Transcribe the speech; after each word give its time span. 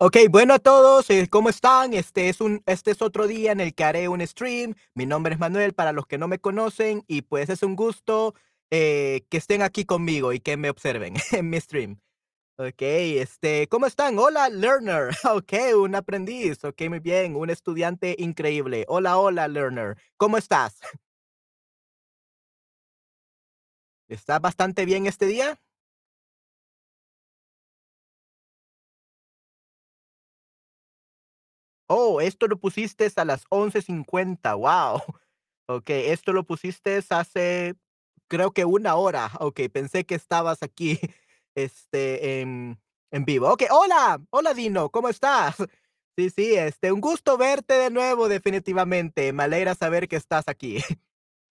Okey, 0.00 0.26
bueno 0.28 0.54
a 0.54 0.58
todos, 0.58 1.08
eh, 1.10 1.28
¿cómo 1.30 1.48
están? 1.48 1.94
Este 1.94 2.28
es 2.28 2.40
un 2.40 2.60
este 2.66 2.90
es 2.90 3.02
otro 3.02 3.28
día 3.28 3.52
en 3.52 3.60
el 3.60 3.72
que 3.74 3.84
haré 3.84 4.08
un 4.08 4.26
stream. 4.26 4.74
Mi 4.94 5.06
nombre 5.06 5.34
es 5.34 5.38
Manuel, 5.40 5.74
para 5.74 5.92
los 5.92 6.06
que 6.06 6.18
no 6.18 6.26
me 6.26 6.40
conocen, 6.40 7.04
y 7.06 7.22
pues 7.22 7.48
es 7.50 7.62
un 7.62 7.76
gusto, 7.76 8.34
eh, 8.70 9.22
que 9.30 9.36
estén 9.36 9.62
aquí 9.62 9.84
conmigo 9.84 10.32
y 10.32 10.40
que 10.40 10.56
me 10.56 10.70
observen 10.70 11.14
en 11.32 11.48
mi 11.50 11.60
stream. 11.60 12.00
Okey, 12.58 13.18
este, 13.18 13.68
¿cómo 13.68 13.86
están? 13.86 14.18
Hola, 14.18 14.48
learner. 14.50 15.10
Okey, 15.30 15.74
un 15.74 15.94
aprendiz. 15.96 16.64
Okey, 16.64 16.88
muy 16.90 17.00
bien, 17.00 17.36
un 17.36 17.50
estudiante 17.50 18.16
increíble. 18.18 18.84
Hola, 18.88 19.18
hola, 19.18 19.48
learner. 19.48 19.96
¿Cómo 20.18 20.38
estás? 20.38 20.78
¿Estás 24.12 24.40
bastante 24.40 24.84
bien 24.84 25.06
este 25.06 25.26
día? 25.26 25.58
Oh, 31.88 32.20
esto 32.20 32.46
lo 32.48 32.58
pusiste 32.58 33.08
a 33.16 33.24
las 33.24 33.44
11:50, 33.50 34.54
guau. 34.54 34.98
Okey, 35.68 36.10
esto 36.10 36.32
lo 36.32 36.44
pusiste 36.44 37.00
hace, 37.10 37.74
creo 38.28 38.52
que 38.52 38.64
una 38.64 38.94
hora. 38.96 39.30
Okey, 39.40 39.68
pensé 39.68 40.04
que 40.04 40.14
estabas 40.14 40.62
aquí, 40.62 40.98
este, 41.54 42.40
en 42.40 42.80
en 43.12 43.24
vivo. 43.26 43.50
Okey, 43.52 43.68
hola, 43.70 44.20
hola, 44.30 44.54
Dino, 44.54 44.90
¿cómo 44.90 45.08
estás? 45.08 45.56
Sí, 46.18 46.28
sí, 46.28 46.54
este, 46.56 46.92
un 46.92 47.00
gusto 47.00 47.38
verte 47.38 47.72
de 47.72 47.88
nuevo, 47.88 48.28
definitivamente. 48.28 49.32
Me 49.32 49.44
alegra 49.44 49.74
saber 49.74 50.08
que 50.08 50.16
estás 50.16 50.46
aquí. 50.46 50.76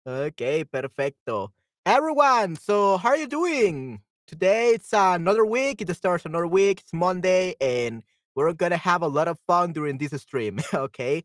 Okey, 0.07 0.65
perfecto. 0.67 1.55
Everyone, 1.85 2.57
so 2.57 2.97
how 2.97 3.11
are 3.11 3.17
you 3.17 3.27
doing? 3.27 4.01
Today 4.27 4.71
it's 4.71 4.93
another 4.93 5.45
week, 5.45 5.81
it 5.81 5.95
starts 5.97 6.25
another 6.25 6.47
week, 6.47 6.81
it's 6.81 6.93
Monday, 6.93 7.55
and 7.61 8.03
we're 8.35 8.53
gonna 8.53 8.77
have 8.77 9.03
a 9.03 9.09
lot 9.09 9.29
of 9.29 9.39
fun 9.47 9.73
during 9.73 9.99
this 9.99 10.13
stream, 10.23 10.61
okay? 10.75 11.25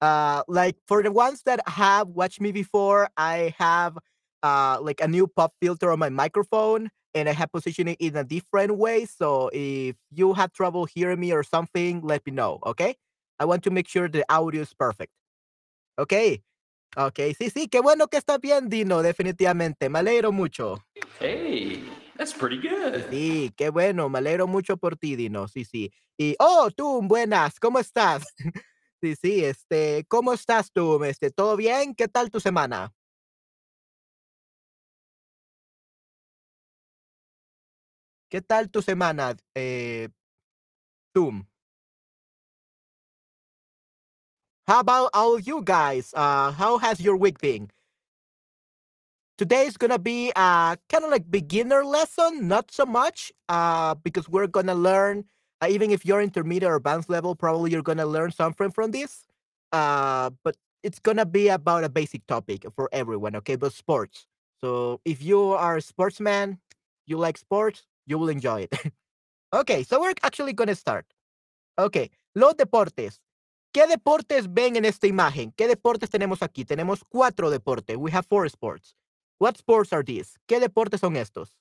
Uh, 0.00 0.42
like, 0.48 0.76
for 0.88 1.02
the 1.02 1.12
ones 1.12 1.42
that 1.46 1.60
have 1.68 2.08
watched 2.08 2.40
me 2.40 2.52
before, 2.52 3.10
I 3.16 3.54
have, 3.58 3.98
uh, 4.42 4.78
like, 4.82 5.00
a 5.00 5.08
new 5.08 5.26
pop 5.28 5.54
filter 5.62 5.92
on 5.92 5.98
my 6.00 6.10
microphone, 6.10 6.90
and 7.14 7.28
I 7.28 7.32
have 7.32 7.52
positioned 7.52 7.90
it 7.90 7.98
in 8.00 8.16
a 8.16 8.24
different 8.24 8.76
way, 8.78 9.06
so 9.06 9.50
if 9.52 9.96
you 10.12 10.34
have 10.34 10.52
trouble 10.52 10.86
hearing 10.86 11.20
me 11.20 11.32
or 11.32 11.42
something, 11.44 12.02
let 12.02 12.26
me 12.26 12.32
know, 12.32 12.60
okay? 12.66 12.96
I 13.40 13.46
want 13.46 13.64
to 13.64 13.70
make 13.70 13.88
sure 13.88 14.08
the 14.08 14.24
audio 14.32 14.62
is 14.62 14.74
perfect. 14.74 15.12
Okey, 15.98 16.42
okey, 16.96 17.34
sí, 17.34 17.50
sí, 17.50 17.68
qué 17.68 17.80
bueno 17.80 18.08
que 18.08 18.16
estás 18.18 18.40
bien, 18.40 18.68
Dino, 18.68 19.02
definitivamente, 19.02 19.88
me 19.88 19.98
alegro 20.00 20.32
mucho. 20.32 20.84
Hey, 21.20 21.92
that's 22.16 22.32
pretty 22.32 22.58
good. 22.58 23.04
sí, 23.08 23.52
qué 23.56 23.70
bueno, 23.70 24.08
me 24.08 24.18
alegro 24.18 24.46
mucho 24.46 24.76
por 24.76 24.96
ti, 24.96 25.16
Dino, 25.16 25.48
sí, 25.48 25.64
sí. 25.64 25.92
Y, 26.18 26.36
oh, 26.38 26.70
tú, 26.74 27.00
buenas, 27.02 27.58
¿cómo 27.60 27.78
estás? 27.78 28.24
Sí, 29.02 29.16
sí, 29.16 29.42
este, 29.46 30.04
¿cómo 30.08 30.34
estás 30.34 30.72
tú? 30.72 31.02
Este, 31.04 31.30
¿todo 31.30 31.56
bien? 31.56 31.94
¿Qué 31.94 32.06
tal 32.06 32.30
tu 32.30 32.38
semana? 32.38 32.92
¿Qué 38.28 38.40
tal 38.42 38.70
tu 38.70 38.82
semana? 38.82 39.36
Eh, 39.54 40.08
tú. 41.12 41.30
How 44.70 44.78
about 44.78 45.10
all 45.14 45.40
you 45.40 45.62
guys? 45.64 46.14
Uh, 46.14 46.52
how 46.52 46.78
has 46.78 47.00
your 47.00 47.16
week 47.16 47.40
been? 47.40 47.72
Today 49.36 49.66
is 49.66 49.76
gonna 49.76 49.98
be, 49.98 50.30
uh, 50.36 50.76
kinda 50.88 51.08
like 51.08 51.28
beginner 51.28 51.84
lesson, 51.84 52.46
not 52.46 52.70
so 52.70 52.86
much, 52.86 53.32
uh, 53.48 53.96
because 53.96 54.28
we're 54.28 54.46
gonna 54.46 54.76
learn, 54.76 55.24
uh, 55.60 55.66
even 55.68 55.90
if 55.90 56.06
you're 56.06 56.20
intermediate 56.22 56.70
or 56.70 56.76
advanced 56.76 57.10
level, 57.10 57.34
probably 57.34 57.72
you're 57.72 57.82
gonna 57.82 58.06
learn 58.06 58.30
something 58.30 58.70
from 58.70 58.92
this. 58.92 59.26
Uh, 59.72 60.30
but 60.44 60.56
it's 60.84 61.00
gonna 61.00 61.26
be 61.26 61.48
about 61.48 61.82
a 61.82 61.88
basic 61.88 62.24
topic 62.28 62.64
for 62.76 62.88
everyone, 62.92 63.34
okay? 63.34 63.56
But 63.56 63.72
sports. 63.72 64.28
So 64.60 65.00
if 65.04 65.20
you 65.20 65.50
are 65.50 65.78
a 65.78 65.82
sportsman, 65.82 66.60
you 67.06 67.18
like 67.18 67.38
sports, 67.38 67.88
you 68.06 68.18
will 68.18 68.28
enjoy 68.28 68.68
it. 68.70 68.72
Okay, 69.52 69.82
so 69.82 70.00
we're 70.00 70.14
actually 70.22 70.52
gonna 70.52 70.76
start. 70.76 71.06
Okey, 71.78 72.10
los 72.36 72.54
deportes. 72.54 73.18
¿Qué 73.72 73.86
deportes 73.86 74.52
ven 74.52 74.76
en 74.76 74.84
esta 74.84 75.06
imagen? 75.06 75.52
¿Qué 75.52 75.68
deportes 75.68 76.10
tenemos 76.10 76.42
aquí? 76.42 76.64
Tenemos 76.64 77.04
4 77.08 77.50
deportes. 77.50 77.96
We 77.96 78.10
have 78.12 78.26
4 78.28 78.46
sports. 78.46 78.96
What 79.38 79.56
sports 79.56 79.92
are 79.92 80.04
these? 80.04 80.38
¿Qué 80.46 80.60
deportes 80.60 81.00
son 81.00 81.16
estos? 81.16 81.56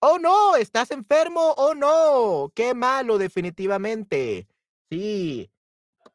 ¡Oh, 0.00 0.18
no! 0.18 0.56
¿Estás 0.56 0.90
enfermo? 0.90 1.54
¡Oh, 1.56 1.74
no! 1.74 2.50
Qué 2.54 2.74
malo, 2.74 3.18
definitivamente. 3.18 4.46
Sí. 4.90 5.50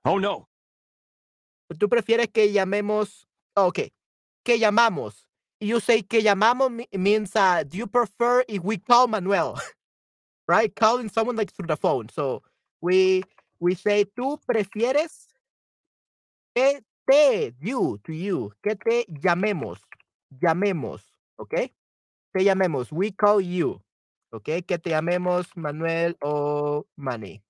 Oh 0.04 0.20
no. 0.20 0.50
¿Tú 1.80 1.90
prefieres 1.90 2.28
que 2.28 2.52
llamemos? 2.52 3.28
Okey, 3.56 3.94
¿qué 4.44 4.60
llamamos? 4.60 5.28
You 5.60 5.80
say 5.80 6.04
que 6.04 6.22
llamamos 6.22 6.72
me 6.72 6.88
means, 6.92 7.36
uh, 7.36 7.64
do 7.64 7.78
you 7.78 7.88
prefer 7.88 8.44
if 8.48 8.64
we 8.64 8.78
call 8.78 9.08
Manuel? 9.08 9.56
Right? 10.46 10.76
Calling 10.76 11.08
someone, 11.08 11.38
like, 11.38 11.54
through 11.54 11.68
the 11.68 11.78
phone. 11.78 12.10
So 12.10 12.44
we 12.82 13.24
we 13.64 13.76
say, 13.76 14.06
¿tú 14.06 14.40
prefieres? 14.46 15.28
Que 16.56 16.84
te, 17.08 17.56
you, 17.60 17.98
to 18.04 18.12
you, 18.12 18.52
que 18.62 18.76
te 18.76 19.06
llamemos, 19.08 19.80
llamemos, 20.30 21.02
¿okey? 21.38 21.74
Te 22.34 22.44
llamemos, 22.44 22.92
we 22.92 23.14
call 23.14 23.42
you, 23.42 23.82
¿okey? 24.32 24.64
Que 24.64 24.78
te 24.80 24.92
llamemos 24.92 25.56
Manuel 25.56 26.18
o 26.22 26.86
Manny. 26.98 27.42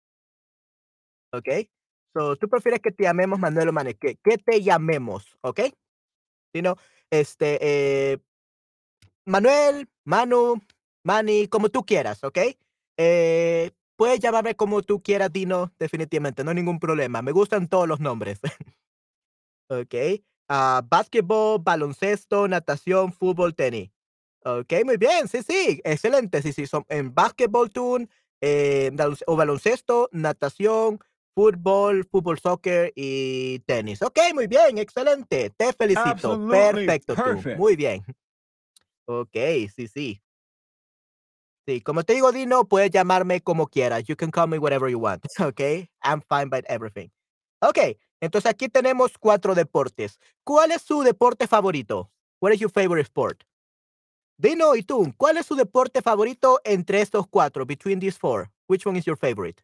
¿Okey? 1.34 1.69
So, 2.13 2.35
tú 2.35 2.47
prefieres 2.47 2.79
que 2.79 2.91
te 2.91 3.03
llamemos 3.03 3.40
Manuel 3.40 3.69
o 3.69 3.73
Manny, 3.73 3.96
que 3.96 4.18
que 4.18 4.38
te 4.38 4.62
llamemos. 4.62 5.35
You 6.53 6.62
know, 6.62 6.75
este, 7.12 7.57
eh 7.62 8.19
Manuel, 9.25 9.88
Manu, 10.06 10.62
Manny, 11.03 11.47
como 11.47 11.69
tú 11.69 11.85
quieras, 11.85 12.23
¿okey? 12.23 12.57
Eh, 12.97 13.72
puedes 13.96 14.20
llamarme 14.20 14.56
como 14.56 14.81
tú 14.84 15.02
quieras, 15.04 15.31
Dino, 15.34 15.72
definitivamente, 15.80 16.44
no 16.44 16.52
hay 16.52 16.56
ningún 16.56 16.80
problema. 16.80 17.22
Me 17.22 17.31
gustan 17.31 17.68
todos 17.68 17.88
los 17.88 18.00
nombres. 18.00 18.40
Okey. 19.70 20.24
Ah, 20.50 20.81
basquetbol, 20.88 21.59
baloncesto, 21.64 22.48
natación, 22.48 23.14
fútbol, 23.14 23.56
tenis. 23.56 23.92
Okey, 24.46 24.84
muy 24.84 24.98
bien, 24.98 25.28
sí, 25.28 25.42
sí, 25.44 25.82
excelente. 25.86 26.42
Sí, 26.42 26.53
sí, 26.53 26.68
son 26.68 26.86
en 26.90 27.14
basquetbol 27.14 27.72
tú, 27.72 28.08
eh, 28.42 28.92
o 29.28 29.36
baloncesto, 29.38 30.09
natación, 30.12 31.00
fútbol, 31.35 32.06
fútbol 32.12 32.40
soccer 32.40 32.91
y 32.96 33.59
tenis. 33.62 34.02
Okey, 34.02 34.34
muy 34.34 34.47
bien, 34.47 34.78
excelente. 34.78 35.50
Te 35.52 35.73
felicito. 35.73 36.41
Absolutely 36.41 36.44
Perfecto 36.50 37.17
tú, 37.17 37.47
muy 37.53 37.76
bien. 37.78 38.03
Okey, 39.08 39.67
sí, 39.70 39.88
sí. 39.88 40.22
Sí, 41.68 41.80
como 41.82 42.04
te 42.04 42.14
digo, 42.14 42.32
Dino, 42.34 42.66
puedes 42.68 42.92
llamarme 42.92 43.42
como 43.42 43.68
quieras. 43.68 44.04
You 44.06 44.16
can 44.18 44.32
call 44.32 44.48
me 44.48 44.58
whatever 44.60 44.90
you 44.90 45.00
want, 45.00 45.24
okey? 45.40 45.90
I'm 46.04 46.22
fine 46.22 46.50
by 46.50 46.62
everything. 46.68 47.10
Okey, 47.62 47.98
entonces 48.22 48.50
aquí 48.52 48.68
tenemos 48.70 49.18
4 49.18 49.56
deportes. 49.56 50.20
¿Cuál 50.44 50.72
es 50.72 50.82
su 50.82 51.04
deporte 51.04 51.48
favorito? 51.48 52.12
What 52.42 52.52
is 52.54 52.60
your 52.60 52.72
favorite 52.72 53.06
sport? 53.08 53.44
Dino, 54.38 54.76
¿y 54.76 54.84
tú? 54.84 55.14
¿Cuál 55.18 55.38
es 55.38 55.46
su 55.48 55.56
deporte 55.56 56.02
favorito 56.02 56.60
entre 56.66 57.02
estos 57.02 57.28
4? 57.28 57.66
Between 57.66 58.00
these 58.00 58.18
4, 58.20 58.52
which 58.68 58.86
one 58.88 58.98
is 59.00 59.06
your 59.06 59.18
favorite? 59.18 59.64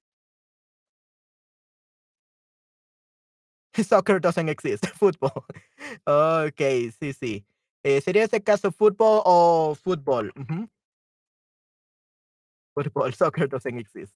Soccer 3.84 4.20
doesn't 4.20 4.50
exist, 4.50 4.86
fútbol. 5.00 5.44
Okey, 6.08 6.92
sí, 6.92 7.14
sí. 7.14 7.46
Eh, 7.84 8.02
¿sería 8.02 8.24
este 8.24 8.42
caso 8.44 8.72
fútbol 8.72 9.22
o 9.26 9.76
fútbol? 9.76 10.34
Fútbol, 12.76 13.14
soccer 13.16 13.48
doesn't 13.48 13.78
exist. 13.78 14.14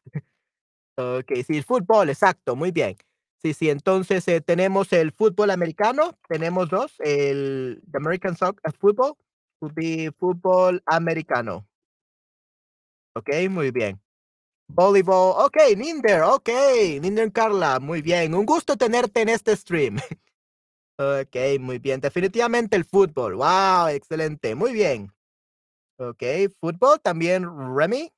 Okey, 0.97 1.43
sí, 1.43 1.61
fútbol, 1.63 2.09
exacto, 2.09 2.55
muy 2.55 2.71
bien. 2.71 2.95
Sí, 3.41 3.53
sí, 3.53 3.69
entonces, 3.69 4.27
eh, 4.27 4.41
tenemos 4.41 4.93
el 4.93 5.11
fútbol 5.11 5.51
americano, 5.51 6.17
tenemos 6.29 6.69
2, 6.69 6.93
el 6.99 7.81
American 7.93 8.37
soc 8.37 8.59
eh, 8.63 8.71
football, 8.79 9.15
fútbol 10.19 10.81
americano. 10.85 11.67
Okey, 13.15 13.47
muy 13.49 13.71
bien. 13.71 13.99
Voleibol, 14.69 15.35
okey, 15.45 15.75
Ninder, 15.75 16.23
okey, 16.23 16.99
Ninder 17.01 17.31
Carla, 17.31 17.79
muy 17.79 18.01
bien. 18.01 18.35
Un 18.35 18.45
gusto 18.45 18.77
tenerte 18.77 19.21
en 19.21 19.29
este 19.29 19.55
stream. 19.57 19.97
Okey, 20.99 21.59
muy 21.59 21.79
bien. 21.79 22.01
Definitivamente 22.01 22.75
el 22.77 22.85
fútbol. 22.85 23.35
Guau, 23.37 23.89
excelente, 23.89 24.55
muy 24.55 24.73
bien. 24.73 25.11
Okey, 25.99 26.49
fútbol 26.61 26.99
también, 27.01 27.45
Remy. 27.77 28.11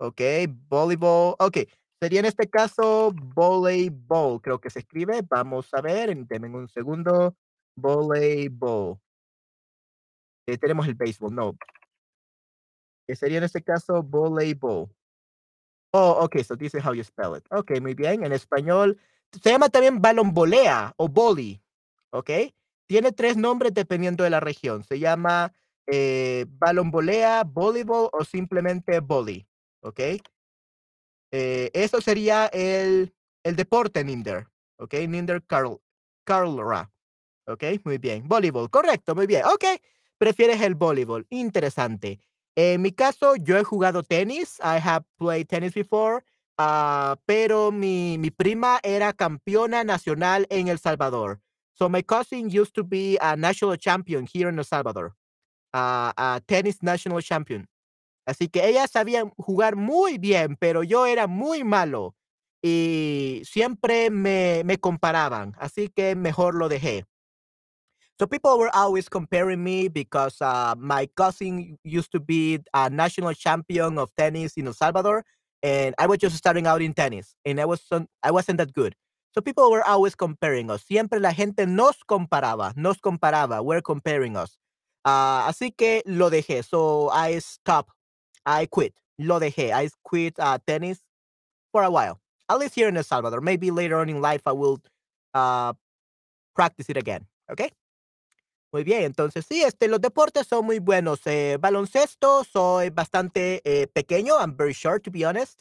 Okey, 0.00 0.48
voleibol, 0.68 1.36
okey, 1.38 1.68
sería 2.00 2.18
en 2.20 2.26
este 2.26 2.48
caso 2.50 3.12
voleibol, 3.12 4.40
creo 4.42 4.60
que 4.60 4.70
se 4.70 4.80
escribe. 4.80 5.22
Vamos 5.28 5.72
a 5.72 5.80
ver, 5.80 6.10
en 6.10 6.26
denme 6.26 6.48
un 6.48 6.68
segundo. 6.68 7.36
Voleibol. 7.76 8.98
Eh, 10.46 10.58
tenemos 10.58 10.86
el 10.86 10.94
béisbol, 10.94 11.34
no. 11.34 11.56
Que 13.08 13.16
sería 13.16 13.38
en 13.38 13.44
este 13.44 13.62
caso 13.62 14.02
voleibol. 14.02 14.90
Oh, 15.92 16.24
okay, 16.24 16.42
so 16.42 16.56
this 16.56 16.74
is 16.74 16.84
how 16.84 16.92
you 16.92 17.04
spell 17.04 17.36
it. 17.36 17.44
Okay, 17.52 17.80
muy 17.80 17.94
bien. 17.94 18.24
En 18.24 18.32
español 18.32 18.98
se 19.30 19.50
llama 19.50 19.68
también 19.68 20.02
balonbolea 20.02 20.92
o 20.96 21.08
boli, 21.08 21.62
¿ok? 22.10 22.30
Tiene 22.86 23.12
tres 23.12 23.36
nombres 23.36 23.74
dependiendo 23.74 24.24
de 24.24 24.30
la 24.30 24.40
región. 24.40 24.82
Se 24.84 24.98
llama 24.98 25.52
eh, 25.86 26.46
balonbolea, 26.48 27.44
voleibol 27.44 28.08
o 28.12 28.24
simplemente 28.24 29.00
boli, 29.00 29.46
¿ok? 29.84 30.00
Eh, 31.30 31.70
eso 31.74 32.00
sería 32.00 32.46
el, 32.46 33.14
el 33.42 33.56
deporte 33.56 34.02
Ninder, 34.02 34.48
¿ok? 34.78 34.94
Ninder 35.08 35.44
Carl, 35.44 35.80
Carlra, 36.24 36.90
¿ok? 37.46 37.64
Muy 37.84 37.98
bien. 37.98 38.26
Voleibol, 38.26 38.70
correcto, 38.70 39.14
muy 39.14 39.26
bien. 39.26 39.44
Ok, 39.44 39.64
prefieres 40.18 40.60
el 40.62 40.74
voleibol. 40.74 41.26
Interesante. 41.30 42.20
En 42.56 42.82
mi 42.82 42.92
caso, 42.92 43.36
yo 43.36 43.58
he 43.58 43.64
jugado 43.64 44.02
tenis. 44.02 44.58
I 44.60 44.78
have 44.78 45.04
played 45.18 45.48
tennis 45.48 45.74
before. 45.74 46.24
Uh, 46.56 47.16
pero 47.26 47.72
mi, 47.72 48.16
mi 48.16 48.30
prima 48.30 48.78
era 48.84 49.12
campeona 49.12 49.82
nacional 49.82 50.46
en 50.50 50.68
El 50.68 50.78
Salvador. 50.78 51.40
So 51.74 51.88
my 51.88 52.02
cousin 52.02 52.48
used 52.48 52.74
to 52.74 52.84
be 52.84 53.18
a 53.20 53.36
national 53.36 53.76
champion 53.76 54.24
here 54.24 54.48
in 54.48 54.58
El 54.58 54.64
Salvador. 54.64 55.16
Uh, 55.72 56.12
a 56.16 56.40
tennis 56.46 56.80
national 56.80 57.20
champion. 57.20 57.66
Así 58.26 58.48
que 58.48 58.66
ella 58.66 58.86
sabía 58.86 59.24
jugar 59.36 59.76
muy 59.76 60.18
bien, 60.18 60.56
pero 60.56 60.82
yo 60.82 61.06
era 61.06 61.26
muy 61.26 61.64
malo. 61.64 62.14
Y 62.62 63.42
siempre 63.44 64.10
me, 64.10 64.62
me 64.64 64.78
comparaban. 64.78 65.54
Así 65.58 65.88
que 65.88 66.16
mejor 66.16 66.54
lo 66.54 66.68
dejé. 66.68 67.04
So 68.18 68.28
people 68.28 68.58
were 68.58 68.70
always 68.72 69.08
comparing 69.08 69.64
me 69.64 69.88
because 69.88 70.40
uh, 70.40 70.74
my 70.78 71.06
cousin 71.16 71.78
used 71.82 72.12
to 72.12 72.20
be 72.20 72.60
a 72.72 72.88
national 72.88 73.34
champion 73.34 73.98
of 73.98 74.14
tennis 74.16 74.52
in 74.56 74.68
El 74.68 74.72
Salvador, 74.72 75.24
and 75.64 75.96
I 75.98 76.06
was 76.06 76.18
just 76.18 76.36
starting 76.36 76.66
out 76.68 76.80
in 76.80 76.94
tennis, 76.94 77.34
and 77.44 77.60
I 77.60 77.64
wasn't 77.64 78.08
I 78.22 78.30
wasn't 78.30 78.58
that 78.58 78.72
good. 78.72 78.94
So 79.34 79.40
people 79.40 79.68
were 79.68 79.82
always 79.82 80.14
comparing 80.14 80.70
us. 80.70 80.84
Siempre 80.84 81.18
la 81.18 81.32
gente 81.32 81.66
nos 81.66 81.96
comparaba, 82.08 82.72
nos 82.76 82.98
comparaba. 82.98 83.64
We're 83.64 83.82
comparing 83.82 84.36
us. 84.36 84.56
Uh, 85.04 85.50
así 85.50 85.76
que 85.76 86.02
lo 86.06 86.30
dejé. 86.30 86.64
So 86.64 87.10
I 87.10 87.40
stopped. 87.40 87.93
I 88.46 88.66
quit. 88.66 88.94
Lo 89.18 89.38
dejé. 89.38 89.72
I 89.72 89.90
quit 90.02 90.38
uh, 90.38 90.58
tennis 90.66 91.00
for 91.72 91.82
a 91.82 91.90
while. 91.90 92.20
At 92.48 92.58
least 92.58 92.74
here 92.74 92.88
in 92.88 92.96
El 92.96 93.04
Salvador. 93.04 93.40
Maybe 93.40 93.70
later 93.70 93.96
on 93.98 94.08
in 94.08 94.20
life 94.20 94.42
I 94.46 94.52
will 94.52 94.80
uh, 95.34 95.72
practice 96.54 96.88
it 96.88 96.96
again. 96.96 97.26
Okay. 97.50 97.70
Muy 98.72 98.82
bien, 98.82 99.04
entonces 99.04 99.46
sí, 99.46 99.62
este, 99.62 99.86
los 99.86 100.00
deportes 100.00 100.48
son 100.48 100.66
muy 100.66 100.80
buenos. 100.80 101.20
Eh, 101.26 101.58
baloncesto, 101.60 102.42
soy 102.42 102.90
bastante 102.90 103.62
eh, 103.64 103.86
pequeño, 103.86 104.34
I'm 104.40 104.56
very 104.56 104.72
short 104.72 105.04
to 105.04 105.12
be 105.12 105.24
honest. 105.24 105.60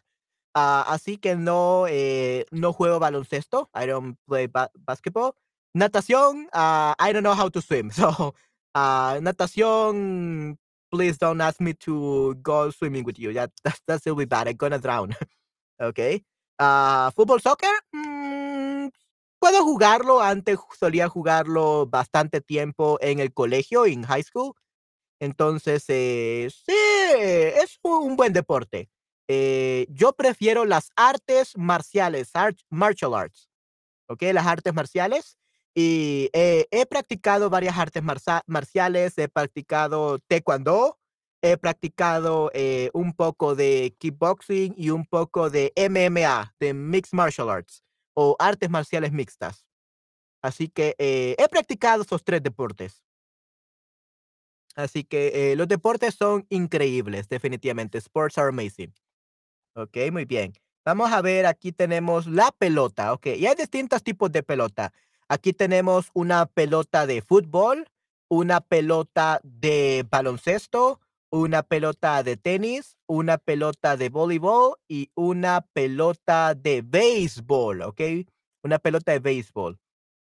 Uh, 0.56 0.82
así 0.88 1.18
que 1.20 1.36
no, 1.36 1.86
eh, 1.88 2.46
no 2.50 2.74
juego 2.74 3.00
baloncesto. 3.00 3.70
I 3.76 3.86
don't 3.86 4.18
play 4.28 4.48
ba 4.48 4.72
basketball. 4.80 5.36
Natación, 5.76 6.48
uh, 6.54 6.96
I 7.00 7.12
don't 7.14 7.22
know 7.24 7.36
how 7.36 7.50
to 7.50 7.62
swim. 7.62 7.92
So, 7.94 8.34
uh, 8.74 9.20
natación, 9.22 10.58
please 10.94 11.18
don't 11.18 11.42
ask 11.42 11.60
me 11.60 11.74
to 11.74 12.36
go 12.44 12.70
swimming 12.70 13.04
with 13.04 13.18
you. 13.18 13.34
That, 13.34 13.52
that's, 13.64 13.82
that's 13.88 14.06
really 14.06 14.26
bad. 14.26 14.48
I'm 14.48 14.56
gonna 14.56 14.78
drown. 14.78 15.16
okay. 15.82 16.24
Uh, 16.60 17.10
fútbol, 17.12 17.42
soccer, 17.42 17.74
mm, 17.96 18.90
puedo 19.40 19.64
jugarlo. 19.64 20.22
Antes 20.22 20.60
solía 20.80 21.10
jugarlo 21.10 21.88
bastante 21.88 22.42
tiempo 22.42 23.00
en 23.02 23.20
el 23.20 23.34
colegio, 23.34 23.88
en 23.88 24.04
high 24.04 24.24
school. 24.24 24.54
Entonces, 25.20 25.84
eh, 25.88 26.50
sí, 26.66 26.76
es 26.76 27.80
un 27.82 28.16
buen 28.16 28.34
deporte. 28.34 28.90
Eh, 29.28 29.88
yo 29.90 30.14
prefiero 30.14 30.66
las 30.66 30.92
artes 30.96 31.54
marciales, 31.58 32.30
art, 32.36 32.60
martial 32.70 33.16
arts. 33.16 33.50
¿Ok? 34.08 34.22
Las 34.34 34.46
artes 34.46 34.74
marciales. 34.74 35.38
Y 35.76 36.30
eh, 36.34 36.68
he 36.72 36.86
practicado 36.86 37.50
varias 37.50 37.78
artes 37.78 38.04
marciales. 38.46 39.18
He 39.18 39.28
practicado 39.28 40.20
taekwondo. 40.28 41.00
He 41.42 41.58
practicado 41.58 42.52
eh, 42.54 42.90
un 42.94 43.14
poco 43.14 43.54
de 43.54 43.94
kickboxing 44.00 44.76
y 44.78 44.92
un 44.92 45.06
poco 45.06 45.50
de 45.50 45.74
MMA, 45.76 46.56
de 46.58 46.74
mixed 46.74 47.14
martial 47.14 47.50
arts 47.50 47.84
o 48.14 48.38
artes 48.40 48.70
marciales 48.70 49.12
mixtas. 49.12 49.66
Así 50.42 50.70
que 50.70 50.96
eh, 51.00 51.36
he 51.38 51.50
practicado 51.50 52.04
esos 52.04 52.24
tres 52.24 52.42
deportes. 52.44 53.04
Así 54.76 55.04
que 55.04 55.52
eh, 55.52 55.56
los 55.56 55.68
deportes 55.68 56.16
son 56.16 56.46
increíbles, 56.50 57.30
definitivamente. 57.30 57.98
Sports 57.98 58.38
are 58.38 58.50
amazing. 58.50 58.94
Ok, 59.76 59.98
muy 60.12 60.26
bien. 60.26 60.54
Vamos 60.86 61.12
a 61.12 61.22
ver, 61.22 61.46
aquí 61.46 61.72
tenemos 61.72 62.28
la 62.28 62.52
pelota. 62.52 63.14
Ok, 63.14 63.28
y 63.28 63.46
hay 63.48 63.56
distintos 63.56 64.04
tipos 64.04 64.32
de 64.32 64.44
pelota. 64.44 64.94
Aquí 65.34 65.52
tenemos 65.52 66.12
una 66.14 66.46
pelota 66.46 67.08
de 67.08 67.24
fútbol, 67.24 67.90
una 68.30 68.62
pelota 68.62 69.42
de 69.42 70.06
baloncesto, 70.08 71.00
una 71.32 71.64
pelota 71.64 72.22
de 72.22 72.38
tenis, 72.38 73.00
una 73.08 73.40
pelota 73.40 73.98
de 73.98 74.10
voleibol 74.10 74.76
y 74.88 75.10
una 75.16 75.62
pelota 75.74 76.54
de 76.54 76.84
béisbol, 76.84 77.82
¿ok? 77.82 78.02
Una 78.64 78.78
pelota 78.78 79.12
de 79.12 79.18
béisbol. 79.18 79.80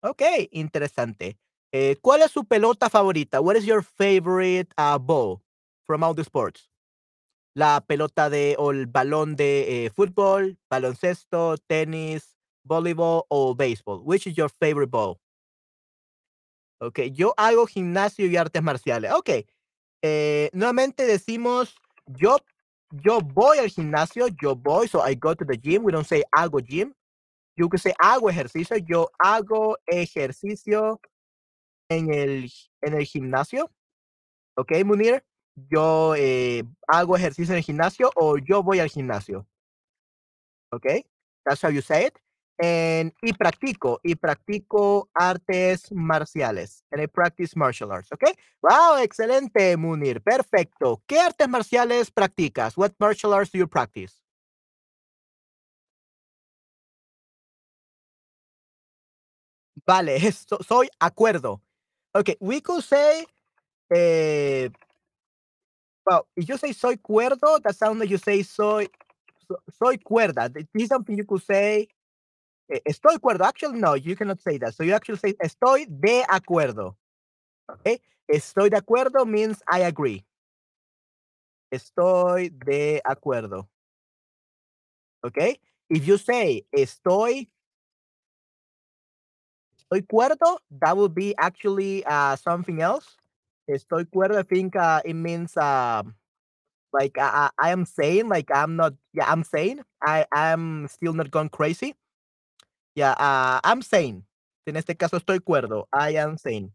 Ok, 0.03 0.23
interesante. 0.51 1.39
Eh, 1.71 1.97
¿Cuál 2.03 2.23
es 2.23 2.33
su 2.33 2.45
pelota 2.45 2.91
favorita? 2.91 3.41
What 3.41 3.55
is 3.55 3.67
your 3.67 3.85
favorite 3.85 4.75
uh, 4.77 4.99
ball 4.99 5.43
from 5.87 6.03
all 6.03 6.17
the 6.17 6.23
sports? 6.23 6.73
La 7.55 7.85
pelota 7.87 8.31
de 8.31 8.57
o 8.59 8.73
el 8.73 8.89
balón 8.89 9.37
de 9.37 9.87
eh, 9.87 9.91
fútbol, 9.91 10.59
baloncesto, 10.69 11.57
tenis, 11.69 12.38
voleibol 12.69 13.25
o 13.29 13.55
béisbol. 13.55 14.03
Which 14.05 14.27
is 14.27 14.37
your 14.37 14.51
favorite 14.51 14.91
ball? 14.91 15.19
Ok, 16.81 17.01
yo 17.13 17.35
hago 17.37 17.67
gimnasio 17.67 18.27
y 18.27 18.37
artes 18.37 18.63
marciales. 18.63 19.13
Ok, 19.13 19.31
eh, 20.03 20.51
nuevamente 20.53 21.07
decimos 21.07 21.75
yo 22.07 22.37
yo 22.91 23.21
voy 23.21 23.59
al 23.59 23.69
gimnasio, 23.69 24.29
yo 24.41 24.57
voy, 24.57 24.89
so 24.89 25.03
I 25.07 25.15
go 25.15 25.35
to 25.35 25.45
the 25.45 25.57
gym. 25.57 25.85
We 25.85 25.93
don't 25.93 26.07
say 26.07 26.23
hago 26.35 26.61
gym. 26.61 26.95
You 27.57 27.69
can 27.69 27.79
say 27.79 27.93
hago 28.01 28.31
ejercicio. 28.31 28.77
Yo 28.79 29.11
hago 29.19 29.77
ejercicio 29.87 31.01
en 31.91 32.13
el, 32.13 32.51
en 32.83 32.95
el 32.95 33.05
gimnasio. 33.05 33.71
¿Ok, 34.57 34.73
Munir? 34.85 35.25
Yo 35.71 36.15
eh, 36.17 36.65
hago 36.87 37.17
ejercicio 37.17 37.53
en 37.53 37.59
el 37.59 37.65
gimnasio 37.65 38.11
o 38.15 38.39
yo 38.39 38.63
voy 38.63 38.79
al 38.79 38.89
gimnasio. 38.89 39.47
¿Ok? 40.73 40.87
That's 41.45 41.63
how 41.63 41.71
you 41.71 41.83
say 41.83 42.07
it. 42.07 42.19
And, 42.61 43.13
y 43.23 43.33
practico, 43.35 44.01
y 44.03 44.17
practico 44.17 45.09
artes 45.15 45.93
marciales. 45.93 46.85
And 46.91 47.01
I 47.01 47.07
practice 47.07 47.55
martial 47.57 47.93
arts, 47.93 48.11
¿ok? 48.13 48.25
Wow, 48.63 48.97
excelente, 49.01 49.77
Munir. 49.77 50.21
Perfecto. 50.23 51.01
¿Qué 51.07 51.21
artes 51.21 51.49
marciales 51.49 52.11
practicas? 52.11 52.77
What 52.77 52.93
martial 52.99 53.33
arts 53.33 53.53
do 53.53 53.59
you 53.59 53.69
practice? 53.69 54.15
Vale, 59.87 60.19
soy 60.67 60.89
acuerdo. 61.01 61.61
Okay, 62.15 62.37
we 62.41 62.61
could 62.61 62.83
say, 62.83 63.27
eh, 63.95 64.71
well, 66.07 66.27
if 66.37 66.49
you 66.49 66.57
say 66.59 66.73
soy 66.73 66.97
cuerdo, 66.97 67.59
that 67.63 67.77
sounds 67.77 67.99
like 68.01 68.11
you 68.11 68.19
say 68.19 68.43
soy, 68.43 68.87
so, 69.47 69.57
soy 69.71 69.97
cuerda. 69.99 70.49
This 70.53 70.67
is 70.75 70.89
something 70.89 71.17
you 71.17 71.25
could 71.25 71.43
say 71.43 71.89
Eh, 72.69 72.83
estoy 72.85 73.15
acuerdo. 73.15 73.45
Actually, 73.45 73.81
no, 73.81 73.95
you 73.95 74.15
cannot 74.17 74.41
say 74.41 74.59
that. 74.59 74.75
So 74.75 74.83
you 74.83 74.95
actually 74.95 75.19
say 75.19 75.35
estoy 75.43 75.87
de 75.89 76.23
acuerdo. 76.29 76.97
Okay? 77.71 78.01
Estoy 78.31 78.71
de 78.71 78.77
acuerdo 78.77 79.27
means 79.27 79.63
I 79.71 79.83
agree. 79.83 80.25
Estoy 81.73 82.51
de 82.65 83.01
acuerdo. 83.05 83.69
Okay? 85.25 85.59
If 85.89 86.07
you 86.07 86.19
say 86.19 86.67
estoy 86.77 87.49
estoy 89.79 90.07
cuerdo, 90.07 90.59
that 90.71 90.97
would 90.97 91.15
be 91.15 91.35
actually 91.39 92.05
uh, 92.05 92.37
something 92.37 92.83
else. 92.83 93.17
Estoy 93.69 94.05
cuerdo, 94.11 94.39
I 94.39 94.43
think 94.43 94.77
uh, 94.77 95.01
it 95.05 95.15
means 95.15 95.57
um, 95.57 96.15
like 96.93 97.19
I, 97.19 97.51
I 97.59 97.71
am 97.71 97.85
saying, 97.85 98.29
like 98.29 98.51
I'm 98.55 98.77
not, 98.77 98.95
yeah, 99.13 99.31
I'm 99.31 99.45
saying 99.45 99.81
I 100.03 100.27
am 100.33 100.89
still 100.91 101.13
not 101.13 101.31
gone 101.31 101.49
crazy. 101.49 101.95
Ya, 102.99 103.15
ah, 103.17 103.61
I'm 103.63 103.81
sane. 103.81 104.25
En 104.67 104.75
este 104.77 104.97
caso 104.97 105.19
estoy 105.19 105.39
cuerdo. 105.39 105.89
I 105.93 106.17
am 106.17 106.37
sane. 106.37 106.73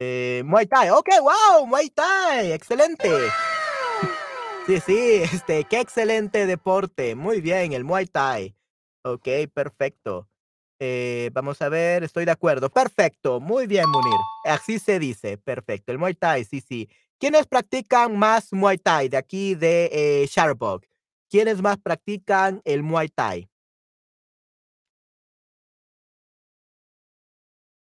Eh, 0.00 0.42
Muay 0.46 0.64
Thai. 0.64 0.88
Ok, 0.88 1.08
wow, 1.20 1.66
Muay 1.66 1.90
Thai. 1.90 2.52
Excelente. 2.52 3.10
Sí, 4.66 4.80
sí, 4.80 5.22
este, 5.30 5.64
qué 5.64 5.78
excelente 5.78 6.46
deporte. 6.46 7.14
Muy 7.14 7.42
bien, 7.42 7.74
el 7.74 7.84
Muay 7.84 8.06
Thai. 8.06 8.56
Ok, 9.04 9.28
perfecto. 9.52 10.26
Eh, 10.78 11.28
vamos 11.34 11.60
a 11.60 11.68
ver, 11.68 12.02
estoy 12.02 12.24
de 12.24 12.30
acuerdo. 12.30 12.70
Perfecto, 12.70 13.40
muy 13.40 13.66
bien, 13.66 13.90
Munir. 13.90 14.20
Así 14.46 14.78
se 14.78 14.98
dice, 14.98 15.36
perfecto. 15.36 15.92
El 15.92 15.98
Muay 15.98 16.14
Thai, 16.14 16.46
sí, 16.46 16.62
sí. 16.62 16.88
¿Quiénes 17.18 17.46
practican 17.46 18.18
más 18.18 18.54
Muay 18.54 18.78
Thai 18.78 19.10
de 19.10 19.18
aquí 19.18 19.54
de 19.54 19.90
eh, 19.92 20.26
Sharbog? 20.30 20.80
¿Quiénes 21.30 21.62
más 21.62 21.78
practican 21.78 22.60
el 22.64 22.82
Muay 22.82 23.08
Thai? 23.08 23.48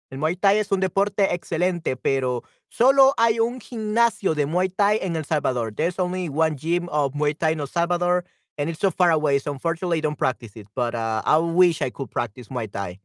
El 0.09 0.17
Muay 0.17 0.35
Thai 0.35 0.57
es 0.57 0.71
un 0.71 0.79
deporte 0.79 1.35
excelente, 1.35 1.95
pero 1.97 2.43
solo 2.69 3.13
hay 3.15 3.39
un 3.39 3.59
gimnasio 3.59 4.33
de 4.33 4.47
Muay 4.47 4.69
Thai 4.69 4.99
en 5.03 5.15
El 5.15 5.25
Salvador. 5.25 5.71
There's 5.71 5.99
only 5.99 6.29
one 6.29 6.55
gym 6.55 6.89
of 6.89 7.13
Muay 7.13 7.37
Thai 7.37 7.51
in 7.51 7.59
El 7.59 7.67
Salvador, 7.67 8.25
and 8.57 8.69
it's 8.69 8.79
so 8.79 8.89
far 8.89 9.11
away, 9.11 9.37
so 9.37 9.51
unfortunately 9.51 9.99
I 9.99 10.01
don't 10.01 10.17
practice 10.17 10.55
it. 10.55 10.67
But 10.73 10.95
uh, 10.95 11.21
I 11.23 11.37
wish 11.37 11.83
I 11.83 11.91
could 11.91 12.09
practice 12.09 12.47
Muay 12.49 12.71
Thai. 12.71 12.99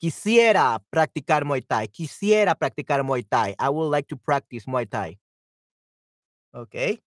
Quisiera 0.00 0.80
practicar 0.90 1.44
Muay 1.44 1.60
Thai. 1.60 1.88
Quisiera 1.88 2.54
practicar 2.54 3.02
Muay 3.04 3.28
Thai. 3.28 3.54
I 3.58 3.68
would 3.68 3.90
like 3.90 4.08
to 4.08 4.16
practice 4.16 4.64
Muay 4.66 4.88
Thai. 4.88 5.18
Ok. 6.54 7.02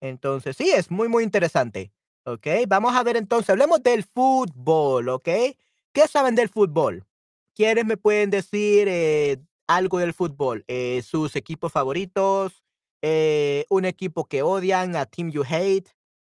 Entonces, 0.00 0.56
sí, 0.56 0.70
es 0.70 0.90
muy, 0.90 1.08
muy 1.08 1.24
interesante. 1.24 1.92
Ok. 2.26 2.46
Vamos 2.68 2.94
a 2.94 3.02
ver 3.02 3.16
entonces, 3.16 3.50
hablemos 3.50 3.82
del 3.82 4.02
fútbol. 4.04 5.08
Ok. 5.10 5.28
¿Qué 5.92 6.08
saben 6.08 6.34
del 6.34 6.48
fútbol? 6.48 7.06
¿Quiénes 7.54 7.84
me 7.84 7.96
pueden 7.96 8.30
decir 8.30 8.88
eh, 8.88 9.38
algo 9.68 9.98
del 9.98 10.12
fútbol? 10.12 10.64
Eh, 10.66 11.02
sus 11.02 11.36
equipos 11.36 11.70
favoritos, 11.70 12.64
eh, 13.02 13.64
un 13.68 13.84
equipo 13.84 14.24
que 14.24 14.42
odian, 14.42 14.96
a 14.96 15.06
team 15.06 15.30
you 15.30 15.44
hate, 15.48 15.88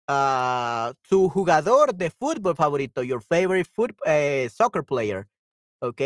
uh, 0.10 0.94
su 1.08 1.30
jugador 1.30 1.96
de 1.96 2.10
fútbol 2.12 2.56
favorito, 2.56 3.02
your 3.02 3.22
favorite 3.22 3.70
foot, 3.72 3.96
soccer 4.52 4.84
player, 4.84 5.28
¿ok? 5.80 6.02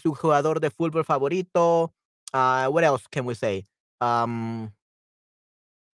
su 0.00 0.14
jugador 0.14 0.60
de 0.60 0.70
fútbol 0.70 1.04
favorito, 1.04 1.92
uh, 2.32 2.68
what 2.70 2.82
else 2.84 3.06
can 3.10 3.26
we 3.26 3.34
say? 3.34 3.66
Um, 4.00 4.72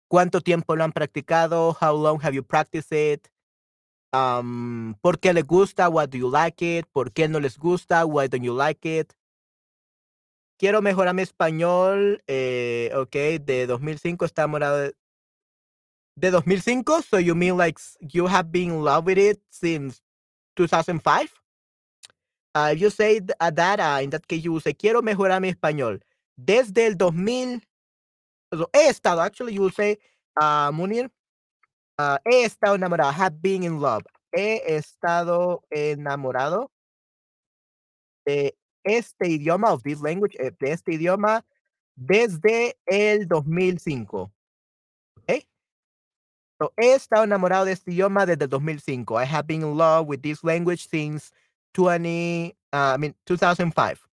¿Cuánto 0.09 0.41
tiempo 0.41 0.75
lo 0.75 0.83
han 0.83 0.91
practicado? 0.91 1.77
How 1.79 1.95
long 1.95 2.19
have 2.23 2.33
you 2.33 2.43
practiced 2.43 2.91
it? 2.91 3.27
Um, 4.11 4.95
¿Por 5.01 5.19
qué 5.19 5.33
les 5.33 5.45
gusta? 5.45 5.87
What 5.87 6.09
do 6.09 6.17
you 6.17 6.31
like 6.31 6.65
it? 6.65 6.87
¿Por 6.91 7.13
qué 7.13 7.29
no 7.29 7.39
les 7.39 7.59
gusta? 7.59 8.05
Why 8.07 8.27
don't 8.27 8.43
you 8.43 8.55
like 8.57 8.83
it? 8.83 9.13
Quiero 10.57 10.81
mejorar 10.81 11.13
mi 11.13 11.21
español. 11.21 12.23
Eh, 12.25 12.91
ok, 12.95 13.15
de 13.39 13.67
2005 13.67 14.25
está 14.25 14.47
morado. 14.47 14.79
De, 14.79 14.95
de 16.15 16.31
2005? 16.31 17.03
So 17.03 17.19
you 17.19 17.35
mean 17.35 17.55
like 17.55 17.79
you 18.01 18.27
have 18.27 18.51
been 18.51 18.71
in 18.71 18.83
love 18.83 19.05
with 19.05 19.19
it 19.19 19.39
since 19.51 20.01
2005? 20.55 21.29
Uh, 22.55 22.71
if 22.73 22.81
you 22.81 22.89
say 22.89 23.21
uh, 23.39 23.51
that, 23.51 23.79
uh, 23.79 24.01
in 24.01 24.09
that 24.09 24.25
case 24.25 24.43
you 24.43 24.59
say, 24.59 24.73
quiero 24.73 25.03
mejorar 25.03 25.39
mi 25.39 25.49
español. 25.49 26.01
Desde 26.35 26.87
el 26.87 26.97
2000, 26.97 27.61
he 28.51 28.89
estado, 28.89 29.21
actually 29.21 29.53
you 29.53 29.61
will 29.61 29.71
say, 29.71 29.97
uh, 30.39 30.71
Munir, 30.71 31.09
Uh, 31.99 32.17
he 32.25 32.45
estado 32.45 32.75
enamorado. 32.75 33.11
Have 33.11 33.41
been 33.41 33.61
in 33.63 33.81
love. 33.81 34.03
He 34.33 34.61
estado 34.65 35.63
enamorado 35.69 36.71
de 38.25 38.55
este 38.85 39.27
idioma, 39.27 39.73
of 39.73 39.83
this 39.83 40.01
language, 40.01 40.33
eh, 40.39 40.51
de 40.57 40.71
este 40.71 40.93
idioma, 40.93 41.43
desde 41.97 42.77
el 42.85 43.27
2005. 43.27 44.31
¿Ok? 45.17 45.43
So, 46.61 46.71
he 46.77 46.93
estado 46.93 47.25
enamorado 47.25 47.65
de 47.65 47.73
este 47.73 47.91
idioma 47.91 48.25
desde 48.25 48.45
el 48.45 48.49
2005. 48.49 49.17
I 49.17 49.25
have 49.25 49.45
been 49.45 49.61
in 49.61 49.75
love 49.75 50.07
with 50.07 50.21
this 50.21 50.41
language 50.41 50.87
since 50.87 51.33
20, 51.73 52.55
uh, 52.71 52.93
I 52.95 52.97
mean, 52.97 53.13
2005. 53.25 54.07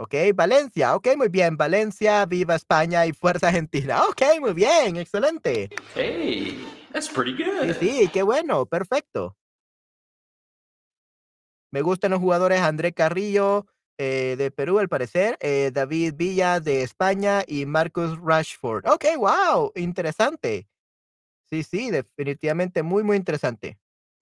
Ok, 0.00 0.14
Valencia. 0.32 0.94
Ok, 0.94 1.08
muy 1.16 1.28
bien. 1.28 1.56
Valencia, 1.56 2.24
viva 2.24 2.54
España 2.54 3.04
y 3.04 3.12
fuerza 3.12 3.48
argentina. 3.48 4.04
Ok, 4.08 4.22
muy 4.40 4.52
bien. 4.52 4.96
Excelente. 4.96 5.70
Hey, 5.94 6.64
that's 6.92 7.08
pretty 7.08 7.32
good. 7.32 7.74
Sí, 7.80 7.90
sí, 7.90 8.08
qué 8.08 8.22
bueno. 8.22 8.64
Perfecto. 8.66 9.36
Me 11.72 11.82
gustan 11.82 12.12
los 12.12 12.20
jugadores 12.20 12.60
André 12.60 12.92
Carrillo 12.92 13.66
eh, 13.98 14.36
de 14.38 14.52
Perú, 14.52 14.78
al 14.78 14.88
parecer, 14.88 15.36
eh, 15.40 15.70
David 15.74 16.14
Villa 16.16 16.60
de 16.60 16.82
España 16.82 17.42
y 17.46 17.66
Marcus 17.66 18.16
Rashford. 18.22 18.86
Ok, 18.86 19.04
wow, 19.16 19.72
interesante. 19.74 20.68
Sí, 21.50 21.64
sí, 21.64 21.90
definitivamente 21.90 22.84
muy, 22.84 23.02
muy 23.02 23.16
interesante. 23.16 23.78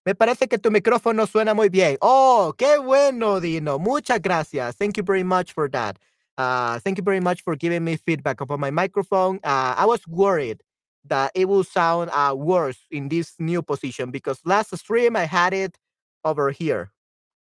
Me 0.06 0.14
parece 0.14 0.46
que 0.48 0.56
tu 0.58 0.70
micrófono 0.70 1.26
suena 1.26 1.52
muy 1.52 1.68
bien. 1.68 1.98
Oh, 2.00 2.54
qué 2.56 2.78
bueno, 2.78 3.40
Dino. 3.40 3.78
Muchas 3.80 4.20
gracias. 4.22 4.76
Thank 4.76 4.96
you 4.98 5.02
very 5.02 5.25
much 5.25 5.52
for 5.52 5.68
that. 5.70 5.98
Uh, 6.38 6.78
thank 6.80 6.96
you 6.98 7.02
very 7.02 7.18
much 7.20 7.42
for 7.42 7.56
giving 7.56 7.82
me 7.82 7.96
feedback 7.96 8.40
upon 8.40 8.60
my 8.60 8.70
microphone. 8.70 9.40
Uh, 9.42 9.75
I 9.76 9.84
was 9.84 10.06
worried 10.06 10.62
that 11.06 11.32
it 11.34 11.46
will 11.48 11.64
sound 11.64 12.10
uh, 12.12 12.34
worse 12.36 12.78
in 12.90 13.08
this 13.08 13.34
new 13.40 13.62
position 13.62 14.12
because 14.12 14.40
last 14.44 14.76
stream 14.78 15.16
I 15.16 15.25
had 15.25 15.52
it 15.52 15.76
over 16.25 16.52
here, 16.52 16.92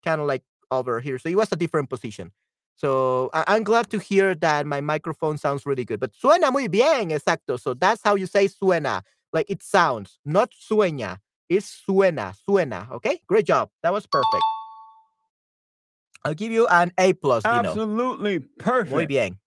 kind 0.03 0.19
of 0.19 0.25
like 0.27 0.43
over 0.71 0.99
here. 1.01 1.19
So 1.19 1.29
it 1.29 1.35
was 1.35 1.51
a 1.51 1.55
different 1.55 1.89
position. 1.89 2.31
So 2.77 3.29
I- 3.33 3.55
am 3.55 3.63
glad 3.63 3.91
to 3.91 3.99
hear 3.99 4.33
that 4.35 4.65
my 4.65 4.81
microphone 4.81 5.37
sounds 5.37 5.65
really 5.67 5.85
good. 5.85 5.99
But 5.99 6.13
suena 6.13 6.51
muy 6.51 6.67
bien, 6.67 7.11
exacto. 7.11 7.59
So 7.59 7.75
that's 7.75 8.01
how 8.03 8.15
you 8.15 8.25
say 8.25 8.47
suena, 8.47 9.03
like 9.31 9.49
it 9.49 9.61
sounds, 9.61 10.17
not 10.25 10.51
sueña. 10.51 11.19
It's 11.47 11.83
suena, 11.85 12.33
suena. 12.33 12.87
Okay, 12.91 13.21
great 13.27 13.45
job. 13.45 13.69
That 13.83 13.93
was 13.93 14.07
perfect. 14.07 14.43
I'll 16.23 16.33
give 16.33 16.51
you 16.51 16.65
an 16.67 16.91
A 16.97 17.13
plus. 17.13 17.43
Dino. 17.43 17.69
Absolutely 17.69 18.39
perfect. 18.39 18.91
Muy 18.91 19.05
bien. 19.05 19.39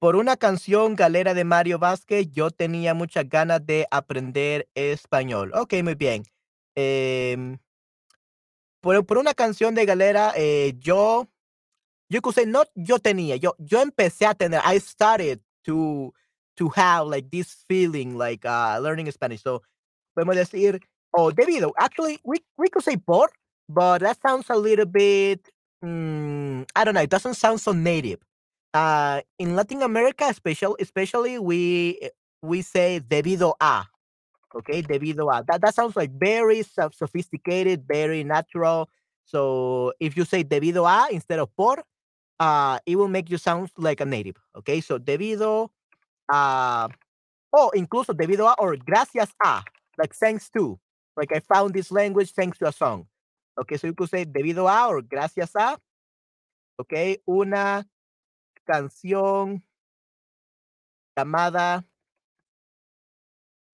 Por 0.00 0.16
una 0.16 0.36
canción 0.36 0.96
galera 0.96 1.34
de 1.34 1.44
Mario 1.44 1.78
Vázquez, 1.78 2.28
yo 2.32 2.50
tenía 2.50 2.94
muchas 2.94 3.28
ganas 3.28 3.64
de 3.64 3.86
aprender 3.90 4.68
español. 4.74 5.52
Ok, 5.54 5.74
muy 5.84 5.94
bien. 5.94 6.24
Eh, 6.74 7.56
por, 8.80 9.06
por, 9.06 9.18
una 9.18 9.34
canción 9.34 9.76
de 9.76 9.86
galera, 9.86 10.32
eh, 10.34 10.74
yo, 10.78 11.28
yo 12.08 12.20
que 12.20 12.46
no, 12.46 12.64
yo 12.74 12.98
tenía, 12.98 13.36
yo, 13.36 13.54
yo 13.58 13.80
empecé 13.80 14.26
a 14.26 14.34
tener, 14.34 14.60
I 14.64 14.80
started 14.80 15.40
to, 15.66 16.12
to 16.56 16.68
have 16.74 17.06
like 17.06 17.28
this 17.30 17.64
feeling 17.68 18.16
like 18.18 18.44
uh, 18.44 18.80
learning 18.80 19.08
Spanish. 19.12 19.42
So, 19.42 19.62
podemos 20.14 20.36
decir, 20.36 20.80
o 21.12 21.26
oh, 21.26 21.30
debido. 21.30 21.72
Actually, 21.78 22.18
we, 22.24 22.38
we 22.56 22.68
could 22.68 22.82
say 22.82 22.96
por, 22.96 23.30
but 23.68 24.00
that 24.00 24.18
sounds 24.20 24.48
a 24.50 24.56
little 24.56 24.86
bit, 24.86 25.48
mm, 25.84 26.66
I 26.74 26.84
don't 26.84 26.94
know, 26.94 27.02
it 27.02 27.10
doesn't 27.10 27.34
sound 27.34 27.60
so 27.60 27.72
native. 27.72 28.20
Uh, 28.74 29.20
in 29.38 29.54
Latin 29.54 29.82
America, 29.82 30.26
especially, 30.28 30.76
especially 30.80 31.38
we 31.38 31.98
we 32.42 32.62
say 32.62 33.00
debido 33.06 33.54
a, 33.60 33.84
okay, 34.54 34.82
debido 34.82 35.30
a. 35.32 35.44
That, 35.46 35.60
that 35.60 35.74
sounds 35.74 35.94
like 35.94 36.10
very 36.18 36.62
sophisticated, 36.62 37.84
very 37.86 38.24
natural. 38.24 38.88
So 39.24 39.92
if 40.00 40.16
you 40.16 40.24
say 40.24 40.42
debido 40.42 40.88
a 40.88 41.12
instead 41.12 41.38
of 41.38 41.54
por, 41.54 41.84
uh, 42.40 42.78
it 42.86 42.96
will 42.96 43.08
make 43.08 43.30
you 43.30 43.38
sound 43.38 43.70
like 43.76 44.00
a 44.00 44.06
native. 44.06 44.36
Okay, 44.56 44.80
so 44.80 44.98
debido 44.98 45.68
a, 46.30 46.88
o 47.52 47.70
incluso 47.74 48.14
debido 48.14 48.50
a 48.50 48.54
or 48.58 48.76
gracias 48.76 49.30
a 49.44 49.62
like 49.98 50.14
thanks 50.14 50.50
to. 50.50 50.78
Like 51.16 51.32
I 51.34 51.40
found 51.40 51.74
this 51.74 51.90
language 51.90 52.32
thanks 52.32 52.58
to 52.58 52.68
a 52.68 52.72
song. 52.72 53.06
Okay, 53.60 53.76
so 53.76 53.86
you 53.86 53.94
could 53.94 54.08
say 54.08 54.24
debido 54.24 54.68
a 54.68 54.88
or 54.88 55.02
gracias 55.02 55.54
a. 55.56 55.78
Okay, 56.80 57.18
una 57.26 57.86
canción 58.66 59.62
llamada 61.16 61.84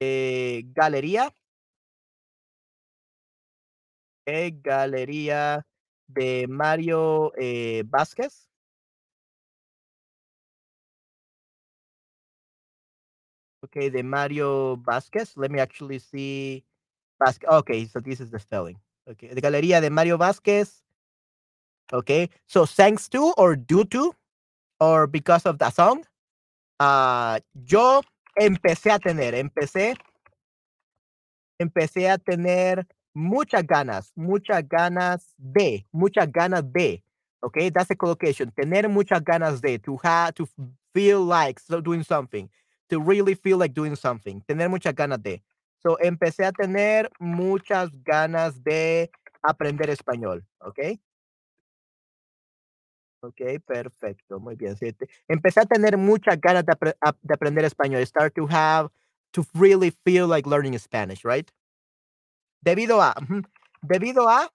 eh, 0.01 0.65
Galería. 0.75 1.33
Galería 4.63 5.65
de 6.07 6.47
Mario 6.49 7.33
eh, 7.37 7.83
Vázquez. 7.87 8.48
Okay, 13.79 13.91
de 13.91 14.03
Mario 14.03 14.77
Vázquez. 14.79 15.37
Let 15.37 15.53
me 15.53 15.61
actually 15.61 16.01
see. 16.01 16.65
Vázquez. 17.23 17.49
Okay, 17.49 17.87
so 17.87 18.01
this 18.01 18.19
is 18.21 18.29
the 18.29 18.39
spelling. 18.41 18.77
Okay, 19.09 19.29
the 19.29 19.41
Galería 19.41 19.81
de 19.81 19.89
Mario 19.89 20.19
Vázquez. 20.19 20.83
Okay, 21.93 22.29
so 22.49 22.67
thanks 22.67 23.09
to 23.09 23.33
or 23.39 23.55
due 23.55 23.85
to 23.85 24.13
or 24.81 25.07
because 25.07 25.47
of 25.47 25.59
the 25.59 25.71
song, 25.71 26.05
uh, 26.81 27.39
yo 27.55 28.03
empecé 28.39 28.91
a 28.91 28.99
tener, 28.99 29.35
empecé, 29.35 29.97
empecé 31.63 32.13
a 32.13 32.19
tener 32.19 32.85
muchas 33.15 33.63
ganas, 33.63 34.11
muchas 34.17 34.69
ganas 34.69 35.35
de, 35.39 35.87
muchas 35.93 36.27
ganas 36.27 36.65
de. 36.73 37.01
Okay, 37.45 37.71
that's 37.71 37.89
the 37.89 37.97
collocation. 37.97 38.53
Tener 38.61 38.89
muchas 38.89 39.21
ganas 39.21 39.61
de, 39.61 39.79
to 39.79 39.97
have, 40.03 40.35
to 40.35 40.49
feel 40.93 41.23
like 41.23 41.61
doing 41.85 42.03
something 42.03 42.51
to 42.89 43.01
really 43.01 43.35
feel 43.35 43.59
like 43.59 43.75
doing 43.75 43.97
something, 43.97 44.43
tener 44.49 44.69
muchas 44.69 44.95
ganas 44.95 45.23
de. 45.23 45.43
So, 45.81 45.97
empecé 46.03 46.45
a 46.45 46.53
tener 46.53 47.09
muchas 47.21 47.91
ganas 48.05 48.63
de 48.65 49.11
aprender 49.43 49.91
español, 49.91 50.45
¿ok? 50.61 50.99
Ok, 53.21 53.41
perfecto, 53.67 54.39
muy 54.39 54.55
bien. 54.55 54.77
Sí, 54.77 54.93
te- 54.93 55.09
empecé 55.27 55.61
a 55.61 55.65
tener 55.67 55.97
muchas 55.97 56.41
ganas 56.41 56.65
de, 56.65 56.75
de 57.23 57.35
aprender 57.35 57.65
español. 57.65 58.05
Start 58.07 58.35
to 58.35 58.47
have, 58.49 58.91
to 59.33 59.45
really 59.55 59.91
feel 60.05 60.29
like 60.29 60.47
learning 60.49 60.79
Spanish, 60.79 61.25
right? 61.25 61.51
Debido 62.65 63.01
a, 63.01 63.15
debido 63.83 64.29
a, 64.29 64.49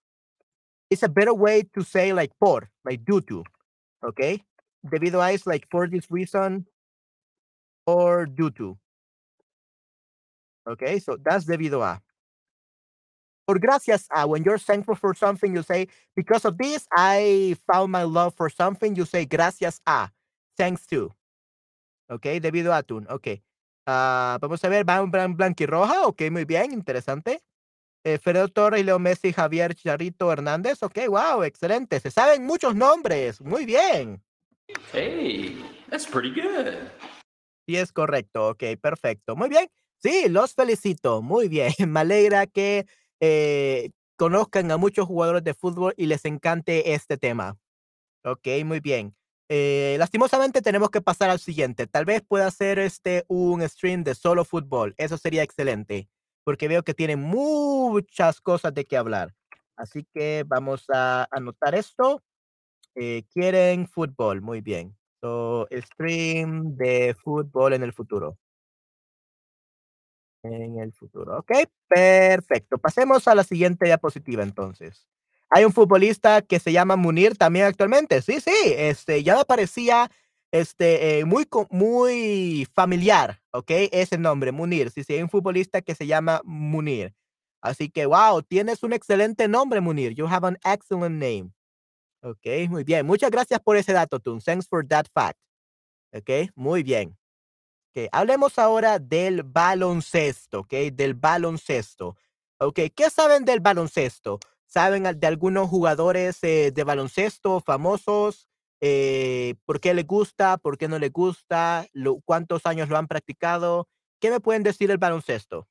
it's 0.90 1.04
a 1.04 1.10
better 1.10 1.34
way 1.34 1.63
to 1.74 1.84
say 1.84 2.13
like 2.13 2.32
por, 2.40 2.70
like 2.86 3.04
due 3.06 3.22
to, 3.22 3.44
okay? 4.04 4.44
Debido 4.86 5.22
a 5.22 5.32
is 5.32 5.46
like 5.48 5.68
for 5.70 5.88
this 5.88 6.10
reason 6.10 6.66
or 7.86 8.25
due 8.25 8.52
to, 8.52 8.78
okay? 10.68 11.00
So 11.00 11.18
that's 11.18 11.46
debido 11.46 11.84
a. 11.84 12.02
Por 13.46 13.60
gracias 13.60 14.08
a, 14.10 14.25
when 14.25 14.44
you're 14.44 14.58
thankful 14.58 14.96
for 14.96 15.13
something, 15.13 15.54
you 15.54 15.63
say, 15.63 15.88
because 16.16 16.46
of 16.46 16.58
this, 16.58 16.88
I 16.96 17.58
found 17.68 17.92
my 17.92 18.04
love 18.04 18.34
for 18.36 18.50
something, 18.50 18.96
you 18.96 19.06
say 19.06 19.25
gracias 19.25 19.82
a, 19.86 20.10
thanks 20.58 20.88
to. 20.88 21.12
Ok, 22.10 22.40
debido 22.40 22.72
a 22.74 22.78
atún, 22.78 23.06
ok. 23.10 23.42
Ah, 23.86 24.38
vamos 24.40 24.63
a 24.63 24.70
ver, 24.70 24.86
van 24.86 25.12
blan 25.12 25.36
blanquirroja, 25.36 26.08
ok, 26.08 26.32
muy 26.32 26.46
bien, 26.46 26.72
interesante. 26.72 27.42
Eh, 28.06 28.18
Fredo 28.18 28.50
Torres, 28.50 28.86
Leo 28.86 29.00
Messi, 29.00 29.32
Javier 29.32 29.75
Charito 29.75 30.32
Hernández, 30.32 30.84
ok, 30.84 31.08
wow, 31.08 31.44
excelente. 31.44 32.00
Se 32.00 32.12
saben 32.12 32.46
muchos 32.46 32.75
nombres, 32.75 33.42
muy 33.42 33.66
bien. 33.66 34.22
Hey, 34.92 35.58
that's 35.90 36.06
pretty 36.06 36.30
good. 36.30 36.90
Sí, 37.67 37.77
es 37.77 37.91
correcto, 37.93 38.50
ok, 38.50 38.63
perfecto. 38.82 39.36
Muy 39.36 39.50
bien. 39.50 39.70
Sí, 39.98 40.27
los 40.27 40.53
felicito, 40.53 41.22
muy 41.22 41.48
bien. 41.48 41.72
Me 41.88 42.01
alegra 42.01 42.46
que 42.48 42.86
eh, 43.22 43.91
conozcan 44.17 44.70
a 44.72 44.77
muchos 44.77 45.08
jugadores 45.08 45.43
de 45.43 45.53
fútbol 45.53 45.93
y 45.98 46.08
les 46.08 46.25
encante 46.25 46.93
este 46.93 47.17
tema. 47.17 47.58
Ok, 48.25 48.48
muy 48.65 48.79
bien. 48.82 49.15
Eh, 49.50 49.96
lastimosamente 50.00 50.62
tenemos 50.62 50.89
que 50.89 51.01
pasar 51.01 51.29
al 51.29 51.39
siguiente. 51.39 51.88
Tal 51.88 52.05
vez 52.05 52.22
pueda 52.27 52.48
hacer 52.48 52.79
este 52.79 53.24
un 53.27 53.62
stream 53.67 54.03
de 54.03 54.15
solo 54.15 54.46
fútbol. 54.46 54.93
Eso 54.98 55.17
sería 55.17 55.43
excelente, 55.43 56.10
porque 56.43 56.67
veo 56.67 56.84
que 56.84 56.93
tiene 56.93 57.15
muchas 57.17 58.41
cosas 58.41 58.74
de 58.74 58.86
qué 58.86 58.98
hablar. 58.98 59.34
Así 59.77 60.05
que 60.13 60.43
vamos 60.48 60.86
a 60.93 61.27
anotar 61.32 61.75
esto. 61.75 62.24
Eh, 62.96 63.24
quieren 63.34 63.88
fútbol, 63.88 64.41
muy 64.41 64.62
bien. 64.62 64.98
So, 65.24 65.68
stream 65.72 66.75
de 66.75 67.15
fútbol 67.15 67.72
en 67.74 67.84
el 67.84 67.94
futuro. 67.94 68.38
En 70.44 70.77
el 70.80 70.92
futuro. 70.92 71.38
Ok, 71.39 71.51
perfecto. 71.88 72.77
Pasemos 72.77 73.27
a 73.30 73.36
la 73.36 73.46
siguiente 73.46 73.86
diapositiva 73.86 74.44
entonces. 74.44 75.08
Hay 75.50 75.63
un 75.63 75.72
futbolista 75.72 76.42
que 76.42 76.60
se 76.60 76.74
llama 76.74 76.98
Munir 76.98 77.38
también 77.38 77.65
actualmente. 77.65 78.21
Sí, 78.21 78.41
sí, 78.41 78.52
este, 78.76 79.24
ya 79.24 79.38
me 79.38 79.45
parecía 79.45 80.12
este, 80.52 81.19
eh, 81.19 81.26
muy, 81.26 81.48
muy 81.69 82.67
familiar, 82.74 83.41
¿ok? 83.52 83.71
Ese 83.93 84.17
nombre, 84.17 84.52
Munir. 84.52 84.91
Sí, 84.91 85.04
sí, 85.06 85.13
hay 85.13 85.21
un 85.24 85.30
futbolista 85.30 85.82
que 85.82 85.95
se 85.95 86.08
llama 86.08 86.41
Munir. 86.43 87.13
Así 87.62 87.89
que, 87.89 88.06
wow, 88.06 88.41
tienes 88.43 88.84
un 88.84 88.91
excelente 88.91 89.48
nombre, 89.48 89.80
Munir. 89.80 90.13
You 90.15 90.28
have 90.28 90.45
an 90.45 90.58
excellent 90.65 91.15
name. 91.21 91.52
Ok, 92.24 92.46
muy 92.70 92.84
bien. 92.84 93.06
Muchas 93.06 93.30
gracias 93.30 93.60
por 93.60 93.76
ese 93.76 93.94
dato, 93.94 94.20
Tun. 94.20 94.40
Thanks 94.40 94.68
for 94.68 94.88
that 94.88 95.06
fact. 95.14 95.38
Ok, 96.14 96.52
muy 96.56 96.82
bien. 96.84 97.18
Ok, 97.90 98.08
hablemos 98.12 98.58
ahora 98.58 98.98
del 98.98 99.44
baloncesto, 99.44 100.62
¿ok? 100.62 100.74
Del 100.94 101.14
baloncesto. 101.16 102.16
Ok, 102.60 102.80
¿qué 102.96 103.10
saben 103.10 103.46
del 103.46 103.60
baloncesto? 103.60 104.40
¿Saben 104.66 105.04
de 105.04 105.28
algunos 105.28 105.70
jugadores 105.70 106.44
eh, 106.44 106.72
de 106.74 106.84
baloncesto 106.84 107.60
famosos? 107.60 108.50
Eh, 108.80 109.56
¿Por 109.66 109.80
qué 109.82 109.94
les 109.94 110.08
gusta? 110.08 110.58
¿Por 110.58 110.78
qué 110.78 110.88
no 110.88 110.98
les 111.00 111.12
gusta? 111.12 111.86
¿Cuántos 112.26 112.66
años 112.66 112.90
lo 112.90 112.98
han 112.98 113.08
practicado? 113.08 113.90
¿Qué 114.20 114.32
me 114.32 114.40
pueden 114.40 114.64
decir 114.64 114.88
del 114.88 114.98
baloncesto? 114.98 115.68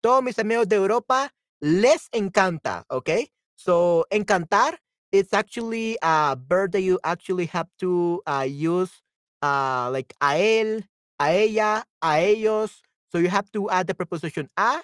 todos 0.00 0.22
mis 0.22 0.38
amigos 0.38 0.68
de 0.68 0.76
Europa 0.76 1.34
les 1.60 2.08
encanta, 2.12 2.84
okay? 2.88 3.32
So, 3.56 4.06
encantar, 4.10 4.80
it's 5.12 5.32
actually 5.32 5.98
a 6.02 6.36
verb 6.36 6.72
that 6.72 6.82
you 6.82 6.98
actually 7.04 7.46
have 7.46 7.68
to 7.80 8.22
uh, 8.26 8.46
use 8.48 8.90
uh, 9.42 9.88
like 9.92 10.14
a 10.20 10.34
él, 10.34 10.84
a 11.20 11.48
ella, 11.48 11.84
a 12.02 12.34
ellos. 12.34 12.82
So 13.10 13.18
you 13.18 13.28
have 13.28 13.50
to 13.52 13.70
add 13.70 13.86
the 13.86 13.94
preposition 13.94 14.50
a, 14.56 14.80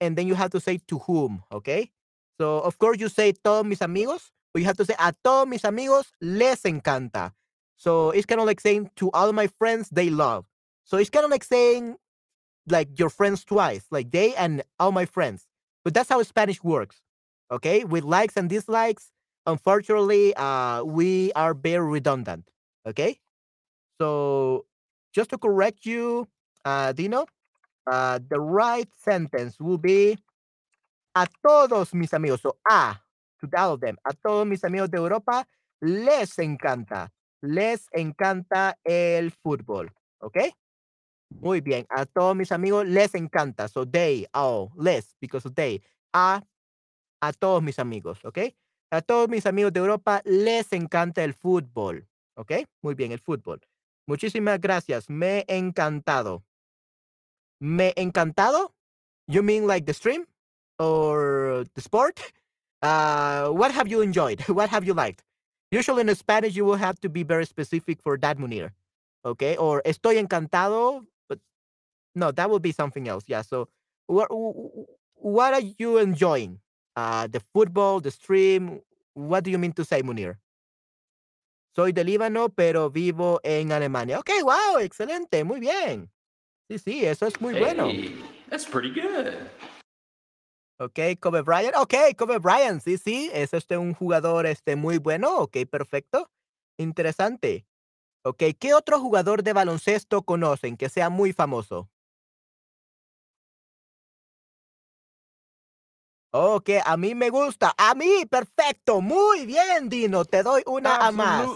and 0.00 0.16
then 0.16 0.26
you 0.26 0.34
have 0.34 0.50
to 0.50 0.60
say 0.60 0.78
to 0.88 0.98
whom, 0.98 1.42
okay? 1.52 1.90
So, 2.40 2.60
of 2.60 2.78
course, 2.78 2.98
you 3.00 3.08
say 3.08 3.32
todos 3.32 3.66
mis 3.66 3.80
amigos, 3.80 4.30
but 4.52 4.60
you 4.60 4.66
have 4.66 4.76
to 4.78 4.84
say 4.84 4.94
a 4.98 5.12
todos 5.24 5.48
mis 5.48 5.64
amigos 5.64 6.06
les 6.20 6.62
encanta. 6.62 7.32
So 7.76 8.10
it's 8.10 8.26
kind 8.26 8.40
of 8.40 8.46
like 8.46 8.60
saying 8.60 8.90
to 8.96 9.10
all 9.12 9.32
my 9.32 9.46
friends 9.46 9.88
they 9.90 10.10
love. 10.10 10.46
So 10.84 10.96
it's 10.96 11.10
kind 11.10 11.24
of 11.24 11.30
like 11.30 11.44
saying 11.44 11.96
like 12.68 12.98
your 12.98 13.10
friends 13.10 13.44
twice, 13.44 13.86
like 13.90 14.10
they 14.10 14.34
and 14.34 14.62
all 14.80 14.92
my 14.92 15.04
friends. 15.04 15.46
But 15.84 15.94
that's 15.94 16.08
how 16.08 16.22
Spanish 16.22 16.62
works. 16.62 17.00
Okay, 17.50 17.84
with 17.84 18.04
likes 18.04 18.36
and 18.36 18.48
dislikes. 18.48 19.10
Unfortunately, 19.48 20.34
uh, 20.36 20.84
we 20.84 21.32
are 21.32 21.54
very 21.54 21.88
redundant. 21.88 22.44
Okay, 22.86 23.18
so 23.98 24.66
just 25.14 25.30
to 25.30 25.38
correct 25.38 25.86
you, 25.86 26.28
uh, 26.66 26.92
Dino, 26.92 27.24
uh, 27.90 28.20
the 28.28 28.38
right 28.38 28.88
sentence 28.94 29.58
will 29.58 29.78
be 29.78 30.18
a 31.14 31.26
todos 31.42 31.94
mis 31.94 32.12
amigos. 32.12 32.42
So 32.42 32.56
a 32.70 33.00
to 33.40 33.48
all 33.56 33.72
of 33.72 33.80
them. 33.80 33.96
A 34.04 34.12
todos 34.12 34.46
mis 34.46 34.62
amigos 34.64 34.90
de 34.90 34.98
Europa 34.98 35.46
les 35.80 36.38
encanta, 36.38 37.08
les 37.42 37.88
encanta 37.96 38.74
el 38.84 39.30
fútbol. 39.30 39.88
Okay. 40.22 40.52
Muy 41.40 41.60
bien. 41.60 41.86
A 41.90 42.04
todos 42.04 42.36
mis 42.36 42.52
amigos 42.52 42.86
les 42.86 43.14
encanta. 43.14 43.68
So 43.68 43.84
they, 43.84 44.26
all, 44.34 44.72
les, 44.76 45.14
because 45.20 45.44
they. 45.54 45.80
A, 46.12 46.42
a 47.22 47.32
todos 47.32 47.62
mis 47.62 47.78
amigos, 47.78 48.18
¿ok? 48.24 48.38
A 48.90 49.02
todos 49.02 49.28
mis 49.28 49.44
amigos 49.46 49.72
de 49.72 49.80
Europa 49.80 50.22
les 50.24 50.72
encanta 50.72 51.22
el 51.22 51.34
fútbol, 51.34 52.08
¿ok? 52.36 52.52
Muy 52.82 52.94
bien, 52.94 53.12
el 53.12 53.20
fútbol. 53.20 53.60
Muchísimas 54.06 54.58
gracias. 54.60 55.10
Me 55.10 55.44
encantado. 55.46 56.42
Me 57.60 57.92
encantado? 57.96 58.74
You 59.26 59.42
mean 59.42 59.66
like 59.66 59.84
the 59.84 59.92
stream 59.92 60.26
or 60.78 61.66
the 61.74 61.82
sport? 61.82 62.18
Uh, 62.80 63.48
what 63.48 63.72
have 63.72 63.88
you 63.88 64.00
enjoyed? 64.00 64.40
What 64.48 64.70
have 64.70 64.86
you 64.86 64.94
liked? 64.94 65.22
Usually 65.70 66.00
in 66.00 66.14
Spanish, 66.14 66.56
you 66.56 66.64
will 66.64 66.76
have 66.78 66.98
to 67.00 67.10
be 67.10 67.24
very 67.24 67.44
specific 67.44 68.00
for 68.00 68.16
that, 68.18 68.38
Munir. 68.38 68.70
Okay, 69.24 69.56
or 69.56 69.82
estoy 69.84 70.16
encantado, 70.16 71.04
but 71.28 71.38
no, 72.14 72.30
that 72.32 72.48
would 72.48 72.62
be 72.62 72.72
something 72.72 73.06
else. 73.08 73.24
Yeah. 73.26 73.42
So, 73.42 73.68
what 74.06 74.28
what 75.16 75.52
are 75.52 75.60
you 75.76 75.98
enjoying? 75.98 76.60
Uh, 76.98 77.28
the 77.28 77.38
football, 77.54 78.00
the 78.00 78.10
stream. 78.10 78.80
What 79.14 79.44
do 79.44 79.52
you 79.52 79.58
mean 79.58 79.72
to 79.74 79.84
say, 79.84 80.02
Munir? 80.02 80.34
Soy 81.76 81.92
de 81.92 82.02
Líbano, 82.02 82.48
pero 82.48 82.90
vivo 82.90 83.38
en 83.44 83.70
Alemania. 83.70 84.18
Okay, 84.18 84.42
wow, 84.42 84.78
excelente, 84.80 85.44
muy 85.44 85.60
bien. 85.60 86.10
Sí, 86.68 86.78
sí, 86.78 87.04
eso 87.04 87.26
es 87.26 87.40
muy 87.40 87.54
bueno. 87.54 87.86
Hey, 87.86 88.20
that's 88.50 88.66
pretty 88.66 88.90
good. 88.90 89.32
Ok, 90.80 91.20
Kobe 91.20 91.42
Bryant. 91.42 91.76
Ok, 91.76 91.94
Kobe 92.16 92.38
Bryant. 92.38 92.82
Sí, 92.82 92.98
sí, 92.98 93.30
es 93.32 93.54
este 93.54 93.78
un 93.78 93.94
jugador 93.94 94.46
este 94.46 94.74
muy 94.74 94.98
bueno. 94.98 95.36
Ok, 95.38 95.58
perfecto. 95.70 96.28
Interesante. 96.78 97.64
Ok, 98.24 98.42
¿qué 98.58 98.74
otro 98.74 98.98
jugador 98.98 99.44
de 99.44 99.52
baloncesto 99.52 100.22
conocen 100.22 100.76
que 100.76 100.88
sea 100.88 101.10
muy 101.10 101.32
famoso? 101.32 101.88
Ok, 106.30 106.70
a 106.84 106.96
mí 106.96 107.14
me 107.14 107.30
gusta. 107.30 107.74
A 107.78 107.94
mí, 107.94 108.26
perfecto. 108.28 109.00
Muy 109.00 109.46
bien, 109.46 109.88
Dino. 109.88 110.24
Te 110.24 110.42
doy 110.42 110.62
una 110.66 110.96
a 110.96 111.10
más. 111.10 111.48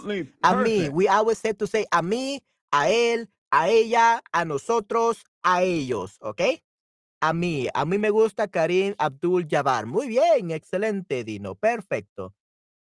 A 0.42 0.56
mí, 0.56 0.88
we 0.88 1.06
always 1.08 1.38
say 1.38 1.52
to 1.52 1.66
say 1.66 1.84
a 1.90 2.00
mí, 2.00 2.42
a 2.70 2.88
él, 2.88 3.30
a 3.50 3.68
ella, 3.68 4.22
a 4.32 4.44
nosotros, 4.44 5.24
a 5.42 5.62
ellos. 5.62 6.16
¿Ok? 6.20 6.40
A 7.20 7.32
mí, 7.34 7.68
a 7.72 7.84
mí 7.84 7.98
me 7.98 8.10
gusta 8.10 8.48
Karim 8.48 8.94
Abdul 8.98 9.46
Jabbar. 9.48 9.86
Muy 9.86 10.08
bien, 10.08 10.50
excelente, 10.50 11.22
Dino. 11.22 11.54
Perfecto. 11.54 12.34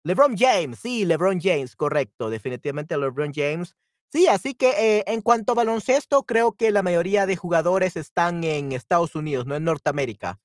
LeBron 0.05 0.37
James, 0.37 0.79
sí, 0.79 1.05
LeBron 1.05 1.41
James, 1.41 1.77
correcto. 1.77 2.31
Definitivamente 2.31 2.97
LeBron 2.97 3.33
James. 3.35 3.75
Sí, 4.13 4.29
así 4.29 4.55
que 4.55 4.71
eh, 4.71 5.05
en 5.07 5.21
cuanto 5.23 5.53
a 5.53 5.57
baloncesto, 5.57 6.23
creo 6.23 6.53
que 6.53 6.71
la 6.71 6.83
mayoría 6.83 7.27
de 7.27 7.37
jugadores 7.37 7.97
están 7.97 8.43
en 8.45 8.73
Estados 8.73 9.15
Unidos, 9.15 9.47
no 9.47 9.57
en 9.57 9.65
Norteamérica. 9.65 10.41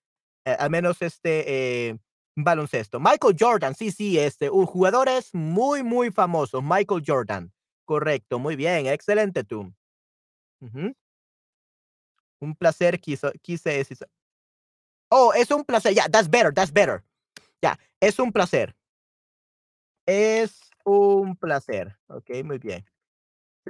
Eh, 0.46 0.56
al 0.60 0.70
menos 0.70 1.02
este 1.02 1.90
eh, 1.90 1.98
baloncesto. 2.36 3.00
Michael 3.00 3.36
Jordan, 3.38 3.74
sí, 3.74 3.92
sí, 3.92 4.20
este, 4.20 4.50
uh, 4.50 4.66
jugadores 4.66 5.34
muy, 5.34 5.82
muy 5.84 6.12
famosos. 6.12 6.64
Michael 6.64 7.04
Jordan, 7.06 7.52
correcto, 7.84 8.38
muy 8.38 8.56
bien, 8.56 8.86
excelente 8.86 9.44
tú. 9.44 9.74
Un 12.40 12.56
placer, 12.56 13.00
quiso, 13.00 13.32
quise 13.42 13.72
decir. 13.72 13.98
Oh, 15.10 15.34
es 15.34 15.50
un 15.52 15.64
placer. 15.64 15.94
Yeah, 15.94 16.08
that's 16.10 16.30
better, 16.30 16.54
that's 16.54 16.72
better. 16.72 17.04
Ya, 17.62 17.80
es 18.00 18.20
un 18.20 18.32
placer. 18.32 18.76
Es 20.08 20.60
un 20.84 21.36
placer. 21.36 21.98
Ok, 22.08 22.30
muy 22.44 22.58
bien. 22.60 22.86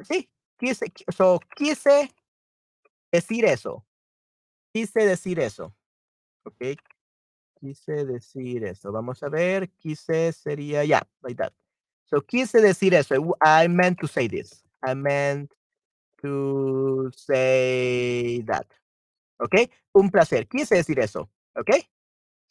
Sí, 0.03 0.29
quise, 0.57 0.91
so, 1.15 1.39
quise 1.55 2.09
decir 3.11 3.45
eso. 3.45 3.85
Quise 4.73 5.05
decir 5.05 5.39
eso. 5.39 5.73
Ok, 6.45 6.77
quise 7.59 8.05
decir 8.05 8.63
eso. 8.65 8.91
Vamos 8.91 9.23
a 9.23 9.29
ver, 9.29 9.69
quise 9.71 10.31
sería, 10.33 10.83
ya, 10.83 10.99
yeah, 10.99 11.07
like 11.23 11.37
that. 11.37 11.53
So, 12.05 12.21
quise 12.21 12.61
decir 12.61 12.93
eso. 12.93 13.15
I 13.41 13.67
meant 13.67 13.99
to 13.99 14.07
say 14.07 14.27
this. 14.27 14.63
I 14.83 14.93
meant 14.93 15.51
to 16.21 17.09
say 17.15 18.43
that. 18.47 18.67
¿Ok? 19.39 19.71
Un 19.93 20.09
placer. 20.11 20.47
Quise 20.47 20.75
decir 20.75 20.99
eso. 20.99 21.29
¿Ok? 21.55 21.71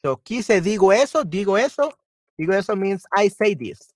So, 0.03 0.17
quise, 0.19 0.61
digo 0.61 0.93
eso, 0.93 1.25
digo 1.25 1.57
eso. 1.57 1.97
Digo 2.37 2.53
eso 2.53 2.75
means 2.75 3.07
I 3.17 3.29
say 3.29 3.55
this. 3.55 3.95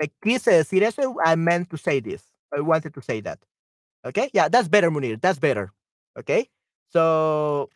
I 0.00 0.08
quise 0.22 0.50
decir 0.50 0.82
eso, 0.84 1.16
I 1.24 1.36
meant 1.36 1.68
to 1.70 1.76
say 1.76 2.00
this. 2.00 2.22
I 2.56 2.60
wanted 2.60 2.94
to 2.94 3.02
say 3.02 3.20
that. 3.22 3.40
Okay? 4.04 4.30
Yeah, 4.32 4.48
that's 4.48 4.68
better, 4.68 4.90
Munir. 4.90 5.20
That's 5.20 5.38
better. 5.40 5.72
Okay? 6.16 6.48
So, 6.90 7.68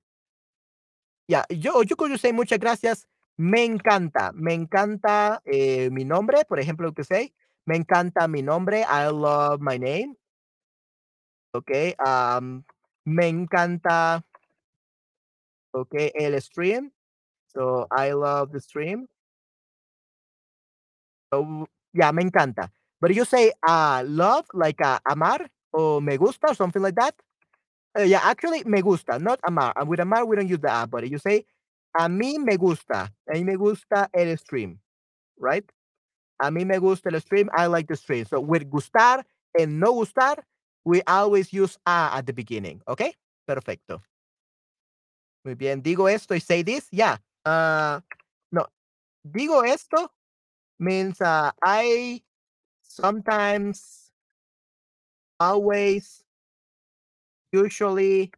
yeah, 1.28 1.44
yo, 1.50 1.82
yo 1.82 2.16
say 2.16 2.32
muchas 2.32 2.58
gracias. 2.58 3.06
Me 3.36 3.64
encanta, 3.64 4.32
me 4.34 4.54
encanta 4.54 5.40
eh, 5.44 5.90
mi 5.92 6.04
nombre, 6.04 6.44
por 6.48 6.58
ejemplo, 6.58 6.92
say, 7.04 7.32
me 7.66 7.76
encanta 7.76 8.26
mi 8.28 8.42
nombre. 8.42 8.84
I 8.84 9.08
love 9.10 9.60
my 9.60 9.78
name. 9.78 10.16
Okay, 11.54 11.94
um, 12.04 12.64
me 13.06 13.28
encanta, 13.28 14.22
okay, 15.74 16.12
el 16.14 16.40
stream. 16.40 16.92
So 17.48 17.86
I 17.90 18.12
love 18.12 18.52
the 18.52 18.60
stream. 18.60 19.06
So 21.32 21.66
yeah, 21.94 22.12
me 22.12 22.24
encanta. 22.24 22.70
But 23.00 23.14
you 23.14 23.24
say 23.24 23.52
uh, 23.66 24.02
love, 24.06 24.46
like 24.54 24.80
uh, 24.82 24.98
amar 25.08 25.46
or 25.72 26.00
me 26.00 26.16
gusta, 26.16 26.48
or 26.50 26.54
something 26.54 26.82
like 26.82 26.96
that. 26.96 27.14
Uh, 27.96 28.02
yeah, 28.02 28.20
actually, 28.22 28.64
me 28.64 28.82
gusta, 28.82 29.18
not 29.18 29.40
amar. 29.46 29.72
And 29.76 29.88
with 29.88 30.00
amar, 30.00 30.24
we 30.24 30.36
don't 30.36 30.48
use 30.48 30.60
the 30.60 30.82
a, 30.82 30.86
but 30.86 31.08
you 31.08 31.18
say 31.18 31.44
a 31.98 32.08
mí 32.08 32.38
me 32.38 32.56
gusta. 32.56 33.10
A 33.28 33.32
mí 33.34 33.44
me 33.44 33.56
gusta 33.56 34.08
el 34.14 34.36
stream, 34.36 34.78
right? 35.38 35.64
A 36.40 36.50
mí 36.50 36.64
me 36.66 36.78
gusta 36.78 37.10
el 37.12 37.20
stream. 37.20 37.48
I 37.56 37.66
like 37.66 37.88
the 37.88 37.96
stream. 37.96 38.24
So 38.24 38.40
with 38.40 38.70
gustar 38.70 39.24
and 39.58 39.80
no 39.80 39.94
gustar, 39.94 40.38
we 40.84 41.02
always 41.06 41.52
use 41.52 41.76
a 41.86 42.10
at 42.14 42.26
the 42.26 42.32
beginning. 42.32 42.82
Okay? 42.86 43.14
Perfecto. 43.46 44.02
Muy 45.44 45.54
bien. 45.54 45.82
Digo 45.82 46.08
esto 46.12 46.34
y 46.34 46.38
say 46.38 46.62
this. 46.62 46.86
Yeah. 46.92 47.16
Uh, 47.44 48.00
no. 48.52 48.66
Digo 49.28 49.66
esto 49.66 50.10
means 50.78 51.20
uh, 51.20 51.50
I 51.62 52.22
sometimes, 52.82 54.10
always, 55.40 56.24
usually 57.52 58.30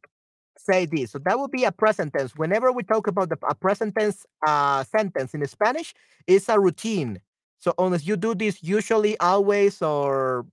say 0.59 0.87
this. 0.87 1.13
So 1.13 1.19
that 1.21 1.39
would 1.39 1.51
be 1.51 1.65
a 1.65 1.73
present 1.73 2.13
tense. 2.13 2.33
Whenever 2.37 2.73
we 2.73 2.83
talk 2.83 3.07
about 3.07 3.31
the, 3.31 3.39
a 3.49 3.55
present 3.55 3.95
tense 3.99 4.27
uh, 4.47 4.85
sentence 4.85 5.35
in 5.35 5.47
Spanish, 5.47 5.95
it's 6.27 6.49
a 6.49 6.59
routine. 6.59 7.21
So 7.59 7.75
unless 7.79 8.07
you 8.07 8.17
do 8.17 8.35
this 8.35 8.63
usually, 8.63 9.19
always, 9.21 9.83
or 9.83 10.47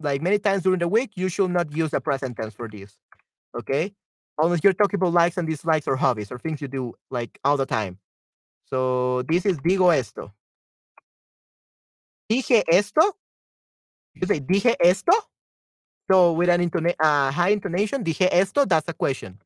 like 0.00 0.22
many 0.22 0.38
times 0.38 0.62
during 0.62 0.78
the 0.80 0.88
week, 0.88 1.12
you 1.16 1.28
should 1.28 1.50
not 1.50 1.74
use 1.74 1.90
the 1.90 2.00
present 2.00 2.36
tense 2.36 2.54
for 2.54 2.68
this. 2.68 2.96
Okay? 3.58 3.92
Unless 4.38 4.60
you're 4.64 4.72
talking 4.72 4.98
about 4.98 5.12
likes 5.12 5.36
and 5.36 5.48
dislikes 5.48 5.86
or 5.86 5.96
hobbies 5.96 6.32
or 6.32 6.38
things 6.38 6.60
you 6.60 6.68
do 6.68 6.94
like 7.10 7.38
all 7.44 7.56
the 7.56 7.66
time. 7.66 7.98
So 8.64 9.22
this 9.22 9.44
is 9.44 9.58
digo 9.58 9.94
esto. 9.94 10.32
Dije 12.30 12.62
esto. 12.70 13.02
You 14.14 14.26
say 14.26 14.40
dije 14.40 14.74
esto. 14.80 15.12
So 16.10 16.32
with 16.32 16.48
an 16.48 16.60
intona 16.60 16.92
uh, 16.98 17.30
high 17.30 17.50
intonation, 17.50 18.02
dije 18.02 18.28
esto, 18.32 18.64
that's 18.64 18.88
a 18.88 18.92
question. 18.92 19.38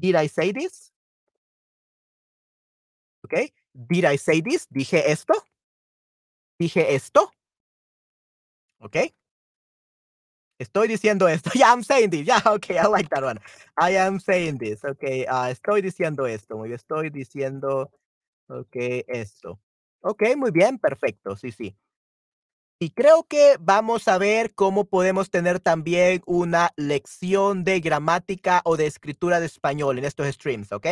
Did 0.00 0.16
I 0.16 0.26
say 0.26 0.52
this? 0.52 0.92
Okay. 3.24 3.50
Did 3.90 4.04
I 4.04 4.16
say 4.16 4.42
this? 4.42 4.66
Dije 4.66 5.02
esto. 5.08 5.32
Dije 6.60 6.84
esto. 6.92 7.30
Okay. 8.84 9.14
Estoy 10.58 10.88
diciendo 10.88 11.26
esto. 11.26 11.50
Yeah, 11.54 11.72
I'm 11.72 11.82
saying 11.82 12.10
this. 12.10 12.26
Yeah, 12.26 12.42
okay, 12.44 12.76
I 12.76 12.86
like 12.86 13.08
that 13.10 13.22
one. 13.22 13.38
I 13.78 13.92
am 13.96 14.18
saying 14.20 14.58
this. 14.58 14.84
Okay, 14.84 15.24
uh, 15.24 15.48
estoy 15.48 15.80
diciendo 15.80 16.26
esto. 16.28 16.58
Muy 16.58 16.68
bien, 16.68 16.78
estoy 16.78 17.10
diciendo, 17.10 17.90
okay, 18.50 19.04
esto. 19.08 19.58
Ok, 20.02 20.36
muy 20.36 20.50
bien, 20.50 20.78
perfecto. 20.78 21.34
Sí, 21.36 21.50
sí. 21.50 21.74
Y 22.80 22.90
creo 22.90 23.24
que 23.24 23.56
vamos 23.58 24.06
a 24.06 24.18
ver 24.18 24.54
cómo 24.54 24.84
podemos 24.84 25.30
tener 25.30 25.58
también 25.58 26.22
una 26.26 26.70
lección 26.76 27.64
de 27.64 27.80
gramática 27.80 28.60
o 28.64 28.76
de 28.76 28.86
escritura 28.86 29.40
de 29.40 29.46
español 29.46 29.98
en 29.98 30.04
estos 30.04 30.28
streams, 30.28 30.70
¿ok? 30.70 30.86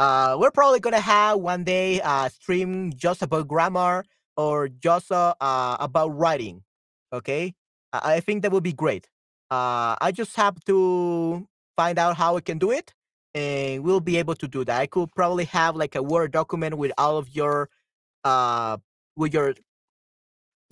Uh, 0.00 0.36
we're 0.36 0.50
probably 0.50 0.80
going 0.80 0.94
to 0.94 1.00
have 1.00 1.38
one 1.38 1.62
day 1.62 2.00
a 2.02 2.28
stream 2.28 2.90
just 2.96 3.22
about 3.22 3.46
grammar 3.46 4.04
or 4.36 4.68
just 4.68 5.12
uh, 5.12 5.32
uh, 5.40 5.76
about 5.78 6.10
writing, 6.10 6.64
okay? 7.12 7.54
I 7.92 8.18
think 8.20 8.42
that 8.42 8.50
would 8.50 8.64
be 8.64 8.72
great. 8.72 9.08
Uh, 9.48 9.94
I 10.00 10.10
just 10.12 10.34
have 10.34 10.56
to 10.64 11.46
find 11.76 12.00
out 12.00 12.16
how 12.16 12.36
I 12.36 12.40
can 12.40 12.58
do 12.58 12.72
it, 12.72 12.94
and 13.32 13.84
we'll 13.84 14.00
be 14.00 14.16
able 14.16 14.34
to 14.34 14.48
do 14.48 14.64
that. 14.64 14.80
I 14.80 14.86
could 14.88 15.14
probably 15.14 15.44
have 15.44 15.76
like 15.76 15.94
a 15.94 16.02
Word 16.02 16.32
document 16.32 16.78
with 16.78 16.90
all 16.98 17.16
of 17.16 17.28
your, 17.28 17.68
uh, 18.24 18.78
with 19.14 19.32
your 19.32 19.54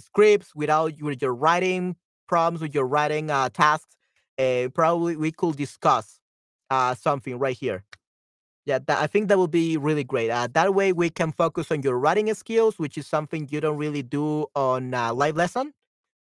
scripts, 0.00 0.54
without 0.54 0.92
with 1.00 1.22
your 1.22 1.34
writing 1.34 1.96
problems, 2.28 2.60
with 2.60 2.74
your 2.74 2.86
writing 2.86 3.30
uh, 3.30 3.48
tasks, 3.50 3.96
and 4.38 4.74
probably 4.74 5.16
we 5.16 5.32
could 5.32 5.56
discuss 5.56 6.20
uh, 6.70 6.94
something 6.94 7.38
right 7.38 7.56
here. 7.56 7.84
Yeah, 8.66 8.78
that, 8.86 8.98
I 8.98 9.06
think 9.06 9.28
that 9.28 9.38
would 9.38 9.50
be 9.50 9.76
really 9.76 10.04
great. 10.04 10.30
Uh, 10.30 10.46
that 10.52 10.74
way, 10.74 10.92
we 10.92 11.10
can 11.10 11.32
focus 11.32 11.70
on 11.70 11.82
your 11.82 11.98
writing 11.98 12.32
skills, 12.34 12.78
which 12.78 12.98
is 12.98 13.06
something 13.06 13.48
you 13.50 13.60
don't 13.60 13.78
really 13.78 14.02
do 14.02 14.46
on 14.54 14.94
uh, 14.94 15.12
live 15.14 15.36
lesson. 15.36 15.72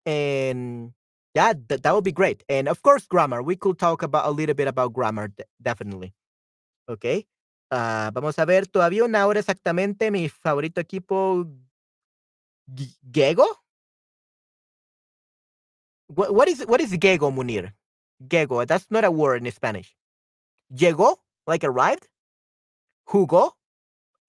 And 0.07 0.93
yeah, 1.35 1.55
that, 1.69 1.83
that 1.83 1.95
would 1.95 2.05
be 2.05 2.13
great. 2.13 2.45
And 2.49 2.69
of 2.69 2.83
course, 2.83 3.07
grammar. 3.07 3.43
We 3.43 3.57
could 3.57 3.79
talk 3.79 4.03
about 4.03 4.27
a 4.27 4.31
little 4.31 4.55
bit 4.55 4.69
about 4.69 4.93
grammar, 4.93 5.31
definitely. 5.61 6.15
Okay. 6.89 7.27
Uh, 7.71 8.11
vamos 8.13 8.39
a 8.39 8.45
ver, 8.45 8.67
todavía 8.67 9.05
una 9.05 9.27
hora 9.27 9.41
exactamente. 9.41 10.11
Mi 10.11 10.29
favorito 10.29 10.81
equipo, 10.81 11.47
Gego. 13.11 13.47
What, 16.09 16.35
what 16.35 16.49
is 16.49 16.65
what 16.67 16.81
is 16.81 16.93
Gego, 16.93 17.31
Munir? 17.31 17.73
Gego. 18.27 18.67
That's 18.67 18.87
not 18.91 19.05
a 19.05 19.11
word 19.11 19.45
in 19.45 19.53
Spanish. 19.53 19.95
Llegó, 20.73 21.17
like 21.47 21.65
arrived. 21.65 22.09
Jugó, 23.09 23.53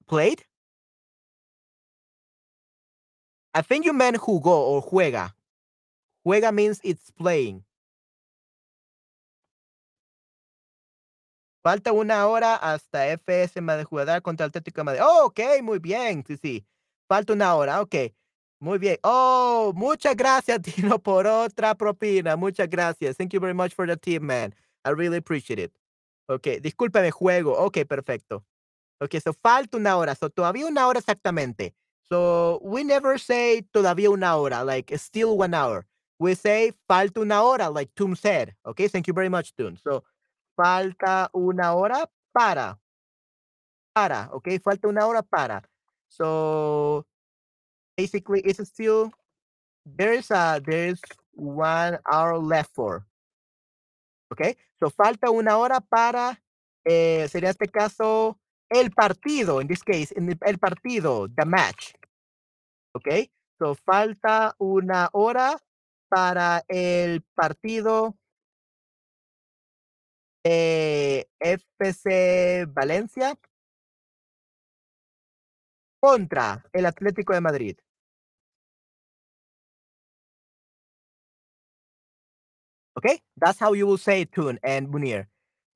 played. 0.08 0.44
I 3.54 3.62
think 3.62 3.86
you 3.86 3.94
meant 3.94 4.18
jugó 4.18 4.46
or 4.48 4.82
juega. 4.82 5.34
Juega 6.26 6.54
means 6.54 6.80
it's 6.84 7.12
playing. 7.12 7.64
Falta 11.64 11.92
una 11.94 12.26
hora 12.28 12.56
hasta 12.56 13.06
FS 13.08 13.54
de 13.54 13.84
jugar 13.84 14.22
contra 14.24 14.48
Atlético 14.48 14.82
de 14.82 14.84
Madrid. 14.84 15.02
Oh, 15.04 15.26
ok, 15.26 15.62
muy 15.62 15.78
bien. 15.78 16.24
Sí, 16.26 16.38
sí. 16.38 16.66
Falta 17.08 17.34
una 17.34 17.54
hora, 17.56 17.82
ok. 17.82 18.12
Muy 18.62 18.78
bien. 18.78 18.98
Oh, 19.04 19.74
muchas 19.76 20.16
gracias, 20.16 20.62
Tino, 20.62 21.00
por 21.00 21.26
otra 21.26 21.74
propina. 21.74 22.36
Muchas 22.36 22.70
gracias. 22.70 23.18
Thank 23.18 23.34
you 23.34 23.40
very 23.40 23.56
much 23.56 23.74
for 23.74 23.88
the 23.88 23.98
tip, 23.98 24.22
man. 24.22 24.54
I 24.86 24.92
really 24.92 25.18
appreciate 25.18 25.60
it. 25.60 25.74
Ok, 26.30 26.62
discúlpeme, 26.62 27.10
juego. 27.12 27.54
Ok, 27.58 27.80
perfecto. 27.88 28.46
Ok, 29.00 29.16
so 29.20 29.34
falta 29.34 29.78
una 29.78 29.98
hora. 29.98 30.14
So 30.14 30.30
todavía 30.30 30.68
una 30.68 30.88
hora 30.88 31.00
exactamente. 31.00 31.74
So 32.04 32.60
we 32.62 32.84
never 32.84 33.20
say 33.20 33.64
todavía 33.74 34.12
una 34.12 34.36
hora, 34.38 34.64
like 34.64 34.96
still 34.96 35.36
one 35.40 35.56
hour. 35.56 35.88
We 36.20 36.36
say 36.36 36.72
falta 36.88 37.20
una 37.20 37.42
hora, 37.42 37.72
like 37.72 37.92
Tum 37.96 38.16
said. 38.16 38.54
Okay, 38.64 38.88
thank 38.88 39.08
you 39.08 39.14
very 39.14 39.30
much, 39.30 39.56
Tum. 39.56 39.76
So 39.76 40.04
falta 40.56 41.32
una 41.34 41.74
hora 41.74 42.08
para. 42.32 42.78
Para, 43.96 44.30
okay, 44.34 44.60
falta 44.60 44.88
una 44.88 45.08
hora 45.08 45.24
para. 45.24 45.64
So 46.10 47.08
basically, 48.02 48.42
it's 48.42 48.62
still 48.68 49.12
there's 49.86 50.32
a 50.32 50.62
there's 50.66 51.02
one 51.34 52.00
hour 52.12 52.38
left 52.38 52.74
for. 52.74 53.06
Okay, 54.34 54.56
so 54.80 54.90
falta 54.90 55.30
una 55.30 55.58
hora 55.58 55.82
para 55.82 56.40
eh, 56.86 57.28
sería 57.30 57.52
este 57.52 57.68
caso 57.68 58.40
el 58.70 58.90
partido. 58.92 59.62
In 59.62 59.68
this 59.68 59.84
case, 59.84 60.12
in 60.16 60.26
the, 60.28 60.38
el 60.46 60.58
partido, 60.58 61.28
the 61.28 61.46
match. 61.46 61.94
Okay, 62.96 63.30
so 63.60 63.76
falta 63.76 64.56
una 64.60 65.10
hora 65.14 65.58
para 66.10 66.64
el 66.68 67.22
partido 67.36 68.16
eh, 70.44 71.26
FC 71.40 72.66
Valencia 72.66 73.38
contra 76.02 76.66
el 76.74 76.86
Atlético 76.86 77.34
de 77.34 77.42
Madrid. 77.42 77.78
Okay, 82.98 83.22
that's 83.38 83.60
how 83.60 83.74
you 83.74 83.88
will 83.88 83.98
say 83.98 84.26
Tune 84.26 84.60
and 84.64 84.90
Munir. 84.90 85.28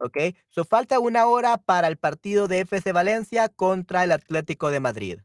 Okay, 0.01 0.35
so 0.49 0.65
falta 0.65 0.99
una 0.99 1.25
hora 1.27 1.57
para 1.57 1.87
el 1.87 1.97
partido 1.97 2.47
de 2.47 2.59
FC 2.59 2.91
Valencia 2.91 3.47
contra 3.49 4.03
el 4.03 4.11
Atlético 4.11 4.69
de 4.69 4.79
Madrid. 4.81 5.19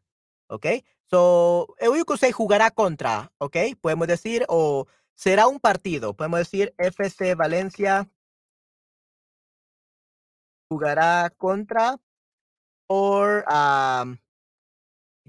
Okay, 0.48 0.84
so 1.06 1.74
say 2.18 2.32
jugará 2.32 2.70
contra. 2.70 3.32
Okay, 3.38 3.74
podemos 3.74 4.06
decir 4.06 4.44
o 4.48 4.86
será 5.14 5.48
un 5.48 5.58
partido. 5.58 6.14
Podemos 6.14 6.40
decir 6.40 6.72
FC 6.78 7.34
Valencia 7.34 8.08
jugará 10.70 11.30
contra 11.36 11.96
o 12.86 13.22
um, 13.24 14.16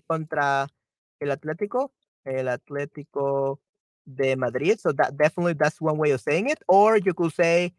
contra 0.06 0.68
el 1.20 1.32
Atlético, 1.32 1.94
el 2.26 2.48
Atlético 2.48 3.60
de 4.16 4.36
Madrid. 4.36 4.80
So 4.80 4.92
that 4.94 5.18
definitely 5.18 5.54
that's 5.54 5.80
one 5.82 5.98
way 5.98 6.12
of 6.12 6.22
saying 6.22 6.50
it. 6.50 6.60
Or 6.68 6.98
you 6.98 7.14
could 7.14 7.34
say 7.34 7.74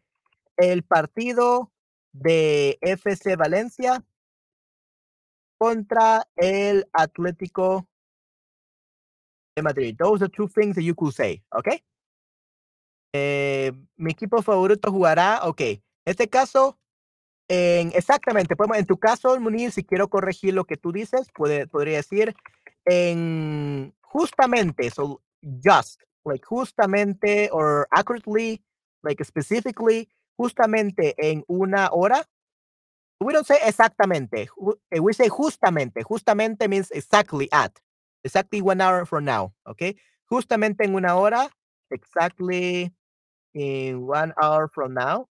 el 0.57 0.81
partido 0.83 1.71
de 2.11 2.77
FC 2.81 3.35
Valencia 3.35 4.03
contra 5.57 6.23
el 6.35 6.85
Atlético 6.93 7.87
de 9.55 9.61
Madrid. 9.61 9.95
Those 9.97 10.23
are 10.23 10.29
two 10.29 10.47
things 10.47 10.75
that 10.75 10.83
you 10.83 10.95
could 10.95 11.13
say, 11.13 11.41
okay? 11.55 11.81
Eh, 13.13 13.71
mi 13.95 14.11
equipo 14.11 14.41
favorito 14.41 14.91
jugará, 14.91 15.41
ok. 15.43 15.61
En 15.61 15.81
este 16.05 16.27
caso, 16.27 16.77
en, 17.47 17.91
exactamente, 17.93 18.55
podemos, 18.55 18.77
en 18.77 18.85
tu 18.85 18.97
caso, 18.97 19.39
Munir, 19.39 19.71
si 19.71 19.83
quiero 19.83 20.09
corregir 20.09 20.53
lo 20.53 20.65
que 20.65 20.77
tú 20.77 20.91
dices, 20.91 21.27
puede, 21.33 21.67
podría 21.67 21.97
decir 21.97 22.35
en 22.85 23.93
justamente, 24.01 24.89
so 24.89 25.21
just, 25.63 26.01
like 26.25 26.43
justamente, 26.49 27.49
or 27.51 27.87
accurately, 27.93 28.61
like 29.03 29.23
specifically, 29.23 30.09
justamente 30.39 31.13
en 31.17 31.43
una 31.49 31.89
hora. 31.91 32.23
We 33.21 33.33
don't 33.33 33.47
say 33.47 33.59
exactamente. 33.63 34.49
Eh, 34.91 34.99
we 34.99 35.13
say 35.13 35.29
justamente. 35.29 36.03
Justamente 36.03 36.67
means 36.69 36.91
exactly 36.91 37.49
at. 37.51 37.71
Exactly 38.23 38.61
one 38.61 38.81
hour 38.81 39.05
from 39.05 39.25
now. 39.25 39.53
Okay. 39.67 39.95
Justamente 40.31 40.83
en 40.85 40.95
una 40.95 41.15
hora. 41.17 41.49
Exactly 41.91 42.91
in 43.55 44.07
one 44.07 44.33
hour 44.41 44.67
from 44.67 44.93
now. 44.93 45.27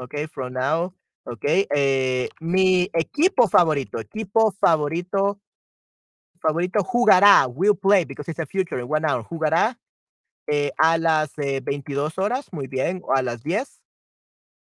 Okay, 0.00 0.26
from 0.26 0.54
now. 0.54 0.92
Okay. 1.26 1.66
Eh, 1.74 2.28
mi 2.40 2.88
equipo 2.92 3.48
favorito. 3.48 3.98
Equipo 3.98 4.52
favorito. 4.60 5.38
Favorito 6.44 6.84
jugará. 6.84 7.46
Will 7.46 7.74
play 7.74 8.04
because 8.04 8.28
it's 8.28 8.38
a 8.38 8.44
future 8.44 8.78
in 8.78 8.86
one 8.86 9.04
hour. 9.06 9.24
Jugará 9.24 9.78
eh, 10.46 10.70
a 10.78 10.98
las 10.98 11.32
eh, 11.38 11.60
22 11.60 12.18
horas. 12.18 12.52
Muy 12.52 12.66
bien. 12.66 13.00
O 13.02 13.14
a 13.14 13.22
las 13.22 13.42
10. 13.42 13.80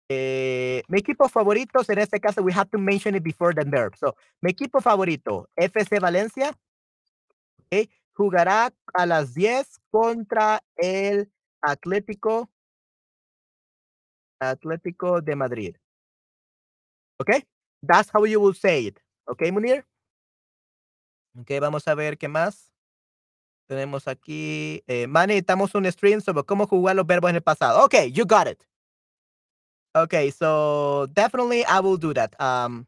Eh, 0.10 0.84
mi 0.88 1.00
equipo 1.00 1.28
favorito, 1.28 1.82
en 1.90 2.00
este 2.00 2.22
caso, 2.22 2.42
we 2.42 2.54
have 2.54 2.70
to 2.70 2.78
mention 2.78 3.16
it 3.16 3.24
before 3.24 3.54
the 3.54 3.66
verb. 3.66 3.94
So, 3.98 4.16
mi 4.42 4.52
equipo 4.52 4.80
favorito, 4.80 5.50
FC 5.58 6.00
Valencia, 6.00 6.58
okay, 7.66 7.90
jugará 8.14 8.74
a 8.94 9.06
las 9.06 9.34
10 9.34 9.68
contra 9.92 10.64
el 10.78 11.30
Atlético, 11.62 12.50
Atlético 14.40 15.20
de 15.20 15.36
Madrid. 15.36 15.76
Okay, 17.20 17.44
that's 17.82 18.10
how 18.10 18.24
you 18.24 18.40
will 18.40 18.54
say 18.54 18.86
it. 18.88 19.02
Okay, 19.28 19.52
Munir. 19.52 19.84
Okay, 21.42 21.60
vamos 21.60 21.88
a 21.88 21.96
ver 21.96 22.18
qué 22.18 22.28
más. 22.28 22.72
Tenemos 23.68 24.08
aquí, 24.08 24.82
eh, 24.88 25.08
estamos 25.30 25.76
un 25.76 25.86
stream 25.92 26.22
sobre 26.22 26.44
cómo 26.44 26.68
jugar 26.68 26.96
los 26.96 27.06
verbos 27.06 27.30
en 27.30 27.36
el 27.36 27.44
pasado. 27.44 27.84
Okay, 27.86 28.12
you 28.12 28.26
got 28.26 28.48
it. 28.48 28.66
Okay, 29.94 30.32
so 30.32 31.08
definitely 31.14 31.66
I 31.66 31.80
will 31.80 31.98
do 31.98 32.14
that. 32.14 32.34
Um, 32.40 32.88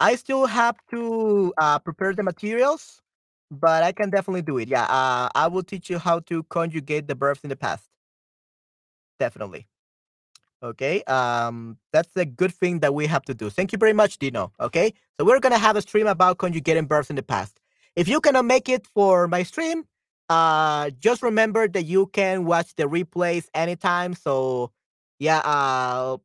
I 0.00 0.16
still 0.16 0.46
have 0.46 0.76
to 0.90 1.52
uh, 1.58 1.78
prepare 1.78 2.14
the 2.14 2.22
materials, 2.22 3.02
but 3.50 3.82
I 3.82 3.92
can 3.92 4.10
definitely 4.10 4.42
do 4.42 4.58
it. 4.58 4.68
Yeah, 4.68 4.84
uh, 4.84 5.28
I 5.34 5.46
will 5.46 5.62
teach 5.62 5.88
you 5.90 5.98
how 5.98 6.20
to 6.20 6.42
conjugate 6.44 7.06
the 7.06 7.14
verbs 7.14 7.40
in 7.44 7.50
the 7.50 7.56
past. 7.56 7.84
Definitely. 9.20 9.68
Okay, 10.62 11.02
um, 11.04 11.76
that's 11.92 12.16
a 12.16 12.24
good 12.24 12.54
thing 12.54 12.78
that 12.80 12.94
we 12.94 13.06
have 13.06 13.24
to 13.24 13.34
do. 13.34 13.50
Thank 13.50 13.72
you 13.72 13.78
very 13.78 13.92
much, 13.92 14.18
Dino. 14.18 14.52
Okay, 14.60 14.94
so 15.18 15.24
we're 15.26 15.40
gonna 15.40 15.58
have 15.58 15.74
a 15.76 15.82
stream 15.82 16.06
about 16.06 16.38
conjugating 16.38 16.86
verbs 16.86 17.10
in 17.10 17.16
the 17.16 17.22
past. 17.22 17.58
If 17.96 18.06
you 18.06 18.20
cannot 18.20 18.44
make 18.44 18.68
it 18.68 18.86
for 18.86 19.26
my 19.26 19.42
stream, 19.42 19.84
uh, 20.28 20.90
just 21.00 21.20
remember 21.22 21.66
that 21.66 21.82
you 21.82 22.06
can 22.12 22.44
watch 22.44 22.76
the 22.76 22.84
replays 22.84 23.48
anytime. 23.54 24.14
So 24.14 24.70
yeah, 25.18 25.38
uh, 25.38 26.18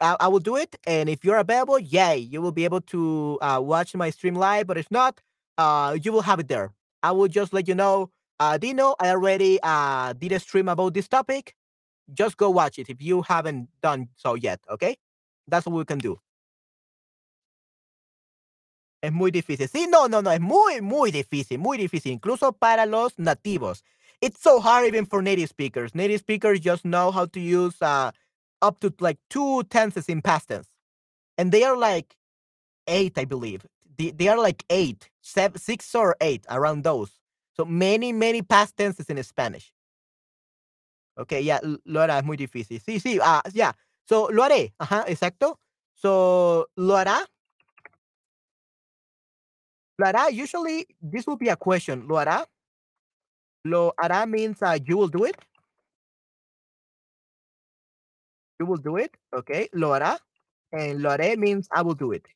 I, 0.00 0.16
I, 0.20 0.28
will 0.28 0.40
do 0.40 0.56
it. 0.56 0.76
And 0.86 1.08
if 1.08 1.24
you're 1.24 1.36
available, 1.38 1.78
yay, 1.78 2.16
you 2.18 2.40
will 2.42 2.52
be 2.52 2.64
able 2.64 2.80
to 2.82 3.38
uh, 3.42 3.60
watch 3.62 3.94
my 3.94 4.10
stream 4.10 4.34
live. 4.34 4.66
But 4.66 4.78
if 4.78 4.90
not, 4.90 5.20
uh, 5.58 5.96
you 6.02 6.12
will 6.12 6.22
have 6.22 6.40
it 6.40 6.48
there. 6.48 6.72
I 7.02 7.12
will 7.12 7.28
just 7.28 7.52
let 7.52 7.68
you 7.68 7.74
know, 7.74 8.10
uh, 8.40 8.58
Dino, 8.58 8.94
I 9.00 9.10
already 9.10 9.58
uh, 9.62 10.12
did 10.14 10.32
a 10.32 10.40
stream 10.40 10.68
about 10.68 10.94
this 10.94 11.08
topic. 11.08 11.54
Just 12.12 12.36
go 12.36 12.50
watch 12.50 12.78
it 12.78 12.88
if 12.90 13.02
you 13.02 13.22
haven't 13.22 13.68
done 13.82 14.08
so 14.16 14.34
yet, 14.34 14.60
okay? 14.70 14.96
That's 15.48 15.66
what 15.66 15.76
we 15.76 15.84
can 15.84 15.98
do. 15.98 16.20
Es 19.02 19.12
muy 19.12 19.30
difícil. 19.30 19.68
Sí, 19.68 19.86
no, 19.88 20.06
no, 20.06 20.20
no, 20.20 20.30
es 20.30 20.40
muy, 20.40 20.80
muy 20.80 21.10
difícil, 21.12 21.58
muy 21.58 21.78
difícil, 21.78 22.12
incluso 22.12 22.52
para 22.52 22.86
los 22.86 23.14
nativos. 23.18 23.82
it's 24.20 24.40
so 24.40 24.60
hard 24.60 24.86
even 24.86 25.04
for 25.06 25.22
native 25.22 25.48
speakers. 25.48 25.94
Native 25.94 26.20
speakers 26.20 26.60
just 26.60 26.84
know 26.84 27.10
how 27.10 27.26
to 27.26 27.40
use 27.40 27.80
uh, 27.82 28.10
up 28.62 28.80
to 28.80 28.92
like 29.00 29.18
two 29.30 29.62
tenses 29.64 30.08
in 30.08 30.22
past 30.22 30.48
tense, 30.48 30.68
and 31.38 31.52
they 31.52 31.64
are 31.64 31.76
like 31.76 32.16
eight, 32.86 33.18
I 33.18 33.24
believe. 33.24 33.66
They, 33.98 34.10
they 34.10 34.28
are 34.28 34.38
like 34.38 34.64
eight, 34.70 35.10
seven, 35.22 35.58
six 35.60 35.94
or 35.94 36.16
eight 36.20 36.44
around 36.50 36.84
those. 36.84 37.10
So 37.56 37.64
many, 37.64 38.12
many 38.12 38.42
past 38.42 38.76
tenses 38.76 39.06
in 39.06 39.22
Spanish. 39.22 39.72
Okay, 41.18 41.42
yeah, 41.42 41.60
lo 41.84 42.00
hará, 42.00 42.18
es 42.18 42.24
muy 42.24 42.36
difícil. 42.36 42.80
Sí, 42.80 43.00
sí, 43.00 43.18
ah, 43.22 43.42
uh, 43.44 43.50
yeah. 43.52 43.72
So, 44.04 44.28
lo 44.30 44.42
haré. 44.44 44.74
Ajá, 44.78 45.04
exacto. 45.08 45.58
So, 45.94 46.68
lo 46.76 46.94
hará. 46.96 47.24
Lo 49.98 50.06
hará, 50.06 50.28
usually, 50.30 50.86
this 51.00 51.26
will 51.26 51.38
be 51.38 51.48
a 51.48 51.56
question. 51.56 52.06
Lo 52.06 52.16
hará. 52.16 52.44
Lo 53.64 53.94
hará 53.98 54.26
means 54.28 54.62
uh, 54.62 54.78
you 54.84 54.96
will 54.98 55.08
do 55.08 55.24
it. 55.24 55.36
You 58.60 58.66
will 58.66 58.76
do 58.76 58.96
it. 58.96 59.16
Okay. 59.34 59.68
Lo 59.72 59.90
hará. 59.90 60.18
And 60.72 61.02
lo 61.02 61.10
haré 61.10 61.36
means 61.36 61.66
I 61.72 61.82
will 61.82 61.94
do 61.94 62.12
it. 62.12 62.26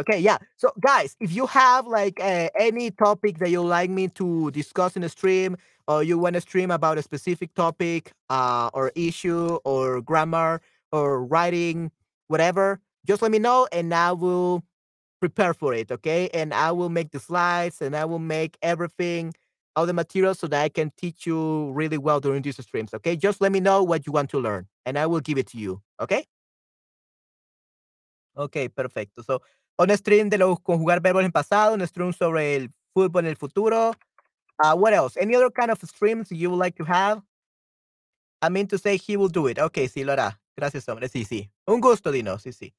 Okay, 0.00 0.18
yeah. 0.18 0.38
So, 0.56 0.72
guys, 0.80 1.16
if 1.20 1.32
you 1.32 1.46
have 1.46 1.86
like 1.86 2.18
uh, 2.20 2.48
any 2.58 2.90
topic 2.90 3.38
that 3.38 3.50
you 3.50 3.62
like 3.62 3.90
me 3.90 4.08
to 4.08 4.50
discuss 4.50 4.96
in 4.96 5.04
a 5.04 5.08
stream, 5.08 5.56
or 5.86 6.02
you 6.02 6.18
want 6.18 6.34
to 6.34 6.40
stream 6.40 6.70
about 6.70 6.98
a 6.98 7.02
specific 7.02 7.54
topic, 7.54 8.12
uh, 8.28 8.70
or 8.74 8.90
issue, 8.96 9.58
or 9.64 10.00
grammar, 10.00 10.60
or 10.90 11.24
writing, 11.24 11.92
whatever, 12.28 12.80
just 13.06 13.22
let 13.22 13.30
me 13.30 13.38
know, 13.38 13.68
and 13.70 13.94
I 13.94 14.12
will 14.12 14.64
prepare 15.20 15.54
for 15.54 15.74
it. 15.74 15.92
Okay, 15.92 16.28
and 16.34 16.54
I 16.54 16.72
will 16.72 16.90
make 16.90 17.12
the 17.12 17.20
slides, 17.20 17.80
and 17.82 17.96
I 17.96 18.04
will 18.04 18.18
make 18.20 18.58
everything 18.62 19.34
all 19.76 19.86
the 19.86 19.92
materials 19.94 20.38
so 20.40 20.46
that 20.48 20.62
I 20.62 20.68
can 20.68 20.92
teach 20.96 21.26
you 21.26 21.70
really 21.72 21.98
well 21.98 22.20
during 22.20 22.42
these 22.42 22.56
streams. 22.64 22.94
Okay, 22.94 23.16
just 23.16 23.40
let 23.40 23.52
me 23.52 23.60
know 23.60 23.82
what 23.82 24.06
you 24.06 24.12
want 24.12 24.30
to 24.30 24.38
learn 24.38 24.66
and 24.86 24.98
I 24.98 25.06
will 25.06 25.20
give 25.20 25.38
it 25.38 25.48
to 25.48 25.58
you. 25.58 25.82
Okay. 26.00 26.24
Ok, 28.36 28.68
perfecto. 28.74 29.22
So, 29.22 29.40
un 29.78 29.90
stream 29.96 30.28
de 30.30 30.38
los 30.38 30.60
conjugar 30.60 31.00
verbos 31.00 31.24
en 31.24 31.32
pasado, 31.32 31.74
un 31.74 31.86
stream 31.86 32.12
sobre 32.12 32.56
el 32.56 32.72
fútbol 32.92 33.24
en 33.24 33.30
el 33.30 33.36
futuro. 33.36 33.92
Uh, 34.62 34.74
what 34.76 34.92
else? 34.92 35.16
Any 35.16 35.34
other 35.34 35.50
kind 35.50 35.70
of 35.70 35.78
streams 35.82 36.30
you 36.30 36.50
would 36.50 36.60
like 36.60 36.76
to 36.76 36.84
have? 36.84 37.22
I 38.40 38.48
mean 38.50 38.66
to 38.68 38.78
say 38.78 38.96
he 38.96 39.16
will 39.16 39.30
do 39.30 39.48
it. 39.48 39.58
Okay, 39.58 39.88
sí, 39.88 40.04
lo 40.04 40.12
hará. 40.12 40.38
Gracias, 40.56 40.86
hombre. 40.88 41.08
Sí, 41.08 41.24
sí. 41.24 41.50
Un 41.66 41.80
gusto, 41.80 42.12
Dino. 42.12 42.38
Sí, 42.38 42.52
sí. 42.52 42.72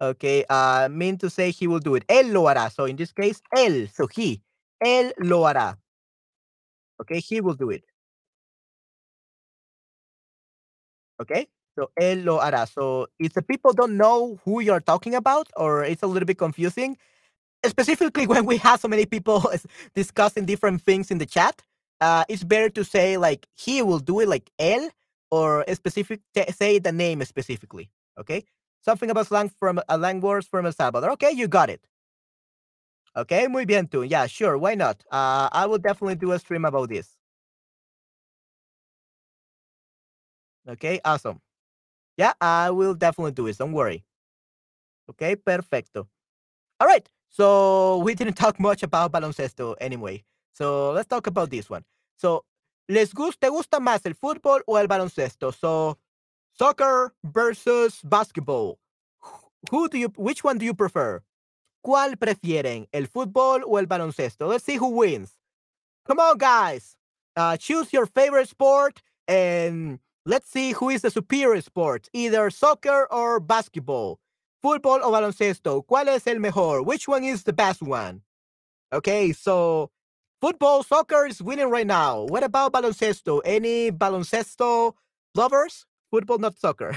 Okay, 0.00 0.44
uh, 0.48 0.88
mean 0.90 1.18
to 1.18 1.28
say 1.28 1.50
he 1.50 1.66
will 1.66 1.80
do 1.80 1.94
it. 1.96 2.04
Él 2.08 2.32
lo 2.32 2.44
hará. 2.44 2.70
So 2.70 2.86
in 2.86 2.96
this 2.96 3.12
case, 3.12 3.42
él. 3.54 3.88
So 3.92 4.06
he. 4.06 4.42
Él 4.82 5.12
lo 5.18 5.42
hará. 5.42 5.78
Okay, 7.00 7.20
he 7.20 7.40
will 7.40 7.54
do 7.54 7.70
it. 7.70 7.84
Okay, 11.20 11.48
so 11.78 11.90
él 12.00 12.24
lo 12.24 12.40
hará. 12.40 12.68
So 12.68 13.06
if 13.18 13.34
the 13.34 13.42
people 13.42 13.72
don't 13.72 13.96
know 13.96 14.38
who 14.44 14.60
you're 14.60 14.80
talking 14.80 15.14
about, 15.14 15.48
or 15.56 15.84
it's 15.84 16.02
a 16.02 16.06
little 16.06 16.26
bit 16.26 16.38
confusing, 16.38 16.98
specifically 17.66 18.26
when 18.32 18.46
we 18.46 18.58
have 18.58 18.80
so 18.80 18.88
many 18.88 19.06
people 19.06 19.42
discussing 19.94 20.46
different 20.46 20.82
things 20.82 21.10
in 21.10 21.18
the 21.18 21.26
chat, 21.26 21.62
uh, 22.00 22.24
it's 22.28 22.44
better 22.44 22.68
to 22.70 22.84
say 22.84 23.16
like 23.16 23.46
he 23.56 23.82
will 23.82 24.00
do 24.00 24.20
it, 24.20 24.28
like 24.28 24.50
él, 24.60 24.90
or 25.30 25.64
specific 25.74 26.20
say 26.52 26.78
the 26.78 26.92
name 26.92 27.22
specifically. 27.24 27.90
Okay, 28.18 28.44
something 28.82 29.10
about 29.10 29.28
slang 29.28 29.50
from 29.60 29.78
a 29.78 29.84
uh, 29.94 29.98
language 29.98 30.48
from 30.48 30.66
El 30.66 30.72
Salvador. 30.72 31.10
Okay, 31.12 31.32
you 31.32 31.48
got 31.48 31.70
it. 31.70 31.80
Okay, 33.16 33.48
muy 33.48 33.66
bien 33.66 33.88
tú. 33.88 34.04
Yeah, 34.08 34.26
sure. 34.26 34.58
Why 34.58 34.74
not? 34.74 35.04
Uh, 35.10 35.48
I 35.52 35.66
will 35.66 35.78
definitely 35.78 36.16
do 36.16 36.32
a 36.32 36.38
stream 36.38 36.64
about 36.64 36.88
this. 36.90 37.16
Okay, 40.68 41.00
awesome. 41.04 41.40
Yeah, 42.16 42.32
I 42.40 42.70
will 42.70 42.94
definitely 42.94 43.32
do 43.32 43.46
it. 43.46 43.58
Don't 43.58 43.72
worry. 43.72 44.04
Okay, 45.10 45.36
perfecto. 45.36 46.08
All 46.80 46.86
right. 46.86 47.08
So 47.30 47.98
we 47.98 48.14
didn't 48.14 48.34
talk 48.44 48.60
much 48.60 48.82
about 48.82 49.12
baloncesto 49.12 49.74
anyway. 49.80 50.24
So 50.52 50.92
let's 50.92 51.08
talk 51.08 51.26
about 51.26 51.50
this 51.50 51.70
one. 51.70 51.84
So, 52.16 52.44
¿les 52.88 53.12
gusta, 53.14 53.48
gusta 53.48 53.80
más 53.80 54.04
el 54.04 54.14
fútbol 54.14 54.60
o 54.66 54.76
el 54.76 54.86
baloncesto? 54.86 55.52
So, 55.52 55.98
soccer 56.52 57.14
versus 57.24 58.00
basketball. 58.04 58.78
Who 59.70 59.88
do 59.88 59.98
you, 59.98 60.08
which 60.16 60.44
one 60.44 60.58
do 60.58 60.64
you 60.64 60.74
prefer? 60.74 61.22
¿Cuál 61.84 62.16
prefieren, 62.16 62.86
el 62.92 63.06
fútbol 63.06 63.62
o 63.66 63.78
el 63.78 63.86
baloncesto? 63.86 64.46
Let's 64.46 64.64
see 64.64 64.76
who 64.76 64.88
wins. 64.88 65.36
Come 66.06 66.20
on, 66.20 66.38
guys. 66.38 66.96
Uh, 67.34 67.56
choose 67.56 67.92
your 67.92 68.06
favorite 68.06 68.48
sport 68.48 69.02
and 69.26 69.98
let's 70.26 70.50
see 70.50 70.72
who 70.72 70.90
is 70.90 71.02
the 71.02 71.10
superior 71.10 71.60
sport, 71.60 72.08
either 72.12 72.50
soccer 72.50 73.06
or 73.10 73.40
basketball. 73.40 74.18
football 74.62 75.00
o 75.02 75.10
baloncesto. 75.10 75.82
¿Cuál 75.82 76.08
es 76.08 76.26
el 76.26 76.38
mejor? 76.38 76.82
Which 76.82 77.08
one 77.08 77.24
is 77.24 77.44
the 77.44 77.52
best 77.52 77.82
one? 77.82 78.22
Okay, 78.92 79.32
so 79.32 79.90
football, 80.40 80.82
soccer 80.84 81.26
is 81.26 81.42
winning 81.42 81.68
right 81.68 81.86
now. 81.86 82.24
What 82.24 82.44
about 82.44 82.72
baloncesto? 82.72 83.40
Any 83.44 83.90
baloncesto 83.90 84.94
lovers? 85.34 85.86
Football, 86.10 86.38
not 86.38 86.56
soccer. 86.58 86.92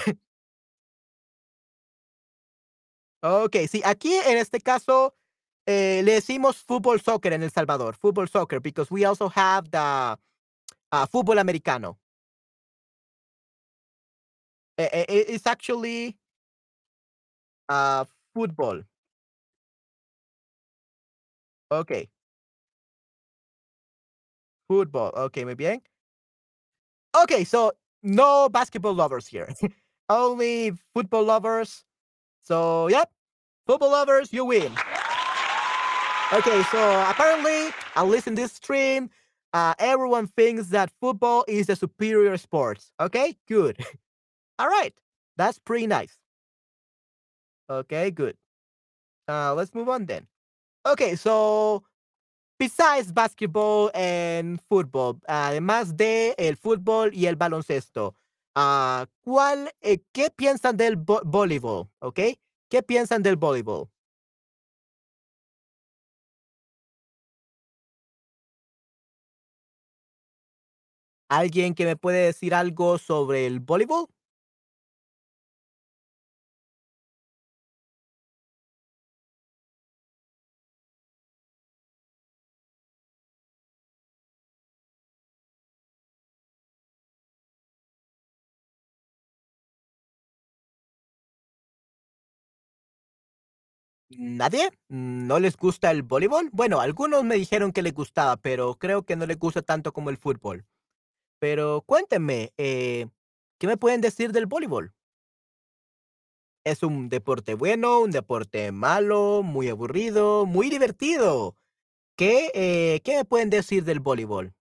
ok, 3.24 3.68
sí, 3.68 3.82
aquí 3.84 4.14
en 4.14 4.38
este 4.38 4.62
caso 4.62 5.16
eh, 5.66 6.02
le 6.04 6.14
decimos 6.14 6.58
fútbol 6.58 7.02
soccer 7.02 7.34
en 7.34 7.44
El 7.44 7.50
Salvador, 7.50 7.96
fútbol 7.96 8.30
soccer, 8.30 8.60
because 8.60 8.92
we 8.92 9.06
also 9.06 9.30
have 9.30 9.72
the 9.72 10.18
uh, 10.92 11.06
fútbol 11.08 11.40
americano. 11.40 11.98
It's 14.78 15.48
actually 15.48 16.18
uh, 17.70 18.06
football. 18.34 18.82
Ok. 21.72 22.10
Football. 24.68 25.12
Ok, 25.16 25.46
muy 25.46 25.56
bien. 25.56 25.82
Okay, 27.16 27.44
so 27.44 27.72
no 28.04 28.50
basketball 28.50 28.94
lovers 28.94 29.28
here. 29.28 29.54
Only 30.10 30.74
football 30.94 31.24
lovers. 31.24 31.84
So, 32.42 32.88
yep, 32.88 33.10
football 33.66 33.92
lovers, 33.92 34.32
you 34.34 34.46
win. 34.46 34.72
Okay, 36.34 36.64
so 36.72 37.06
apparently, 37.10 37.70
at 37.96 38.08
least 38.08 38.28
in 38.28 38.36
this 38.36 38.54
stream, 38.54 39.10
uh, 39.54 39.74
everyone 39.80 40.28
thinks 40.28 40.68
that 40.70 40.92
football 41.00 41.46
is 41.48 41.68
the 41.68 41.76
superior 41.76 42.36
sport. 42.38 42.84
Okay, 43.00 43.38
good. 43.48 43.78
All 44.60 44.68
right, 44.68 44.94
that's 45.38 45.60
pretty 45.60 45.88
nice. 45.88 46.18
Okay, 47.70 48.12
good. 48.12 48.38
Uh, 49.30 49.54
let's 49.56 49.74
move 49.76 49.90
on 49.90 50.06
then. 50.06 50.28
Okay, 50.88 51.16
so 51.16 51.84
besides 52.60 53.12
basketball 53.12 53.92
and 53.96 54.62
football, 54.70 55.20
además 55.30 55.96
de 55.98 56.36
el 56.38 56.58
fútbol 56.58 57.14
y 57.14 57.28
el 57.28 57.36
baloncesto, 57.38 58.16
uh, 58.56 59.06
¿cuál, 59.24 59.72
eh, 59.82 60.00
¿qué 60.14 60.30
piensan 60.32 60.78
del 60.78 60.98
voleibol? 60.98 61.90
¿Ok? 62.00 62.20
¿Qué 62.70 62.84
piensan 62.84 63.24
del 63.24 63.38
voleibol? 63.38 63.90
¿Alguien 71.30 71.74
que 71.76 71.86
me 71.86 71.96
puede 71.96 72.26
decir 72.26 72.54
algo 72.56 72.98
sobre 72.98 73.46
el 73.48 73.60
voleibol? 73.60 74.08
¿Nadie? 94.18 94.72
¿No 94.88 95.40
les 95.40 95.58
gusta 95.58 95.92
el 95.92 96.04
voleibol? 96.04 96.50
Bueno, 96.52 96.80
algunos 96.80 97.24
me 97.24 97.36
dijeron 97.36 97.72
que 97.72 97.82
les 97.82 97.94
gustaba, 97.94 98.38
pero 98.38 98.76
creo 98.76 99.04
que 99.04 99.16
no 99.16 99.26
les 99.26 99.38
gusta 99.38 99.62
tanto 99.62 99.94
como 99.94 100.10
el 100.10 100.18
fútbol. 100.18 100.66
Pero 101.40 101.84
cuéntenme, 101.86 102.54
eh, 102.58 103.08
¿qué 103.60 103.68
me 103.68 103.78
pueden 103.78 104.02
decir 104.02 104.32
del 104.32 104.46
voleibol? 104.46 104.94
¿Es 106.64 106.82
un 106.82 107.10
deporte 107.10 107.54
bueno, 107.54 108.00
un 108.00 108.12
deporte 108.12 108.72
malo, 108.72 109.44
muy 109.44 109.70
aburrido, 109.70 110.46
muy 110.46 110.70
divertido? 110.70 111.56
¿Qué, 112.16 112.52
eh, 112.56 113.02
¿qué 113.04 113.18
me 113.18 113.26
pueden 113.26 113.50
decir 113.50 113.84
del 113.84 114.00
voleibol? 114.00 114.54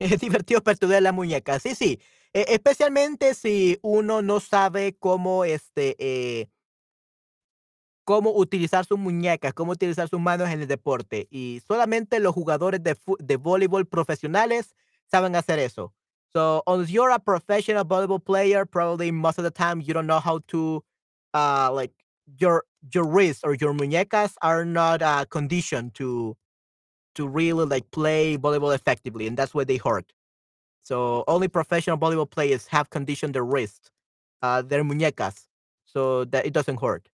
Es 0.00 0.20
divertido 0.20 0.62
perturbar 0.62 1.02
la 1.02 1.12
muñeca. 1.12 1.58
Sí, 1.58 1.74
sí. 1.74 2.00
E 2.32 2.46
especialmente 2.48 3.34
si 3.34 3.78
uno 3.82 4.22
no 4.22 4.40
sabe 4.40 4.96
cómo, 4.98 5.44
este, 5.44 5.94
eh 5.98 6.48
cómo 8.08 8.32
utilizar 8.32 8.84
sus 8.84 8.98
muñecas, 8.98 9.54
cómo 9.54 9.72
utilizar 9.72 10.08
sus 10.08 10.20
manos 10.20 10.50
en 10.50 10.60
el 10.60 10.68
deporte. 10.68 11.26
Y 11.30 11.62
solamente 11.66 12.20
los 12.20 12.34
jugadores 12.34 12.82
de 12.82 13.36
voleibol 13.36 13.86
profesionales 13.86 14.74
saben 15.10 15.34
hacer 15.36 15.58
eso. 15.58 15.94
So, 16.34 16.62
unless 16.66 16.90
you're 16.90 17.12
a 17.12 17.18
professional 17.18 17.84
volleyball 17.84 18.20
player, 18.22 18.66
probably 18.66 19.10
most 19.12 19.38
of 19.38 19.44
the 19.44 19.50
time 19.52 19.80
you 19.80 19.94
don't 19.94 20.06
know 20.06 20.20
how 20.20 20.40
to, 20.48 20.84
uh, 21.32 21.70
like 21.72 21.92
your 22.38 22.64
your 22.92 23.04
wrist 23.06 23.44
or 23.44 23.54
your 23.54 23.72
muñecas 23.72 24.34
are 24.42 24.64
not, 24.66 25.00
uh, 25.00 25.24
conditioned 25.30 25.94
to 25.94 26.36
to 27.14 27.28
really, 27.28 27.66
like, 27.66 27.90
play 27.90 28.36
volleyball 28.38 28.74
effectively, 28.74 29.26
and 29.26 29.36
that's 29.36 29.54
why 29.54 29.64
they 29.64 29.76
hurt. 29.78 30.12
So, 30.84 31.24
only 31.28 31.48
professional 31.48 31.98
volleyball 31.98 32.30
players 32.30 32.66
have 32.68 32.90
conditioned 32.90 33.34
their 33.34 33.44
wrist, 33.44 33.90
uh, 34.42 34.62
their 34.62 34.84
muñecas, 34.84 35.48
so 35.86 36.24
that 36.26 36.46
it 36.46 36.52
doesn't 36.52 36.80
hurt. 36.80 37.08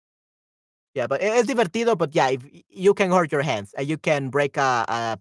Yeah, 0.95 1.07
but 1.07 1.21
it's 1.23 1.49
divertido, 1.49 1.97
but 1.97 2.15
yeah, 2.15 2.29
if 2.31 2.43
you 2.71 2.95
can 2.95 3.11
hurt 3.11 3.31
your 3.31 3.43
hands 3.43 3.75
and 3.77 3.87
you 3.87 3.99
can 3.99 4.31
break 4.31 4.57
a 4.57 4.85
a 4.89 5.19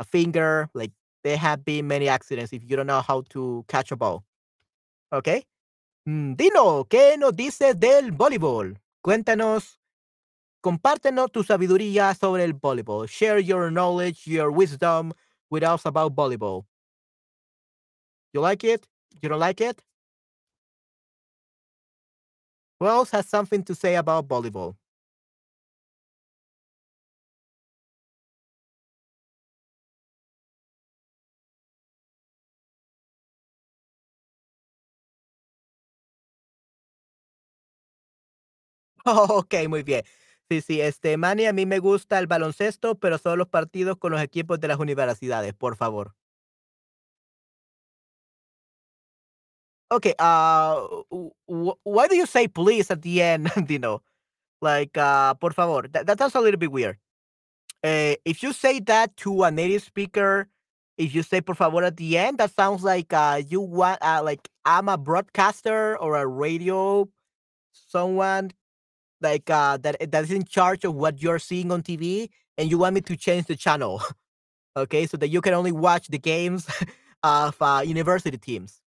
a 0.00 0.04
finger, 0.04 0.68
like, 0.74 0.90
there 1.22 1.36
have 1.36 1.64
been 1.64 1.86
many 1.86 2.08
accidents 2.08 2.52
if 2.52 2.62
you 2.68 2.76
don't 2.76 2.86
know 2.88 3.00
how 3.02 3.22
to 3.30 3.64
catch 3.68 3.92
a 3.92 3.96
ball. 3.96 4.24
¿Okey? 5.12 5.44
Mm, 6.08 6.36
Dino, 6.36 6.84
¿qué 6.86 7.18
nos 7.18 7.32
dices 7.36 7.78
del 7.78 8.12
voleibol? 8.12 8.78
Cuéntanos, 9.04 9.78
compártenos 10.62 11.32
tu 11.32 11.44
sabiduría 11.44 12.14
sobre 12.14 12.44
el 12.44 12.54
voleibol. 12.54 13.08
Share 13.08 13.40
your 13.42 13.70
knowledge, 13.72 14.26
your 14.26 14.50
wisdom 14.52 15.12
with 15.50 15.64
us 15.64 15.86
about 15.86 16.14
volleyball. 16.14 16.66
You 18.34 18.40
like 18.40 18.64
it? 18.64 18.86
You 19.22 19.28
don't 19.28 19.38
like 19.40 19.60
it? 19.60 19.82
Who 22.80 22.86
else 22.86 23.12
has 23.12 23.30
something 23.30 23.64
to 23.64 23.74
say 23.74 23.94
about 23.94 24.28
volleyball? 24.28 24.76
Okey, 39.06 39.68
muy 39.68 39.82
bien. 39.82 40.02
Sí, 40.52 40.60
sí, 40.60 40.80
este, 40.82 41.16
Manny, 41.16 41.46
a 41.46 41.54
mí 41.54 41.64
me 41.64 41.78
gusta 41.78 42.18
el 42.18 42.26
baloncesto, 42.26 42.96
pero 42.96 43.16
solo 43.16 43.36
los 43.36 43.48
partidos 43.48 43.96
con 43.96 44.12
los 44.12 44.20
equipos 44.20 44.60
de 44.60 44.68
las 44.68 44.78
universidades, 44.78 45.54
por 45.54 45.76
favor. 45.76 46.14
Okay, 49.90 50.14
uh, 50.18 51.04
why 51.84 52.06
do 52.06 52.14
you 52.14 52.26
say 52.26 52.48
please 52.48 52.90
at 52.90 53.00
the 53.00 53.22
end, 53.22 53.50
Dino? 53.66 54.02
Like, 54.60 54.98
uh, 54.98 55.32
por 55.40 55.54
favor, 55.54 55.88
that 55.88 56.06
that 56.06 56.18
sounds 56.18 56.34
a 56.34 56.40
little 56.40 56.58
bit 56.58 56.70
weird. 56.70 56.98
Eh, 57.82 58.16
if 58.26 58.42
you 58.42 58.52
say 58.52 58.78
that 58.80 59.16
to 59.16 59.44
a 59.44 59.50
native 59.50 59.82
speaker, 59.82 60.48
if 60.98 61.14
you 61.14 61.22
say 61.22 61.40
por 61.40 61.54
favor 61.54 61.82
at 61.82 61.96
the 61.96 62.18
end, 62.18 62.36
that 62.38 62.54
sounds 62.54 62.84
like, 62.84 63.10
uh, 63.14 63.40
you 63.48 63.62
want, 63.62 63.98
uh, 64.02 64.20
like 64.22 64.50
I'm 64.66 64.90
a 64.90 64.98
broadcaster 64.98 65.96
or 65.98 66.16
a 66.16 66.26
radio 66.26 67.08
someone 67.72 68.50
like 69.22 69.48
uh 69.50 69.76
that 69.78 70.10
that 70.10 70.24
is 70.24 70.30
in 70.30 70.44
charge 70.44 70.84
of 70.84 70.94
what 70.94 71.22
you're 71.22 71.38
seeing 71.38 71.70
on 71.70 71.82
TV 71.82 72.28
and 72.58 72.70
you 72.70 72.78
want 72.78 72.94
me 72.94 73.00
to 73.02 73.16
change 73.16 73.46
the 73.46 73.56
channel. 73.56 74.02
okay, 74.76 75.06
so 75.06 75.16
that 75.16 75.28
you 75.28 75.40
can 75.40 75.54
only 75.54 75.72
watch 75.72 76.08
the 76.08 76.18
games 76.18 76.68
of 77.22 77.56
uh, 77.60 77.82
university 77.84 78.36
teams. 78.36 78.80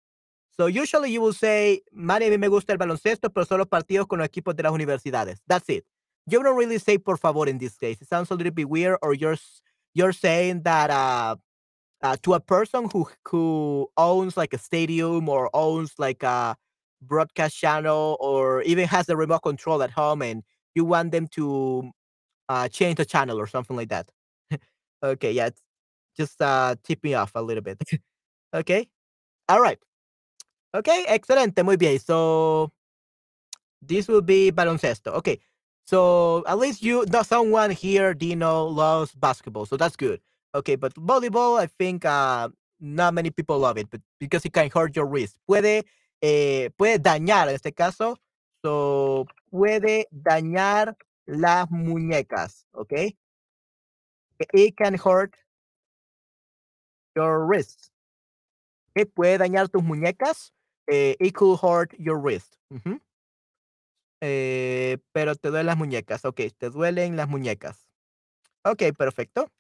So 0.57 0.67
usually 0.67 1.11
you 1.11 1.21
will 1.21 1.33
say, 1.33 1.81
Mari, 1.93 2.37
me 2.37 2.49
gusta 2.49 2.73
el 2.73 2.79
baloncesto, 2.79 3.33
pero 3.33 3.45
solo 3.47 3.65
partidos 3.65 4.07
con 4.07 4.19
los 4.19 4.29
equipos 4.29 4.55
de 4.55 4.63
las 4.63 4.73
universidades. 4.73 5.39
That's 5.47 5.69
it. 5.69 5.85
You 6.27 6.43
don't 6.43 6.57
really 6.57 6.79
say 6.79 6.99
por 6.99 7.17
favor 7.17 7.49
in 7.49 7.59
this 7.59 7.77
case. 7.77 8.01
It 8.01 8.09
sounds 8.09 8.31
a 8.31 8.35
little 8.35 8.53
bit 8.53 8.69
weird, 8.69 8.99
or 9.03 9.15
you're 9.15 9.37
you're 9.95 10.13
saying 10.13 10.63
that 10.63 10.91
uh 10.91 11.37
uh, 12.03 12.17
to 12.23 12.35
a 12.35 12.41
person 12.41 12.89
who 12.93 13.09
who 13.29 13.89
owns 13.97 14.37
like 14.37 14.53
a 14.53 14.59
stadium 14.59 15.29
or 15.29 15.49
owns 15.55 15.95
like 15.99 16.23
a 16.23 16.57
broadcast 17.03 17.57
channel 17.57 18.17
or 18.21 18.63
even 18.63 18.87
has 18.89 19.09
a 19.09 19.17
remote 19.17 19.43
control 19.43 19.83
at 19.83 19.91
home 19.91 20.23
and 20.23 20.43
you 20.75 20.85
want 20.85 21.13
them 21.13 21.27
to 21.27 21.91
uh, 22.49 22.69
change 22.69 22.97
the 22.97 23.05
channel 23.05 23.39
or 23.39 23.47
something 23.47 23.77
like 23.77 23.89
that. 23.89 24.09
okay, 25.03 25.33
yeah, 25.33 25.51
just 26.17 26.41
uh, 26.41 26.75
tip 26.85 27.03
me 27.03 27.15
off 27.15 27.33
a 27.35 27.43
little 27.43 27.63
bit. 27.63 27.81
okay, 28.55 28.89
all 29.49 29.61
right. 29.61 29.79
Okay, 30.75 31.05
excelente, 31.09 31.63
muy 31.63 31.77
bien. 31.77 31.99
So 31.99 32.73
this 33.83 34.09
will 34.09 34.23
be 34.23 34.51
baloncesto. 34.51 35.13
Okay, 35.13 35.39
so 35.85 36.45
at 36.47 36.59
least 36.59 36.83
you, 36.83 37.05
no, 37.13 37.23
someone 37.23 37.71
here, 37.71 38.15
Dino, 38.15 38.65
loves 38.65 39.15
basketball, 39.15 39.67
so 39.67 39.77
that's 39.77 39.97
good. 39.97 40.21
Okay, 40.55 40.77
but 40.77 40.95
volleyball, 40.95 41.61
I 41.61 41.67
think 41.67 42.05
uh, 42.05 42.49
not 42.81 43.15
many 43.15 43.31
people 43.31 43.59
love 43.59 43.79
it, 43.79 43.89
but 43.91 44.01
because 44.19 44.45
it 44.45 44.53
can 44.53 44.71
hurt 44.71 44.97
your 44.97 45.07
wrist. 45.07 45.39
Puede, 45.49 45.85
eh, 46.23 46.71
puede 46.77 46.99
dañar, 46.99 47.49
en 47.49 47.57
este 47.57 47.73
caso, 47.73 48.19
so 48.63 49.27
puede 49.51 50.07
dañar 50.11 50.97
las 51.27 51.71
muñecas, 51.71 52.67
okay? 52.73 53.19
It 54.53 54.77
can 54.77 54.95
hurt 54.95 55.35
your 57.15 57.47
wrist. 57.47 57.93
Puede 59.15 59.39
dañar 59.39 59.69
tus 59.69 59.83
muñecas. 59.83 60.53
Eh, 60.87 61.17
it 61.21 61.35
could 61.35 61.59
hurt 61.61 61.93
your 61.99 62.19
wrist. 62.19 62.57
Eh, 64.21 64.99
pero 65.13 65.35
te 65.35 65.49
duelen 65.51 65.67
las 65.67 65.77
muñecas. 65.77 66.25
Ok, 66.25 66.41
te 66.59 66.71
duelen 66.71 67.17
las 67.17 67.29
muñecas. 67.29 67.89
Ok, 68.65 68.83
perfecto. 68.97 69.51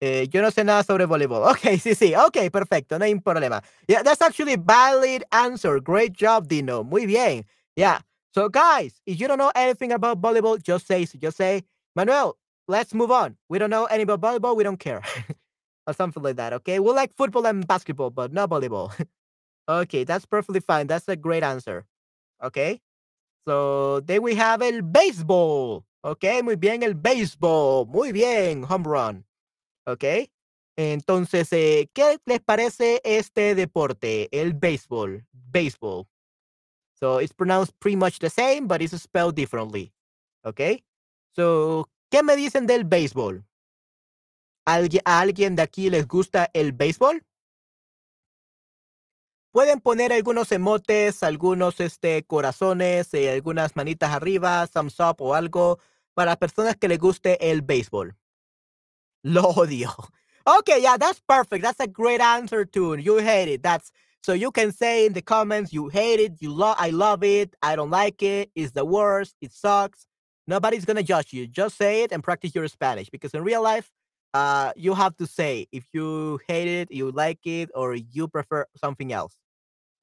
Eh, 0.00 0.28
yo 0.30 0.42
no 0.42 0.50
sé 0.50 0.64
nada 0.64 0.82
sobre 0.82 1.06
voleibol. 1.06 1.42
Ok, 1.44 1.60
sí, 1.80 1.94
sí. 1.94 2.14
Ok, 2.14 2.50
perfecto. 2.52 2.98
No 2.98 3.04
hay 3.04 3.14
problema. 3.16 3.62
Yeah, 3.88 4.02
that's 4.02 4.20
actually 4.22 4.54
a 4.54 4.58
valid 4.58 5.24
answer. 5.32 5.80
Great 5.80 6.12
job, 6.12 6.48
Dino. 6.48 6.84
Muy 6.84 7.06
bien. 7.06 7.44
Yeah. 7.76 8.00
So, 8.34 8.48
guys, 8.48 9.00
if 9.06 9.18
you 9.18 9.28
don't 9.28 9.38
know 9.38 9.52
anything 9.54 9.92
about 9.92 10.20
volleyball, 10.20 10.62
just 10.62 10.86
say, 10.86 11.06
just 11.06 11.38
say, 11.38 11.62
Manuel, 11.94 12.36
let's 12.68 12.92
move 12.92 13.10
on. 13.10 13.36
We 13.48 13.58
don't 13.58 13.70
know 13.70 13.86
any 13.86 14.02
about 14.02 14.20
volleyball. 14.20 14.56
We 14.56 14.64
don't 14.64 14.78
care. 14.78 15.02
or 15.86 15.94
something 15.94 16.22
like 16.22 16.36
that. 16.36 16.52
Okay. 16.52 16.78
We 16.78 16.92
like 16.92 17.14
football 17.16 17.46
and 17.46 17.66
basketball, 17.66 18.10
but 18.10 18.32
not 18.32 18.50
volleyball. 18.50 18.92
okay, 19.68 20.04
that's 20.04 20.26
perfectly 20.26 20.60
fine. 20.60 20.86
That's 20.86 21.08
a 21.08 21.16
great 21.16 21.42
answer. 21.42 21.86
Okay. 22.42 22.80
So 23.46 24.00
then 24.00 24.22
we 24.22 24.34
have 24.34 24.62
el 24.62 24.82
béisbol. 24.82 25.84
Ok, 26.04 26.24
muy 26.42 26.56
bien, 26.56 26.82
el 26.82 26.94
béisbol. 26.94 27.88
Muy 27.88 28.12
bien, 28.12 28.64
home 28.64 28.84
run. 28.84 29.24
Ok. 29.86 30.04
Entonces, 30.76 31.52
eh, 31.52 31.88
¿qué 31.94 32.18
les 32.26 32.40
parece 32.40 33.00
este 33.04 33.54
deporte? 33.54 34.28
El 34.30 34.52
béisbol. 34.52 35.26
Baseball. 35.32 36.06
So 36.98 37.20
it's 37.20 37.32
pronounced 37.32 37.74
pretty 37.78 37.96
much 37.96 38.18
the 38.18 38.30
same, 38.30 38.66
but 38.66 38.82
it's 38.82 38.96
spelled 39.00 39.34
differently. 39.34 39.92
Ok. 40.42 40.60
So, 41.34 41.88
¿qué 42.10 42.22
me 42.22 42.36
dicen 42.36 42.66
del 42.66 42.84
béisbol? 42.84 43.44
¿Alguien, 44.66 45.02
¿A 45.04 45.20
alguien 45.20 45.56
de 45.56 45.62
aquí 45.62 45.90
les 45.90 46.06
gusta 46.08 46.50
el 46.52 46.72
béisbol? 46.72 47.24
Pueden 49.52 49.80
poner 49.80 50.12
algunos 50.12 50.52
emotes, 50.52 51.22
algunos 51.22 51.80
este, 51.80 52.24
corazones, 52.24 53.14
eh, 53.14 53.30
algunas 53.30 53.76
manitas 53.76 54.10
arriba, 54.10 54.66
thumbs 54.66 54.98
up 55.00 55.16
o 55.20 55.34
algo 55.34 55.78
para 56.14 56.36
personas 56.36 56.76
que 56.76 56.88
les 56.88 56.98
guste 56.98 57.50
el 57.50 57.62
béisbol. 57.62 58.16
Lo 59.26 59.52
odio. 59.52 59.90
Okay, 60.48 60.80
yeah, 60.80 60.96
that's 60.96 61.18
perfect. 61.18 61.64
That's 61.64 61.80
a 61.80 61.88
great 61.88 62.20
answer 62.20 62.64
to 62.64 62.94
you 62.94 63.16
hate 63.16 63.48
it. 63.48 63.64
That's 63.64 63.90
so 64.22 64.32
you 64.32 64.52
can 64.52 64.70
say 64.70 65.06
in 65.06 65.12
the 65.12 65.20
comments 65.20 65.72
you 65.72 65.88
hate 65.88 66.20
it, 66.20 66.34
you 66.40 66.52
love 66.52 66.76
I 66.78 66.90
love 66.90 67.24
it, 67.24 67.56
I 67.62 67.74
don't 67.74 67.90
like 67.90 68.22
it, 68.22 68.52
it's 68.54 68.70
the 68.70 68.84
worst, 68.84 69.34
it 69.40 69.50
sucks. 69.50 70.06
Nobody's 70.46 70.84
gonna 70.84 71.02
judge 71.02 71.32
you. 71.32 71.48
Just 71.48 71.76
say 71.76 72.04
it 72.04 72.12
and 72.12 72.22
practice 72.22 72.54
your 72.54 72.68
Spanish 72.68 73.10
because 73.10 73.34
in 73.34 73.42
real 73.42 73.60
life, 73.60 73.90
uh, 74.34 74.72
you 74.76 74.94
have 74.94 75.16
to 75.16 75.26
say 75.26 75.66
if 75.72 75.88
you 75.92 76.38
hate 76.46 76.68
it, 76.68 76.92
you 76.92 77.10
like 77.10 77.44
it, 77.44 77.70
or 77.74 77.96
you 77.96 78.28
prefer 78.28 78.66
something 78.76 79.12
else. 79.12 79.34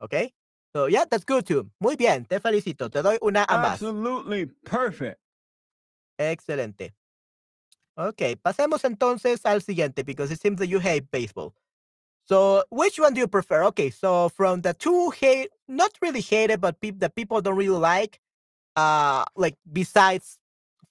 Okay? 0.01 0.34
So 0.76 0.88
yeah, 0.88 1.05
that's 1.09 1.24
good 1.24 1.45
too. 1.45 1.69
Muy 1.80 1.95
bien, 1.95 2.26
te 2.26 2.39
felicito. 2.41 2.91
Te 2.91 3.01
doy 3.01 3.17
una 3.21 3.45
a 3.47 3.57
más. 3.57 3.74
Absolutely 3.82 4.47
perfect. 4.65 5.19
Excelente. 6.19 6.91
Ok, 7.95 8.21
pasemos 8.41 8.83
entonces 8.85 9.45
al 9.45 9.61
siguiente 9.61 10.03
because 10.03 10.31
it 10.31 10.41
seems 10.41 10.57
that 10.57 10.67
you 10.67 10.79
hate 10.79 11.09
baseball. 11.11 11.53
So, 12.25 12.63
which 12.71 12.99
one 12.99 13.13
do 13.13 13.19
you 13.19 13.27
prefer? 13.27 13.63
Okay, 13.65 13.89
so 13.89 14.29
from 14.29 14.61
the 14.61 14.73
two 14.73 15.11
hate, 15.11 15.49
not 15.67 15.91
really 16.01 16.21
hated, 16.21 16.61
but 16.61 16.79
peop 16.79 16.99
the 16.99 17.09
people 17.09 17.41
don't 17.41 17.57
really 17.57 17.77
like, 17.77 18.19
uh, 18.75 19.25
like 19.35 19.55
besides 19.71 20.39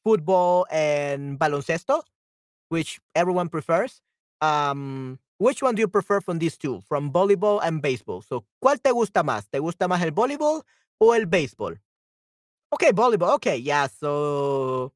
football 0.04 0.66
and 0.70 1.38
baloncesto, 1.38 2.02
which 2.68 3.00
everyone 3.14 3.48
prefers. 3.48 4.00
Um, 4.40 5.18
which 5.38 5.62
one 5.62 5.74
do 5.74 5.80
you 5.80 5.88
prefer 5.88 6.20
from 6.20 6.38
these 6.38 6.56
two, 6.56 6.82
from 6.86 7.10
volleyball 7.10 7.60
and 7.64 7.80
baseball? 7.82 8.22
So, 8.22 8.44
¿cuál 8.62 8.80
te 8.80 8.90
gusta 8.92 9.22
más? 9.24 9.48
¿Te 9.50 9.58
gusta 9.58 9.88
más 9.88 10.02
el 10.02 10.12
voleibol 10.12 10.62
o 11.00 11.14
el 11.14 11.26
béisbol? 11.26 11.80
Okay, 12.74 12.92
volleyball. 12.92 13.34
Okay, 13.34 13.56
yeah. 13.56 13.88
So, 13.88 14.92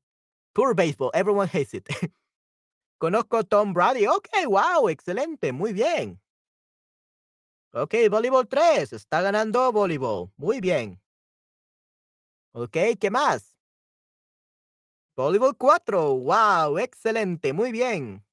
poor 0.57 0.75
baseball. 0.75 1.11
Everyone 1.15 1.47
hates 1.47 1.75
it. 1.75 1.87
Conozco 2.99 3.47
Tom 3.47 3.75
Brady. 3.75 4.09
Okay, 4.09 4.47
wow, 4.47 4.89
excelente, 4.89 5.53
muy 5.53 5.73
bien. 5.75 6.19
Ok, 7.75 7.95
voleibol 8.11 8.49
3. 8.49 8.95
Está 8.95 9.21
ganando 9.21 9.71
voleibol. 9.71 10.31
Muy 10.39 10.61
bien. 10.61 10.99
Ok, 12.55 12.97
¿qué 12.99 13.11
más? 13.11 13.55
Voleibol 15.15 15.55
4. 15.59 16.15
Wow, 16.15 16.79
excelente. 16.79 17.53
Muy 17.53 17.71
bien. 17.71 18.25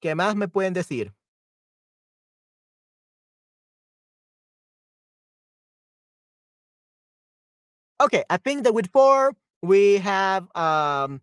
¿Qué 0.00 0.14
más 0.14 0.36
me 0.36 0.48
pueden 0.48 0.74
decir? 0.74 1.14
Okay, 8.00 8.24
I 8.30 8.38
think 8.38 8.64
that 8.64 8.74
with 8.74 8.90
four, 8.92 9.32
we 9.62 9.98
have 9.98 10.44
um 10.56 11.20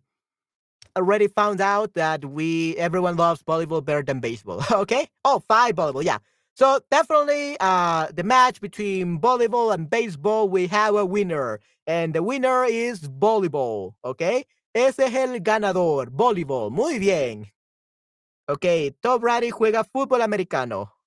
already 0.96 1.28
found 1.28 1.60
out 1.60 1.94
that 1.94 2.24
we 2.24 2.76
everyone 2.76 3.16
loves 3.16 3.42
volleyball 3.42 3.84
better 3.84 4.02
than 4.02 4.20
baseball. 4.20 4.62
okay. 4.72 5.08
Oh, 5.24 5.40
five 5.48 5.74
volleyball. 5.74 6.04
Yeah. 6.04 6.18
So 6.54 6.80
definitely, 6.90 7.56
uh, 7.60 8.08
the 8.12 8.24
match 8.24 8.60
between 8.60 9.20
volleyball 9.20 9.72
and 9.72 9.88
baseball, 9.88 10.48
we 10.48 10.66
have 10.66 10.96
a 10.96 11.06
winner, 11.06 11.60
and 11.86 12.14
the 12.14 12.22
winner 12.22 12.64
is 12.64 13.00
volleyball. 13.02 13.94
Okay. 14.04 14.44
Ese 14.74 15.00
es 15.00 15.14
el 15.14 15.40
ganador, 15.40 16.10
voleibol. 16.10 16.70
Muy 16.70 16.98
bien. 16.98 17.46
Ok, 18.48 18.94
Tom 19.02 19.20
Brady 19.20 19.50
juega 19.50 19.84
fútbol 19.84 20.22
americano. 20.22 20.97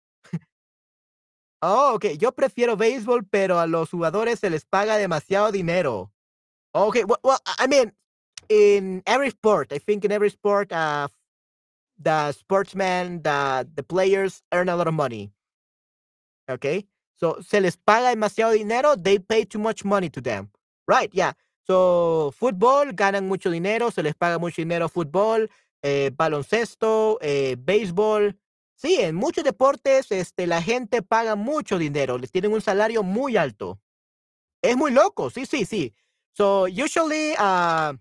Oh, 1.61 1.95
ok. 1.95 2.05
Yo 2.19 2.31
prefiero 2.31 2.77
béisbol, 2.77 3.25
pero 3.29 3.59
a 3.59 3.67
los 3.67 3.89
jugadores 3.91 4.39
se 4.39 4.49
les 4.49 4.65
paga 4.65 4.97
demasiado 4.97 5.51
dinero. 5.51 6.11
Okay, 6.73 7.03
well, 7.03 7.39
I 7.59 7.67
mean, 7.67 7.91
in 8.49 9.03
every 9.05 9.29
sport, 9.29 9.73
I 9.73 9.79
think 9.79 10.05
in 10.05 10.11
every 10.11 10.29
sport, 10.29 10.71
uh, 10.71 11.09
the 11.97 12.31
sportsmen, 12.31 13.21
the 13.23 13.67
the 13.75 13.83
players 13.83 14.41
earn 14.53 14.69
a 14.69 14.75
lot 14.75 14.87
of 14.87 14.93
money. 14.93 15.31
Okay, 16.49 16.87
so 17.17 17.41
se 17.41 17.59
les 17.59 17.75
paga 17.77 18.15
demasiado 18.15 18.53
dinero. 18.53 18.95
They 18.95 19.19
pay 19.19 19.43
too 19.45 19.59
much 19.59 19.83
money 19.83 20.09
to 20.09 20.21
them, 20.21 20.49
right? 20.87 21.09
Yeah. 21.13 21.33
So 21.67 22.33
fútbol 22.39 22.95
ganan 22.95 23.27
mucho 23.27 23.51
dinero, 23.51 23.91
se 23.91 24.01
les 24.01 24.15
paga 24.15 24.39
mucho 24.39 24.61
dinero. 24.61 24.87
Fútbol, 24.89 25.49
eh, 25.83 26.09
baloncesto, 26.15 27.17
eh, 27.21 27.55
béisbol. 27.59 28.35
Sí, 28.81 28.95
en 28.99 29.15
muchos 29.15 29.43
deportes, 29.43 30.11
este, 30.11 30.47
la 30.47 30.59
gente 30.59 31.03
paga 31.03 31.35
mucho 31.35 31.77
dinero, 31.77 32.17
les 32.17 32.31
tienen 32.31 32.51
un 32.51 32.61
salario 32.61 33.03
muy 33.03 33.37
alto. 33.37 33.79
Es 34.63 34.75
muy 34.75 34.89
loco, 34.89 35.29
sí, 35.29 35.45
sí, 35.45 35.65
sí. 35.65 35.93
So 36.33 36.65
usually, 36.65 37.35
uh, 37.37 37.93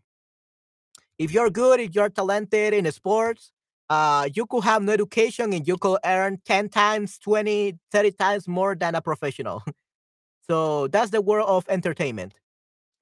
if 1.19 1.33
you're 1.33 1.51
good, 1.51 1.81
if 1.81 1.91
you're 1.93 2.09
talented 2.09 2.73
in 2.73 2.87
sports, 2.87 3.53
uh, 3.91 4.27
you 4.33 4.47
could 4.47 4.65
have 4.65 4.83
no 4.83 4.93
education 4.93 5.53
and 5.53 5.67
you 5.67 5.77
could 5.77 5.99
earn 6.03 6.39
10 6.47 6.71
times, 6.71 7.19
20, 7.19 7.79
30 7.93 8.13
times 8.13 8.49
more 8.49 8.75
than 8.75 8.95
a 8.95 9.03
professional. 9.03 9.63
so 10.49 10.89
that's 10.89 11.11
the 11.11 11.21
world 11.21 11.47
of 11.47 11.69
entertainment. 11.69 12.33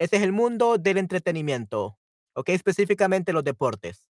Ese 0.00 0.14
es 0.14 0.22
el 0.22 0.32
mundo 0.32 0.78
del 0.78 0.98
entretenimiento, 0.98 1.96
¿ok? 2.34 2.48
Específicamente 2.48 3.32
los 3.32 3.44
deportes. 3.44 4.07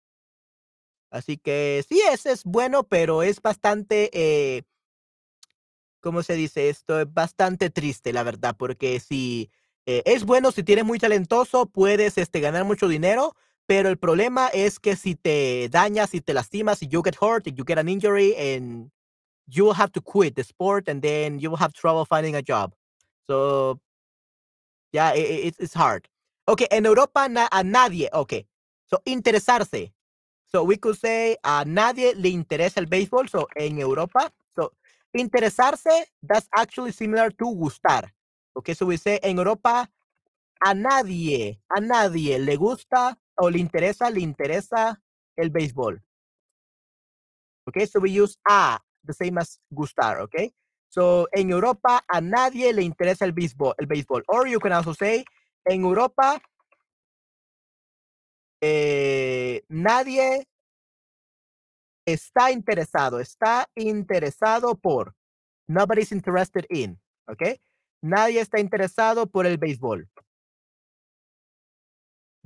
Así 1.12 1.36
que 1.38 1.84
sí, 1.88 2.02
ese 2.12 2.32
es 2.32 2.44
bueno, 2.44 2.84
pero 2.84 3.22
es 3.22 3.42
bastante, 3.42 4.10
eh, 4.14 4.64
¿cómo 6.00 6.22
se 6.22 6.34
dice 6.34 6.68
esto? 6.68 7.00
Es 7.00 7.12
bastante 7.12 7.70
triste, 7.70 8.12
la 8.12 8.22
verdad, 8.22 8.56
porque 8.58 9.00
si 9.00 9.50
Eh, 9.84 10.02
es 10.06 10.24
bueno 10.24 10.52
si 10.52 10.62
tienes 10.62 10.84
muy 10.84 11.00
talentoso, 11.00 11.66
puedes 11.66 12.16
este, 12.16 12.38
ganar 12.38 12.64
mucho 12.64 12.86
dinero, 12.86 13.34
pero 13.66 13.88
el 13.88 13.98
problema 13.98 14.46
es 14.48 14.78
que 14.78 14.94
si 14.94 15.16
te 15.16 15.68
dañas, 15.70 16.10
si 16.10 16.20
te 16.20 16.34
lastimas, 16.34 16.78
si 16.78 16.86
you 16.86 17.02
get 17.02 17.16
hurt, 17.20 17.48
if 17.48 17.56
you 17.56 17.64
get 17.66 17.78
an 17.78 17.88
injury, 17.88 18.32
and 18.38 18.92
you 19.48 19.64
will 19.64 19.74
have 19.76 19.92
to 19.92 20.00
quit 20.02 20.36
the 20.36 20.44
sport, 20.44 20.88
and 20.88 21.02
then 21.02 21.40
you 21.40 21.50
will 21.50 21.58
have 21.60 21.72
trouble 21.74 22.04
finding 22.06 22.36
a 22.36 22.42
job. 22.42 22.74
So, 23.26 23.80
yeah, 24.92 25.12
i- 25.14 25.18
i- 25.18 25.46
it's, 25.48 25.58
it's 25.58 25.74
hard. 25.74 26.08
Okay, 26.48 26.66
en 26.70 26.86
Europa 26.86 27.28
na- 27.28 27.48
a 27.52 27.62
nadie, 27.64 28.08
okay. 28.12 28.46
So, 28.86 28.98
interesarse. 29.04 29.92
So, 30.54 30.64
we 30.64 30.76
could 30.76 30.98
say 30.98 31.38
a 31.42 31.64
nadie 31.64 32.14
le 32.14 32.28
interesa 32.28 32.78
el 32.78 32.86
béisbol. 32.86 33.28
So, 33.28 33.48
en 33.56 33.78
Europa, 33.78 34.30
so, 34.54 34.72
interesarse, 35.16 36.06
that's 36.22 36.48
actually 36.54 36.92
similar 36.92 37.30
to 37.30 37.44
gustar. 37.56 38.10
Okay, 38.54 38.74
so 38.74 38.86
we 38.86 38.98
say 38.98 39.18
en 39.22 39.38
Europa 39.38 39.88
a 40.60 40.74
nadie, 40.74 41.58
a 41.70 41.80
nadie 41.80 42.38
le 42.38 42.56
gusta 42.56 43.18
o 43.38 43.48
le 43.48 43.58
interesa, 43.58 44.10
le 44.10 44.20
interesa 44.20 45.00
el 45.36 45.50
béisbol. 45.50 46.00
Okay, 47.68 47.86
so 47.86 48.00
we 48.00 48.10
use 48.10 48.36
a, 48.46 48.78
the 49.04 49.14
same 49.14 49.38
as 49.38 49.58
gustar, 49.72 50.20
okay? 50.20 50.52
So 50.90 51.26
en 51.32 51.50
Europa 51.50 52.04
a 52.06 52.20
nadie 52.20 52.72
le 52.72 52.82
interesa 52.82 53.24
el 53.24 53.32
béisbol, 53.32 53.74
el 53.78 53.86
béisbol. 53.86 54.22
Or 54.28 54.46
you 54.46 54.60
can 54.60 54.72
also 54.72 54.92
say 54.92 55.24
en 55.64 55.82
Europa 55.82 56.40
eh, 58.62 59.64
nadie 59.68 60.46
está 62.06 62.50
interesado, 62.52 63.18
está 63.20 63.68
interesado 63.74 64.74
por. 64.76 65.14
Nobody's 65.68 66.12
interested 66.12 66.66
in, 66.70 66.98
okay? 67.28 67.60
Nadie 68.02 68.40
está 68.40 68.60
interesado 68.60 69.26
por 69.26 69.46
el 69.46 69.58
béisbol. 69.58 70.08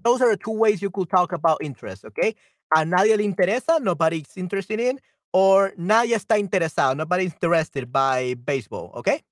Those 0.02 0.22
are 0.22 0.30
the 0.30 0.36
two 0.36 0.52
ways 0.52 0.80
you 0.80 0.90
could 0.90 1.08
talk 1.10 1.32
about 1.32 1.62
interest, 1.62 2.04
okay? 2.04 2.34
A 2.74 2.84
nadie 2.84 3.16
le 3.16 3.24
interesa, 3.24 3.80
nobody's 3.80 4.36
interested 4.36 4.80
in, 4.80 5.00
or 5.32 5.72
nadie 5.78 6.14
está 6.14 6.38
interesado, 6.38 6.96
nobody's 6.96 7.32
interested 7.32 7.92
by 7.92 8.34
baseball, 8.44 8.92
okay? 8.96 9.22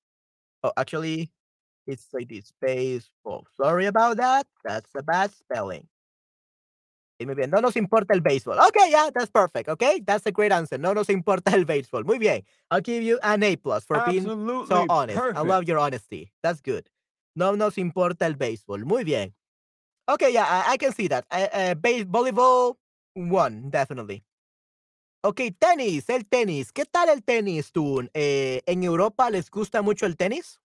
Oh, 0.62 0.72
actually, 0.76 1.30
it's 1.87 2.09
like 2.12 2.28
this 2.28 2.53
baseball. 2.61 3.47
Sorry 3.57 3.87
about 3.87 4.16
that. 4.18 4.47
That's 4.64 4.91
a 4.97 5.03
bad 5.03 5.30
spelling. 5.32 5.87
Muy 7.21 7.35
bien, 7.35 7.51
no 7.51 7.61
nos 7.61 7.77
importa 7.77 8.12
el 8.12 8.21
béisbol. 8.21 8.59
Okay, 8.69 8.91
yeah, 8.91 9.09
that's 9.15 9.31
perfect. 9.31 9.69
Okay, 9.69 10.01
that's 10.05 10.27
a 10.27 10.33
great 10.33 10.53
answer. 10.53 10.79
No 10.79 10.95
nos 10.95 11.09
importa 11.09 11.55
el 11.55 11.65
béisbol. 11.65 12.05
Muy 12.05 12.19
bien. 12.19 12.43
I'll 12.71 12.83
give 12.83 13.03
you 13.03 13.19
an 13.23 13.43
A 13.45 13.57
plus 13.57 13.85
for 13.85 14.03
being 14.07 14.25
so 14.25 14.85
honest. 14.89 15.19
perfect. 15.19 15.39
I 15.39 15.43
love 15.43 15.65
your 15.65 15.79
honesty. 15.79 16.33
That's 16.43 16.61
good. 16.61 16.89
No 17.37 17.55
nos 17.55 17.79
importa 17.79 18.27
el 18.27 18.35
béisbol. 18.35 18.85
Muy 18.85 19.05
bien. 19.05 19.33
Okay, 20.09 20.33
yeah, 20.33 20.45
I, 20.45 20.73
I 20.73 20.77
can 20.77 20.93
see 20.93 21.09
that. 21.09 21.25
Uh, 21.31 21.47
uh, 21.53 21.75
base, 21.75 22.05
volleyball, 22.05 22.77
one, 23.15 23.71
definitely. 23.71 24.23
Okay, 25.25 25.51
tenis, 25.53 26.11
el 26.11 26.25
tenis. 26.25 26.71
¿Qué 26.73 26.85
tal 26.85 27.09
el 27.09 27.23
tenis, 27.23 27.73
tú? 27.73 28.07
Eh, 28.12 28.61
¿En 28.67 28.83
Europa 28.83 29.31
les 29.31 29.51
gusta 29.51 29.81
mucho 29.81 30.05
el 30.05 30.17
tenis? 30.17 30.61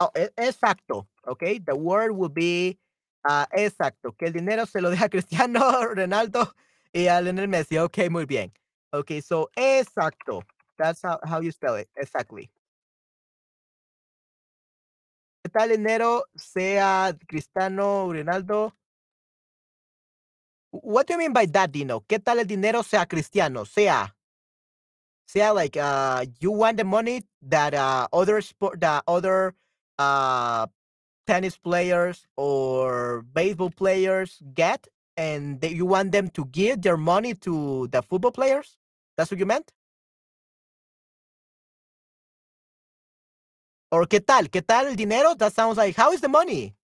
Oh, 0.00 0.10
e- 0.16 0.30
exacto. 0.38 1.08
Okay, 1.28 1.58
the 1.58 1.76
word 1.76 2.12
would 2.12 2.34
be 2.34 2.78
ah, 3.26 3.46
exacto. 3.52 4.16
Que 4.18 4.28
el 4.28 4.32
dinero 4.34 4.66
se 4.66 4.80
lo 4.80 4.90
deja 4.90 5.06
a 5.06 5.10
Cristiano 5.10 5.60
Ronaldo 5.94 6.54
y 6.94 7.08
a 7.08 7.20
Lionel 7.20 7.48
Messi. 7.48 7.78
Okay, 7.78 8.08
muy 8.10 8.26
bien. 8.26 8.52
Okay, 8.94 9.20
so 9.22 9.50
exacto. 9.56 10.42
That's 10.78 11.02
how, 11.02 11.20
how 11.24 11.40
you 11.40 11.52
spell 11.52 11.76
it. 11.76 11.88
Exactly. 11.96 12.50
¿Qué 15.44 15.50
tal 15.50 15.70
dinero 15.70 16.24
sea 16.36 17.16
Cristiano 17.26 18.12
Ronaldo? 18.12 18.74
What 20.72 21.06
do 21.06 21.14
you 21.14 21.18
mean 21.18 21.32
by 21.32 21.46
that, 21.46 21.72
Dino? 21.72 22.00
¿Qué 22.08 22.18
tal 22.22 22.38
el 22.40 22.46
dinero 22.46 22.82
sea 22.82 23.06
cristiano? 23.06 23.64
Sea. 23.64 24.14
Sea 25.26 25.50
like 25.52 25.76
uh 25.76 26.24
you 26.40 26.50
want 26.52 26.76
the 26.76 26.84
money 26.84 27.22
that 27.42 27.74
uh 27.74 28.06
other 28.12 28.40
sport 28.40 28.80
that 28.80 29.02
other 29.06 29.54
uh 30.00 30.66
tennis 31.28 31.58
players 31.58 32.26
or 32.36 33.22
baseball 33.34 33.70
players 33.70 34.42
get 34.54 34.88
and 35.16 35.60
that 35.62 35.72
you 35.74 35.86
want 35.86 36.12
them 36.12 36.30
to 36.30 36.46
give 36.46 36.82
their 36.82 36.98
money 36.98 37.34
to 37.34 37.88
the 37.92 38.02
football 38.02 38.32
players? 38.32 38.78
That's 39.18 39.30
what 39.30 39.40
you 39.40 39.46
meant? 39.46 39.72
Or 43.92 44.06
qué 44.06 44.20
tal? 44.26 44.48
¿Qué 44.50 44.62
tal 44.66 44.88
el 44.88 44.96
dinero? 44.96 45.34
That 45.36 45.54
sounds 45.54 45.78
like 45.78 45.96
how 45.96 46.12
is 46.12 46.20
the 46.22 46.28
money? 46.30 46.74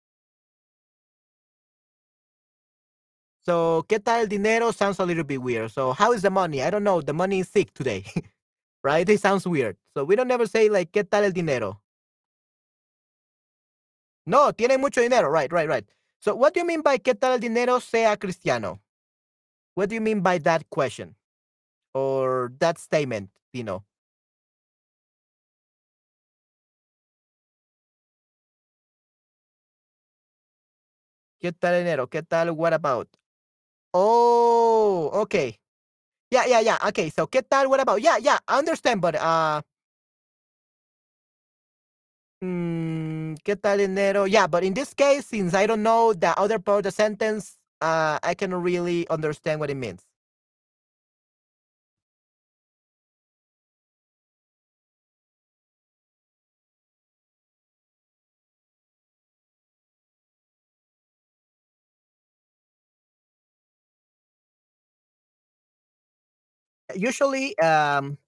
So, 3.47 3.85
¿qué 3.89 4.01
tal 4.01 4.21
el 4.23 4.29
dinero? 4.29 4.73
Sounds 4.73 5.01
a 5.01 5.07
little 5.07 5.25
bit 5.25 5.43
weird. 5.43 5.71
So, 5.73 5.93
how 5.95 6.13
is 6.13 6.23
the 6.23 6.31
money? 6.31 6.63
I 6.63 6.71
don't 6.71 6.85
know. 6.85 7.01
The 7.03 7.15
money 7.15 7.41
is 7.41 7.49
sick 7.49 7.75
today. 7.75 8.05
right? 8.85 9.09
It 9.09 9.21
sounds 9.21 9.47
weird. 9.47 9.77
So, 9.97 10.05
we 10.05 10.17
don't 10.17 10.31
ever 10.31 10.47
say 10.47 10.69
like, 10.71 10.93
¿qué 10.93 11.05
tal 11.09 11.25
el 11.25 11.33
dinero? 11.33 11.81
No, 14.27 14.53
tiene 14.53 14.79
mucho 14.79 15.01
dinero. 15.03 15.31
Right, 15.31 15.53
right, 15.53 15.69
right. 15.69 15.87
So, 16.21 16.35
what 16.37 16.55
do 16.55 16.61
you 16.61 16.67
mean 16.67 16.83
by 16.83 16.99
qué 16.99 17.15
tal 17.19 17.35
el 17.35 17.41
dinero 17.41 17.81
sea 17.81 18.17
cristiano? 18.19 18.81
What 19.75 19.91
do 19.91 19.97
you 19.97 20.01
mean 20.03 20.21
by 20.23 20.39
that 20.41 20.69
question? 20.71 21.17
Or 21.95 22.53
that 22.61 22.79
statement, 22.79 23.31
Dino? 23.53 23.85
¿Qué 31.41 31.53
tal 31.53 31.79
dinero? 31.79 32.09
¿Qué 32.09 32.23
tal 32.23 32.51
what 32.53 32.73
about? 32.75 33.09
Oh, 33.95 35.11
okay. 35.23 35.59
Yeah, 36.31 36.47
yeah, 36.47 36.61
yeah. 36.61 36.79
Okay, 36.89 37.11
so 37.11 37.27
¿qué 37.29 37.43
tal 37.43 37.69
what 37.69 37.81
about? 37.81 38.01
Yeah, 38.03 38.19
yeah, 38.19 38.39
I 38.49 38.59
understand, 38.59 39.01
but 39.01 39.17
uh 39.17 39.63
mm, 42.43 43.16
¿qué 43.45 43.57
tal 43.57 43.79
dinero? 43.79 44.27
Yeah, 44.27 44.47
but 44.47 44.65
in 44.65 44.75
this 44.75 44.95
case, 44.95 45.27
since 45.27 45.55
I 45.55 45.67
don't 45.67 45.83
know 45.83 46.13
the 46.13 46.39
other 46.39 46.59
part 46.59 46.79
of 46.79 46.85
the 46.85 46.91
sentence, 46.93 47.57
uh 47.81 48.19
I 48.23 48.35
cannot 48.35 48.63
really 48.63 49.09
understand 49.09 49.61
what 49.61 49.71
it 49.71 49.77
means. 49.77 50.03
Usually, 66.95 67.59
um 67.59 68.19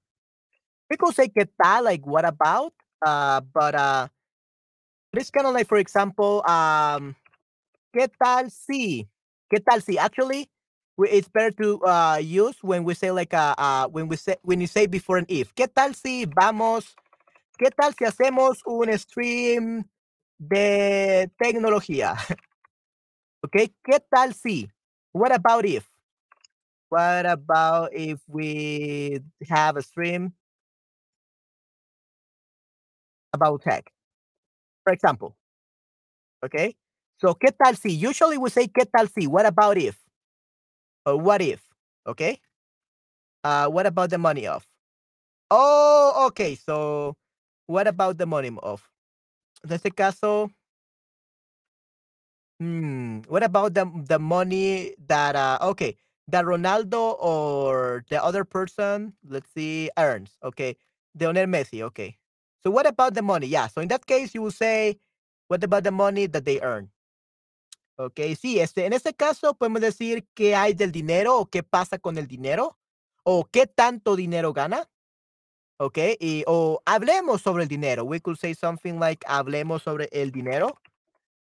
people 0.90 1.12
say 1.12 1.28
¿qué 1.28 1.46
tal? 1.62 1.84
Like 1.84 2.06
what 2.06 2.24
about? 2.24 2.72
Uh 3.04 3.40
but 3.42 3.74
uh 3.74 4.08
it's 5.12 5.30
kind 5.30 5.46
of 5.46 5.54
like 5.54 5.68
for 5.68 5.78
example, 5.78 6.42
um 6.48 7.16
¿qué 7.94 8.08
tal 8.22 8.50
si? 8.50 9.08
¿Qué 9.52 9.60
tal 9.64 9.82
si? 9.82 9.98
Actually, 9.98 10.50
it's 10.98 11.28
better 11.28 11.50
to 11.62 11.80
uh 11.84 12.18
use 12.20 12.56
when 12.62 12.84
we 12.84 12.94
say 12.94 13.10
like 13.10 13.34
uh, 13.34 13.54
uh 13.58 13.88
when 13.88 14.08
we 14.08 14.16
say 14.16 14.36
when 14.42 14.60
you 14.60 14.66
say 14.66 14.86
before 14.86 15.18
an 15.18 15.26
if. 15.28 15.54
¿Qué 15.54 15.66
tal 15.72 15.94
si 15.94 16.26
vamos? 16.26 16.94
¿Qué 17.58 17.70
tal 17.70 17.94
si 17.94 18.04
hacemos 18.04 18.58
un 18.66 18.96
stream 18.98 19.84
de 20.38 21.30
tecnología? 21.42 22.14
okay, 23.44 23.74
¿qué 23.84 24.00
tal 24.12 24.34
si? 24.34 24.68
What 25.12 25.32
about 25.34 25.64
if? 25.66 25.88
What 26.90 27.26
about 27.26 27.92
if 27.94 28.20
we 28.28 29.20
have 29.48 29.76
a 29.76 29.82
stream 29.82 30.32
about 33.32 33.62
tech? 33.62 33.90
For 34.88 34.94
example. 34.94 35.36
Okay. 36.42 36.74
So, 37.20 37.34
¿qué 37.34 37.52
tal 37.52 37.76
si? 37.76 37.92
Usually 37.94 38.38
we 38.38 38.48
say 38.48 38.68
¿qué 38.68 38.86
tal 38.90 39.06
si? 39.08 39.26
What 39.26 39.44
about 39.44 39.76
if? 39.76 40.00
Or 41.04 41.18
what 41.18 41.42
if? 41.42 41.60
Okay. 42.06 42.40
Uh, 43.44 43.68
what 43.68 43.84
about 43.84 44.08
the 44.08 44.16
money 44.16 44.46
of? 44.46 44.66
Oh, 45.50 46.24
okay. 46.28 46.54
So, 46.54 47.16
what 47.66 47.86
about 47.86 48.16
the 48.16 48.24
money 48.24 48.50
of? 48.62 48.80
En 49.62 49.72
este 49.72 49.94
caso, 49.94 50.48
hmm, 52.58 53.20
what 53.28 53.42
about 53.42 53.74
the 53.74 53.84
the 54.08 54.18
money 54.18 54.94
that 55.06 55.36
uh 55.36 55.58
okay 55.60 55.96
that 56.28 56.46
Ronaldo 56.46 57.20
or 57.20 58.04
the 58.08 58.24
other 58.24 58.44
person, 58.44 59.12
let's 59.28 59.52
see, 59.52 59.90
earns? 59.98 60.38
Okay, 60.42 60.76
Lionel 61.20 61.44
Messi. 61.44 61.82
Okay. 61.82 62.16
So 62.62 62.70
what 62.70 62.86
about 62.86 63.14
the 63.14 63.22
money? 63.22 63.46
Yeah. 63.46 63.68
So 63.68 63.80
in 63.80 63.88
that 63.88 64.06
case, 64.06 64.34
you 64.34 64.42
will 64.42 64.50
say, 64.50 64.98
what 65.48 65.62
about 65.64 65.84
the 65.84 65.90
money 65.92 66.26
that 66.26 66.44
they 66.44 66.60
earn? 66.60 66.90
Ok, 67.96 68.20
sí, 68.40 68.60
este, 68.60 68.86
en 68.86 68.92
este 68.92 69.12
caso 69.12 69.54
podemos 69.54 69.80
decir 69.80 70.24
qué 70.34 70.54
hay 70.54 70.72
del 70.72 70.92
dinero 70.92 71.36
o 71.38 71.46
qué 71.46 71.64
pasa 71.64 71.98
con 71.98 72.16
el 72.16 72.28
dinero. 72.28 72.78
o 73.30 73.44
qué 73.44 73.66
tanto 73.66 74.16
dinero 74.16 74.54
gana. 74.54 74.88
Ok, 75.78 75.98
Y, 76.18 76.44
o 76.46 76.80
hablemos 76.86 77.42
sobre 77.42 77.64
el 77.64 77.68
dinero. 77.68 78.04
We 78.04 78.20
could 78.20 78.38
say 78.38 78.54
something 78.54 78.98
like 78.98 79.22
hablemos 79.26 79.82
sobre 79.82 80.08
el 80.12 80.30
dinero. 80.30 80.78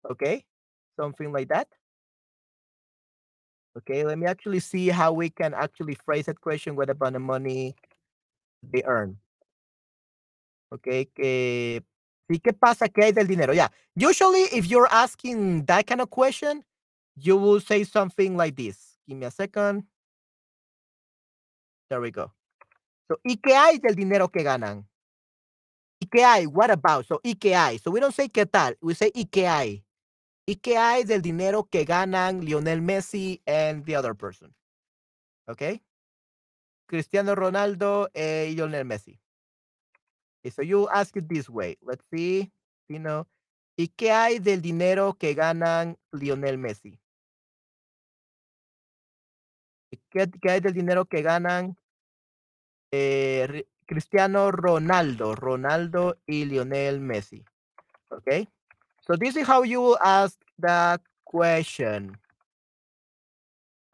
Ok, 0.02 0.44
Something 0.96 1.32
like 1.32 1.48
that. 1.48 1.68
Okay, 3.76 4.04
let 4.04 4.18
me 4.18 4.26
actually 4.26 4.60
see 4.60 4.88
how 4.88 5.12
we 5.12 5.30
can 5.30 5.54
actually 5.54 5.94
phrase 6.04 6.26
that 6.26 6.38
question. 6.40 6.76
What 6.76 6.90
about 6.90 7.14
the 7.14 7.18
money 7.18 7.74
they 8.62 8.82
earn? 8.84 9.16
Okay, 10.72 11.06
que 11.06 11.82
sí, 12.28 12.38
¿qué 12.38 12.52
pasa? 12.52 12.88
¿Qué 12.88 13.04
hay 13.04 13.12
del 13.12 13.26
dinero? 13.26 13.52
Yeah. 13.52 13.70
Usually, 13.96 14.42
if 14.52 14.66
you're 14.66 14.88
asking 14.90 15.64
that 15.66 15.86
kind 15.86 16.00
of 16.00 16.10
question, 16.10 16.64
you 17.16 17.36
will 17.36 17.60
say 17.60 17.84
something 17.84 18.36
like 18.36 18.54
this. 18.54 18.98
Give 19.08 19.18
me 19.18 19.26
a 19.26 19.30
second. 19.30 19.84
There 21.88 22.00
we 22.00 22.12
go. 22.12 22.32
So, 23.08 23.18
¿y 23.24 23.36
qué 23.36 23.56
hay 23.56 23.78
del 23.78 23.96
dinero 23.96 24.28
que 24.28 24.44
ganan? 24.44 24.86
¿Y 26.00 26.06
qué 26.06 26.24
hay? 26.24 26.46
What 26.46 26.70
about? 26.70 27.06
So, 27.06 27.20
¿y 27.24 27.34
qué 27.34 27.56
hay? 27.56 27.78
So, 27.78 27.90
we 27.90 27.98
don't 27.98 28.14
say 28.14 28.28
qué 28.28 28.46
tal. 28.46 28.76
We 28.80 28.94
say 28.94 29.10
¿y 29.12 29.24
qué 29.24 29.48
hay? 29.48 29.84
¿Y 30.46 30.56
qué 30.56 30.78
hay 30.78 31.02
del 31.04 31.20
dinero 31.20 31.64
que 31.64 31.84
ganan 31.84 32.44
Lionel 32.44 32.80
Messi 32.80 33.42
and 33.46 33.84
the 33.84 33.96
other 33.96 34.14
person? 34.14 34.54
Okay. 35.48 35.82
Cristiano 36.86 37.34
Ronaldo 37.34 38.08
eh, 38.14 38.48
y 38.50 38.54
Lionel 38.54 38.84
Messi. 38.84 39.20
Okay, 40.40 40.50
so 40.50 40.62
you 40.62 40.88
ask 40.88 41.16
it 41.16 41.28
this 41.28 41.48
way. 41.48 41.76
Let's 41.82 42.04
see. 42.12 42.50
You 42.88 42.98
know, 42.98 43.26
¿y 43.76 43.88
qué 43.88 44.10
hay 44.10 44.38
del 44.38 44.62
dinero 44.62 45.14
que 45.14 45.34
ganan 45.34 45.96
Lionel 46.12 46.58
Messi? 46.58 46.98
¿Qué, 50.10 50.30
qué 50.40 50.50
hay 50.50 50.60
del 50.60 50.72
dinero 50.72 51.04
que 51.04 51.22
ganan 51.22 51.76
eh, 52.90 53.66
Cristiano 53.86 54.50
Ronaldo, 54.50 55.34
Ronaldo 55.34 56.18
y 56.26 56.46
Lionel 56.46 57.00
Messi? 57.00 57.44
Okay. 58.10 58.48
So 59.02 59.16
this 59.16 59.36
is 59.36 59.46
how 59.46 59.62
you 59.62 59.96
ask 60.00 60.38
the 60.58 61.00
question. 61.24 62.16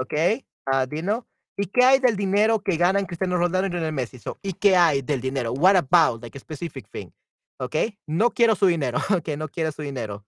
Okay, 0.01 0.45
uh, 0.71 0.85
Dino. 0.85 1.25
¿Y 1.59 1.67
qué 1.67 1.85
hay 1.85 1.99
del 1.99 2.17
dinero 2.17 2.61
que 2.61 2.77
ganan 2.77 3.07
Cristiano 3.07 3.39
Ronaldo 3.39 3.69
y 3.69 3.71
Lionel 3.71 3.93
Messi? 3.93 4.19
So, 4.19 4.39
¿y 4.43 4.53
qué 4.53 4.77
hay 4.77 5.01
del 5.03 5.21
dinero? 5.21 5.53
What 5.53 5.77
about, 5.77 6.23
like 6.23 6.37
a 6.37 6.41
specific 6.41 6.87
thing? 6.91 7.11
Okay, 7.59 7.99
no 8.07 8.31
quiero 8.31 8.55
su 8.55 8.67
dinero. 8.67 8.99
Okay, 9.11 9.37
no 9.37 9.49
quiero 9.49 9.73
su 9.73 9.83
dinero. 9.83 10.25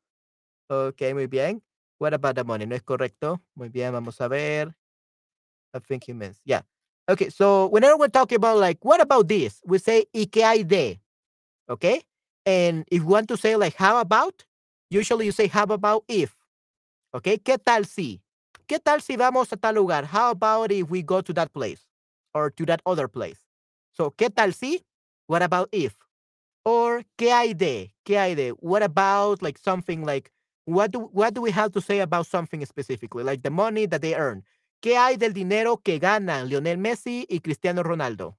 Okay, 0.70 1.12
muy 1.12 1.26
bien. 1.26 1.62
What 1.98 2.14
about 2.14 2.36
the 2.36 2.44
money? 2.44 2.66
¿No 2.66 2.74
es 2.74 2.82
correcto? 2.82 3.42
Muy 3.54 3.68
bien, 3.68 3.92
vamos 3.92 4.20
a 4.20 4.28
ver. 4.28 4.74
I 5.74 5.80
think 5.80 6.04
he 6.08 6.14
means, 6.14 6.40
yeah. 6.44 6.62
Okay, 7.10 7.30
so 7.30 7.66
whenever 7.66 7.96
we're 7.96 8.08
talking 8.08 8.36
about 8.36 8.58
like, 8.58 8.78
what 8.82 9.00
about 9.00 9.28
this? 9.28 9.60
We 9.66 9.78
say, 9.78 10.06
¿y 10.14 10.26
qué 10.26 10.44
hay 10.44 10.62
de? 10.62 11.00
Okay, 11.68 12.02
and 12.46 12.84
if 12.90 13.02
you 13.02 13.06
want 13.08 13.28
to 13.28 13.36
say 13.36 13.56
like, 13.56 13.74
how 13.76 13.98
about? 14.00 14.44
Usually 14.90 15.26
you 15.26 15.32
say, 15.32 15.48
how 15.48 15.64
about 15.64 16.04
if? 16.08 16.34
Okay, 17.14 17.36
¿qué 17.38 17.58
tal 17.62 17.84
si? 17.84 18.22
¿Qué 18.68 18.78
tal 18.78 19.00
si 19.00 19.16
vamos 19.16 19.50
a 19.50 19.56
tal 19.56 19.76
lugar? 19.76 20.04
How 20.04 20.30
about 20.30 20.70
if 20.70 20.90
we 20.90 21.02
go 21.02 21.22
to 21.22 21.32
that 21.32 21.50
place 21.54 21.86
or 22.34 22.50
to 22.50 22.66
that 22.66 22.82
other 22.84 23.08
place? 23.08 23.40
So, 23.92 24.10
¿qué 24.10 24.28
tal 24.28 24.52
si? 24.52 24.84
What 25.26 25.42
about 25.42 25.70
if? 25.72 25.96
Or 26.66 27.02
¿qué 27.16 27.32
hay 27.32 27.54
de? 27.54 27.94
¿Qué 28.04 28.18
hay 28.18 28.34
de? 28.34 28.50
What 28.60 28.82
about 28.82 29.40
like 29.40 29.58
something 29.58 30.04
like 30.04 30.30
what 30.66 30.90
do 30.90 31.08
what 31.14 31.32
do 31.32 31.40
we 31.40 31.50
have 31.50 31.72
to 31.72 31.80
say 31.80 32.00
about 32.00 32.26
something 32.26 32.62
specifically? 32.66 33.24
Like 33.24 33.42
the 33.42 33.50
money 33.50 33.86
that 33.86 34.02
they 34.02 34.14
earn. 34.14 34.44
¿Qué 34.82 34.98
hay 34.98 35.16
del 35.16 35.32
dinero 35.32 35.78
que 35.78 35.98
ganan 35.98 36.50
Lionel 36.50 36.76
Messi 36.76 37.26
y 37.26 37.38
Cristiano 37.38 37.82
Ronaldo? 37.82 38.36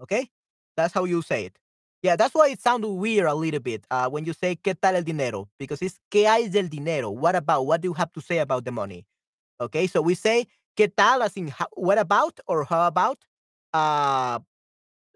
Okay? 0.00 0.30
That's 0.76 0.94
how 0.94 1.06
you 1.06 1.22
say 1.22 1.46
it. 1.46 1.58
Yeah, 2.02 2.14
that's 2.14 2.34
why 2.34 2.50
it 2.50 2.60
sounds 2.60 2.86
weird 2.86 3.26
a 3.26 3.34
little 3.34 3.60
bit 3.60 3.84
uh, 3.90 4.08
when 4.08 4.24
you 4.24 4.32
say 4.32 4.54
¿qué 4.54 4.76
tal 4.80 4.94
el 4.94 5.02
dinero? 5.02 5.48
Because 5.58 5.82
it's 5.82 5.98
¿qué 6.08 6.28
hay 6.28 6.48
del 6.48 6.68
dinero? 6.68 7.10
What 7.10 7.34
about? 7.34 7.66
What 7.66 7.80
do 7.80 7.88
you 7.88 7.94
have 7.94 8.12
to 8.12 8.20
say 8.20 8.38
about 8.38 8.64
the 8.64 8.70
money? 8.70 9.04
Okay, 9.60 9.86
so 9.86 10.02
we 10.02 10.14
say 10.14 10.46
¿qué 10.76 10.88
tal? 10.94 11.22
As 11.22 11.34
what 11.72 11.98
about 11.98 12.40
or 12.46 12.64
how 12.64 12.86
about? 12.86 13.18
Uh, 13.72 14.38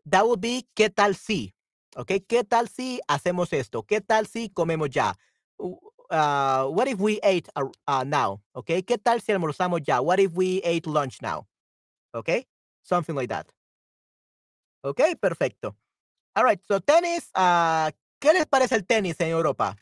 that 0.06 0.26
would 0.26 0.40
be 0.40 0.66
¿qué 0.76 0.94
tal 0.94 1.14
si? 1.14 1.54
Okay, 1.96 2.20
¿qué 2.20 2.44
tal 2.44 2.68
si 2.68 3.00
hacemos 3.08 3.52
esto? 3.52 3.82
¿Qué 3.82 4.00
tal 4.00 4.26
si 4.26 4.50
comemos 4.50 4.90
ya? 4.90 5.14
Uh, 5.58 6.66
what 6.68 6.88
if 6.88 6.98
we 7.00 7.18
ate 7.22 7.48
uh, 7.56 8.04
now? 8.06 8.40
Okay, 8.54 8.82
¿qué 8.82 8.96
tal 8.98 9.20
si 9.20 9.32
almorzamos 9.32 9.82
ya? 9.84 10.00
What 10.00 10.20
if 10.20 10.32
we 10.34 10.62
ate 10.62 10.86
lunch 10.86 11.20
now? 11.20 11.46
Okay, 12.14 12.46
something 12.82 13.14
like 13.14 13.28
that. 13.28 13.46
Okay, 14.84 15.14
perfecto. 15.16 15.74
All 16.36 16.44
right, 16.44 16.60
so 16.68 16.78
tenis, 16.78 17.30
uh, 17.34 17.90
¿qué 18.20 18.32
les 18.32 18.46
parece 18.46 18.76
el 18.76 18.86
tenis 18.86 19.20
en 19.20 19.30
Europa? 19.30 19.76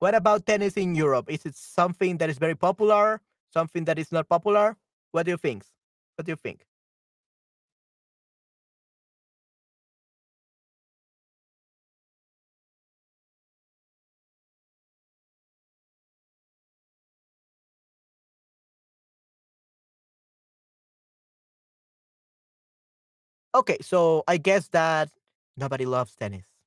What 0.00 0.14
about 0.14 0.46
tennis 0.46 0.76
in 0.76 0.94
Europe? 0.96 1.30
Is 1.30 1.46
it 1.46 1.54
something 1.56 2.18
that 2.18 2.30
is 2.30 2.38
very 2.38 2.56
popular? 2.56 3.20
Something 3.52 3.84
that 3.84 3.98
is 3.98 4.10
not 4.12 4.28
popular? 4.28 4.76
What 5.12 5.24
do 5.26 5.30
you 5.32 5.36
think? 5.36 5.64
What 6.16 6.26
do 6.26 6.32
you 6.32 6.36
think? 6.36 6.64
Okay, 23.54 23.78
so 23.82 24.22
I 24.28 24.36
guess 24.38 24.68
that 24.68 25.10
nobody 25.56 25.84
loves 25.86 26.14
tennis. 26.14 26.59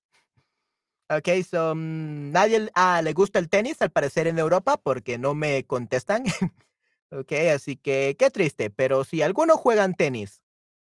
Okay, 1.10 1.43
so 1.43 1.72
um, 1.72 2.32
nadie 2.32 2.70
ah, 2.76 3.01
le 3.04 3.14
gusta 3.14 3.39
el 3.39 3.49
tenis 3.49 3.82
al 3.82 3.91
parecer 3.91 4.28
en 4.28 4.39
Europa 4.39 4.78
porque 4.78 5.18
no 5.18 5.36
me 5.36 5.66
contestan. 5.66 6.24
okay, 7.12 7.49
así 7.49 7.76
que 7.76 8.16
qué 8.18 8.30
triste, 8.32 8.70
pero 8.70 9.04
si 9.04 9.22
algunos 9.22 9.58
juegan 9.58 9.95
tenis, 9.95 10.41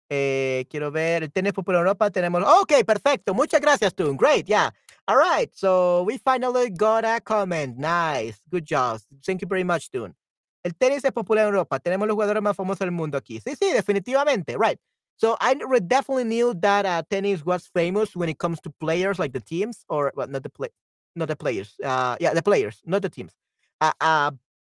eh, 0.09 0.67
quiero 0.71 0.91
ver, 0.91 1.25
el 1.25 1.33
tenis 1.33 1.53
popular 1.53 1.81
en 1.81 1.87
Europa 1.89 2.11
tenemos. 2.11 2.43
Ok, 2.63 2.85
perfecto. 2.87 3.35
Muchas 3.35 3.61
gracias, 3.61 3.95
Toon. 3.95 4.17
Great, 4.17 4.47
yeah. 4.47 4.73
All 5.07 5.17
right, 5.17 5.53
so 5.55 6.03
we 6.03 6.19
finally 6.19 6.71
got 6.71 7.05
a 7.05 7.21
comment. 7.21 7.77
Nice. 7.77 8.41
Good 8.51 8.65
job. 8.69 9.01
Thank 9.25 9.43
you 9.43 9.49
very 9.49 9.65
much, 9.65 9.91
Toon. 9.91 10.15
El 10.63 10.75
tenis 10.75 11.05
es 11.05 11.13
popular 11.13 11.45
en 11.45 11.55
Europa. 11.55 11.79
Tenemos 11.79 12.09
los 12.09 12.15
jugadores 12.15 12.43
más 12.43 12.57
famosos 12.57 12.81
del 12.81 12.91
mundo 12.91 13.17
aquí. 13.17 13.41
Sí, 13.41 13.55
sí, 13.59 13.73
definitivamente. 13.73 14.57
Right. 14.59 14.81
So 15.19 15.37
I 15.41 15.55
definitely 15.55 16.25
knew 16.25 16.55
that 16.55 16.87
uh, 16.87 17.03
tennis 17.11 17.45
was 17.45 17.67
famous 17.67 18.15
when 18.15 18.29
it 18.29 18.39
comes 18.39 18.61
to 18.61 18.71
players, 18.81 19.19
like 19.19 19.33
the 19.33 19.41
teams, 19.41 19.85
or 19.89 20.13
well, 20.15 20.29
not 20.29 20.45
the 20.45 20.49
play, 20.49 20.69
not 21.17 21.27
the 21.29 21.37
players. 21.37 21.75
Uh, 21.83 22.17
yeah, 22.21 22.33
the 22.35 22.43
players, 22.43 22.81
not 22.87 23.03
the 23.03 23.09
teams. 23.09 23.33
Uh, 23.81 23.93
uh, 24.01 24.31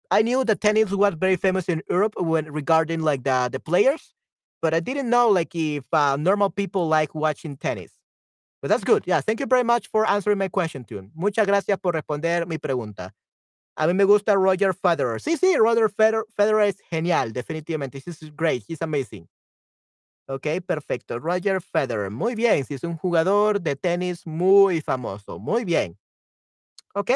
I 0.10 0.22
knew 0.22 0.46
that 0.46 0.62
tennis 0.62 0.92
was 0.92 1.16
very 1.16 1.36
famous 1.36 1.68
in 1.68 1.82
Europe 1.90 2.14
when 2.18 2.50
regarding 2.52 3.02
like 3.02 3.24
the 3.24 3.50
the 3.52 3.60
players, 3.60 4.14
but 4.62 4.74
I 4.74 4.80
didn't 4.80 5.10
know 5.10 5.28
like 5.30 5.54
if 5.54 5.84
uh, 5.92 6.16
normal 6.16 6.50
people 6.50 6.88
like 6.88 7.14
watching 7.14 7.58
tennis. 7.58 7.92
But 8.62 8.70
that's 8.70 8.86
good. 8.86 9.04
Yeah, 9.06 9.22
thank 9.22 9.42
you 9.42 9.48
very 9.48 9.64
much 9.64 9.90
for 9.92 10.08
answering 10.10 10.38
my 10.38 10.48
question, 10.48 10.86
Tune. 10.86 11.12
Muchas 11.14 11.46
gracias 11.46 11.78
por 11.80 11.94
responder 11.94 12.48
mi 12.48 12.58
pregunta. 12.58 13.12
A 13.78 13.86
mí 13.86 13.94
me 13.96 14.06
gusta 14.06 14.36
Roger 14.36 14.74
Federer. 14.74 15.20
Sí, 15.20 15.38
sí, 15.38 15.56
Roger 15.58 15.90
Federer, 15.90 16.24
Federer 16.36 16.70
es 16.70 16.78
genial, 16.90 17.32
definitivamente. 17.34 18.02
This 18.04 18.24
is 18.24 18.32
great. 18.36 18.64
He's 18.68 18.82
amazing. 18.82 19.28
Ok, 20.28 20.48
perfecto. 20.66 21.20
Roger 21.20 21.62
Federer. 21.62 22.12
Muy 22.12 22.36
bien. 22.36 22.66
Si 22.66 22.74
es 22.74 22.84
un 22.84 22.98
jugador 22.98 23.62
de 23.62 23.76
tenis 23.76 24.28
muy 24.28 24.82
famoso. 24.82 25.40
Muy 25.40 25.64
bien. 25.64 25.98
Ok. 26.94 27.12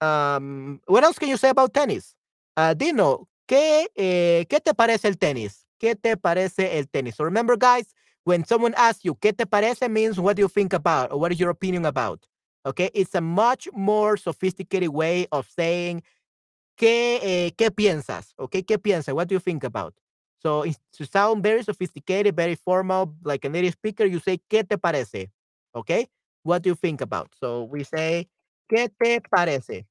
Um, 0.00 0.80
what 0.86 1.02
else 1.04 1.18
can 1.18 1.28
you 1.28 1.36
say 1.36 1.48
about 1.50 1.72
tennis? 1.72 2.14
Uh, 2.56 2.74
Dino, 2.74 3.28
¿qué, 3.46 3.86
eh, 3.96 4.46
¿qué 4.48 4.60
te 4.60 4.74
parece 4.74 5.08
el 5.08 5.16
tenis? 5.18 5.66
¿Qué 5.78 5.94
te 5.94 6.16
parece 6.16 6.78
el 6.78 6.88
tenis? 6.88 7.16
So 7.16 7.24
remember, 7.24 7.56
guys, 7.56 7.94
when 8.24 8.44
someone 8.44 8.74
asks 8.76 9.04
you, 9.04 9.14
¿qué 9.14 9.32
te 9.32 9.46
parece? 9.46 9.88
means 9.90 10.18
what 10.18 10.36
do 10.36 10.42
you 10.42 10.48
think 10.48 10.72
about 10.72 11.12
or 11.12 11.18
what 11.18 11.32
is 11.32 11.38
your 11.38 11.50
opinion 11.50 11.86
about? 11.86 12.26
Okay, 12.64 12.90
it's 12.94 13.14
a 13.14 13.20
much 13.20 13.68
more 13.72 14.16
sophisticated 14.16 14.88
way 14.88 15.26
of 15.32 15.48
saying, 15.48 16.02
¿qué, 16.76 17.20
eh, 17.22 17.50
¿qué 17.56 17.70
piensas? 17.70 18.34
Okay, 18.38 18.62
¿qué 18.62 18.78
piensas? 18.78 19.14
What 19.14 19.28
do 19.28 19.34
you 19.34 19.40
think 19.40 19.64
about? 19.64 19.94
So 20.46 20.62
to 20.62 21.06
sound 21.06 21.42
very 21.42 21.64
sophisticated, 21.64 22.36
very 22.36 22.54
formal, 22.54 23.12
like 23.24 23.44
a 23.44 23.48
native 23.48 23.72
speaker, 23.72 24.04
you 24.04 24.20
say, 24.20 24.38
¿qué 24.48 24.62
te 24.62 24.76
parece? 24.76 25.32
Okay? 25.74 26.06
What 26.44 26.62
do 26.62 26.68
you 26.68 26.76
think 26.76 27.00
about? 27.00 27.34
So 27.40 27.64
we 27.64 27.82
say, 27.82 28.28
¿qué 28.70 28.88
te 28.96 29.18
parece? 29.28 29.86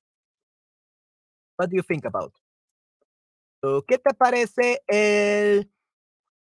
What 1.57 1.69
do 1.69 1.75
you 1.75 1.83
think 1.83 2.05
about? 2.05 2.31
So, 3.61 3.81
¿qué 3.81 3.97
te 3.97 4.13
parece 4.13 4.77
el, 4.87 5.69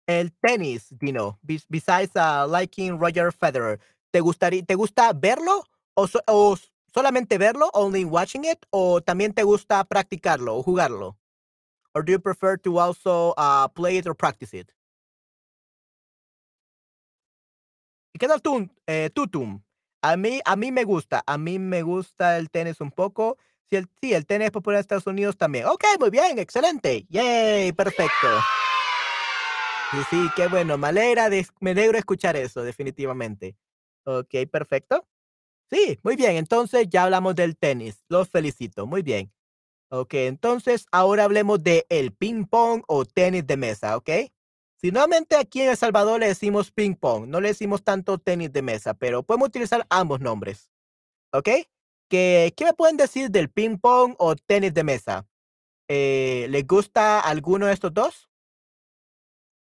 el 0.07 0.33
tenis, 0.43 0.87
Dino? 0.99 1.39
Besides 1.69 2.17
uh, 2.17 2.47
liking 2.49 2.99
Roger 2.99 3.31
Federer, 3.33 3.81
¿te, 4.11 4.21
gustaría, 4.21 4.65
¿te 4.65 4.77
gusta 4.77 5.13
verlo 5.13 5.65
o, 5.93 6.09
o 6.27 6.57
solamente 6.95 7.37
verlo, 7.37 7.69
only 7.75 8.07
watching 8.07 8.47
it, 8.47 8.65
o 8.71 9.03
también 9.03 9.35
te 9.35 9.43
gusta 9.43 9.85
practicarlo 9.85 10.57
o 10.57 10.63
jugarlo? 10.63 11.19
or 11.95 12.05
do 12.05 12.13
you 12.13 12.19
prefer 12.19 12.57
to 12.59 12.79
also 12.79 13.35
uh, 13.37 13.69
play 13.69 13.99
it 13.99 14.07
or 14.07 14.15
practice 14.15 14.55
it? 14.55 14.73
¿Y 18.13 18.19
qué 18.19 18.27
tal 18.27 18.43
tú, 18.43 18.69
eh, 18.87 19.11
Tutum? 19.15 19.63
A 20.03 20.17
mí, 20.17 20.41
a 20.45 20.57
mí 20.57 20.73
me 20.73 20.85
gusta, 20.85 21.23
a 21.27 21.39
mí 21.39 21.59
me 21.59 21.83
gusta 21.83 22.39
el 22.39 22.51
tenis 22.51 22.81
un 22.81 22.91
poco. 22.91 23.37
Sí 23.69 23.77
el, 23.77 23.87
sí, 24.01 24.15
el 24.15 24.27
tenis 24.27 24.51
popular 24.51 24.79
en 24.79 24.81
Estados 24.81 25.07
Unidos 25.07 25.37
también. 25.37 25.67
Ok, 25.67 25.85
muy 26.01 26.11
bien, 26.11 26.39
excelente. 26.39 27.07
Yay, 27.09 27.73
perfecto. 27.73 28.29
Sí, 29.93 29.99
sí, 30.11 30.31
qué 30.35 30.49
bueno. 30.49 30.79
Me 30.79 30.89
alegra, 30.89 31.29
de, 31.29 31.47
me 31.61 31.73
alegro 31.73 31.99
escuchar 31.99 32.37
eso, 32.37 32.63
definitivamente. 32.63 33.57
Ok, 34.05 34.35
perfecto. 34.51 35.07
Sí, 35.71 35.99
muy 36.03 36.17
bien. 36.17 36.37
Entonces 36.37 36.89
ya 36.89 37.05
hablamos 37.05 37.35
del 37.37 37.57
tenis. 37.57 38.03
Los 38.09 38.29
felicito. 38.29 38.87
Muy 38.87 39.03
bien. 39.03 39.33
Ok, 39.93 40.15
entonces 40.15 40.87
ahora 40.93 41.25
hablemos 41.25 41.63
de 41.65 41.85
el 41.89 42.13
ping 42.13 42.45
pong 42.45 42.83
o 42.87 43.05
tenis 43.05 43.45
de 43.47 43.57
mesa, 43.57 43.97
¿ok? 43.97 44.09
Si 44.77 44.93
normalmente 44.93 45.37
aquí 45.37 45.63
en 45.63 45.71
El 45.71 45.77
Salvador 45.77 46.21
le 46.21 46.29
decimos 46.29 46.71
ping 46.71 46.95
pong, 46.95 47.27
no 47.27 47.41
le 47.41 47.49
decimos 47.49 47.83
tanto 47.83 48.19
tenis 48.19 48.53
de 48.53 48.63
mesa, 48.63 48.95
pero 48.95 49.25
podemos 49.25 49.49
utilizar 49.49 49.85
ambos 49.91 50.21
nombres, 50.21 50.71
¿ok? 51.33 51.49
¿Qué, 52.09 52.55
qué 52.57 52.65
me 52.65 52.73
pueden 52.73 52.97
decir 52.97 53.31
del 53.31 53.51
ping 53.51 53.79
pong 53.79 54.15
o 54.19 54.37
tenis 54.37 54.73
de 54.73 54.85
mesa? 54.85 55.27
Eh, 55.89 56.47
¿Les 56.51 56.65
gusta 56.65 57.19
alguno 57.19 57.67
de 57.67 57.73
estos 57.73 57.93
dos? 57.93 58.29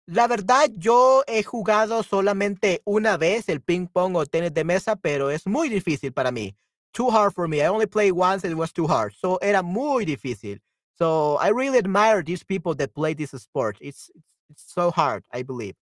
La 0.08 0.28
verdad, 0.28 0.70
yo 0.76 1.24
he 1.28 1.44
jugado 1.44 2.04
solamente 2.04 2.82
una 2.84 3.16
vez 3.16 3.48
el 3.48 3.62
ping 3.62 3.88
pong 3.88 4.18
o 4.18 4.26
tenis 4.26 4.54
de 4.54 4.66
mesa, 4.66 4.98
pero 4.98 5.32
es 5.32 5.48
muy 5.48 5.70
difícil 5.70 6.12
para 6.12 6.32
mí. 6.32 6.58
Too 6.98 7.12
hard 7.12 7.36
for 7.36 7.48
me. 7.48 7.62
I 7.62 7.68
only 7.68 7.86
played 7.86 8.14
once 8.14 8.44
and 8.44 8.52
it 8.52 8.56
was 8.56 8.74
too 8.74 8.88
hard. 8.88 9.14
So 9.14 9.38
era 9.40 9.62
muy 9.62 10.04
difícil. 10.04 10.58
So 10.96 11.36
I 11.36 11.50
really 11.50 11.78
admire 11.78 12.24
these 12.24 12.44
people 12.44 12.74
that 12.74 12.96
play 12.96 13.14
this 13.14 13.30
sport. 13.30 13.78
It's, 13.80 14.10
it's, 14.50 14.74
so 14.74 14.90
hard, 14.90 15.24
I 15.32 15.44
believe. 15.44 15.76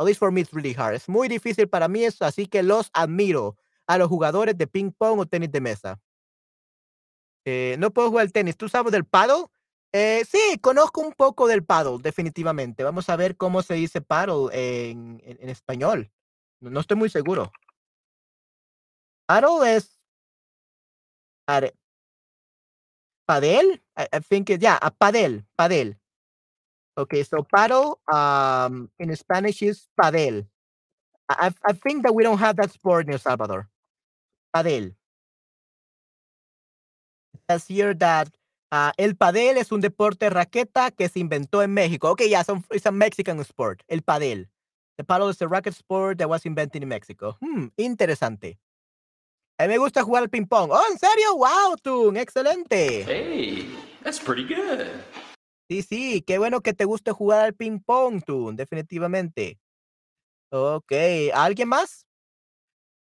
At 0.00 0.06
least 0.06 0.18
for 0.18 0.32
me, 0.32 0.40
it's 0.40 0.52
really 0.52 0.72
hard. 0.72 0.96
Es 0.96 1.08
muy 1.08 1.28
difícil 1.28 1.68
para 1.68 1.86
mí 1.86 2.02
eso, 2.02 2.24
así 2.24 2.50
que 2.50 2.64
los 2.64 2.90
admiro 2.94 3.54
a 3.86 3.96
los 3.96 4.08
jugadores 4.08 4.58
de 4.58 4.66
ping 4.66 4.90
pong 4.90 5.20
o 5.20 5.24
tenis 5.24 5.52
de 5.52 5.60
mesa. 5.60 6.00
Eh, 7.44 7.76
no 7.78 7.92
puedo 7.92 8.08
jugar 8.08 8.24
el 8.24 8.32
tenis. 8.32 8.56
¿Tú 8.56 8.68
sabes 8.68 8.90
del 8.90 9.04
paddle? 9.04 9.44
Eh, 9.92 10.24
sí, 10.28 10.58
conozco 10.60 11.00
un 11.00 11.12
poco 11.12 11.46
del 11.46 11.64
paddle, 11.64 11.98
definitivamente. 12.02 12.82
Vamos 12.82 13.08
a 13.08 13.14
ver 13.14 13.36
cómo 13.36 13.62
se 13.62 13.74
dice 13.74 14.00
paddle 14.00 14.48
en 14.52 15.48
español. 15.48 16.10
No, 16.58 16.70
no, 16.70 16.80
estoy 16.80 16.96
muy 16.96 17.08
seguro. 17.08 17.52
Paddle 19.26 19.76
es. 19.76 19.95
Padel? 21.48 21.70
I, 23.96 24.18
think 24.20 24.50
it, 24.50 24.62
yeah, 24.62 24.78
a 24.82 24.90
padel, 24.90 25.44
padel. 25.58 25.94
Okay, 26.98 27.22
so 27.22 27.46
paddle 27.54 27.98
um, 28.12 28.90
in 28.98 29.14
Spanish 29.16 29.62
is 29.62 29.88
padel. 30.00 30.46
I, 31.28 31.52
I 31.66 31.72
think 31.72 32.04
that 32.04 32.14
we 32.14 32.22
don't 32.22 32.38
have 32.38 32.56
that 32.56 32.70
sport 32.70 33.06
in 33.06 33.12
El 33.12 33.18
Salvador. 33.18 33.68
Padel. 34.54 34.94
It 37.34 37.40
says 37.48 37.66
here 37.66 37.94
that 37.94 38.28
Uh, 38.72 38.90
el 38.96 39.14
padel 39.14 39.58
es 39.58 39.70
un 39.70 39.80
deporte 39.80 40.28
raqueta 40.28 40.90
que 40.90 41.08
se 41.08 41.20
inventó 41.20 41.62
en 41.62 41.72
México. 41.72 42.10
Okay, 42.10 42.28
yeah, 42.28 42.42
so 42.42 42.62
it's 42.70 42.86
a 42.86 42.90
Mexican 42.90 43.38
sport. 43.44 43.82
El 43.88 44.02
padel. 44.02 44.48
The 44.98 45.04
paddle 45.04 45.28
is 45.28 45.40
a 45.40 45.48
racket 45.48 45.74
sport 45.74 46.18
that 46.18 46.28
was 46.28 46.44
invented 46.46 46.82
in 46.82 46.88
Mexico. 46.88 47.36
Hmm, 47.40 47.66
interesante. 47.76 48.58
A 49.58 49.62
mí 49.64 49.68
me 49.68 49.78
gusta 49.78 50.02
jugar 50.02 50.22
al 50.22 50.28
ping 50.28 50.44
pong. 50.44 50.70
Oh, 50.70 50.82
¿en 50.90 50.98
serio? 50.98 51.36
Wow, 51.36 51.76
Tun, 51.82 52.16
excelente. 52.18 53.04
Hey, 53.06 53.74
that's 54.02 54.20
pretty 54.20 54.42
good. 54.42 54.86
Sí, 55.68 55.82
sí, 55.82 56.22
qué 56.22 56.38
bueno 56.38 56.60
que 56.60 56.74
te 56.74 56.84
guste 56.84 57.10
jugar 57.12 57.46
al 57.46 57.54
ping 57.54 57.80
pong, 57.80 58.22
Tun, 58.22 58.54
definitivamente. 58.54 59.58
Ok, 60.50 60.92
¿alguien 61.34 61.68
más? 61.68 62.06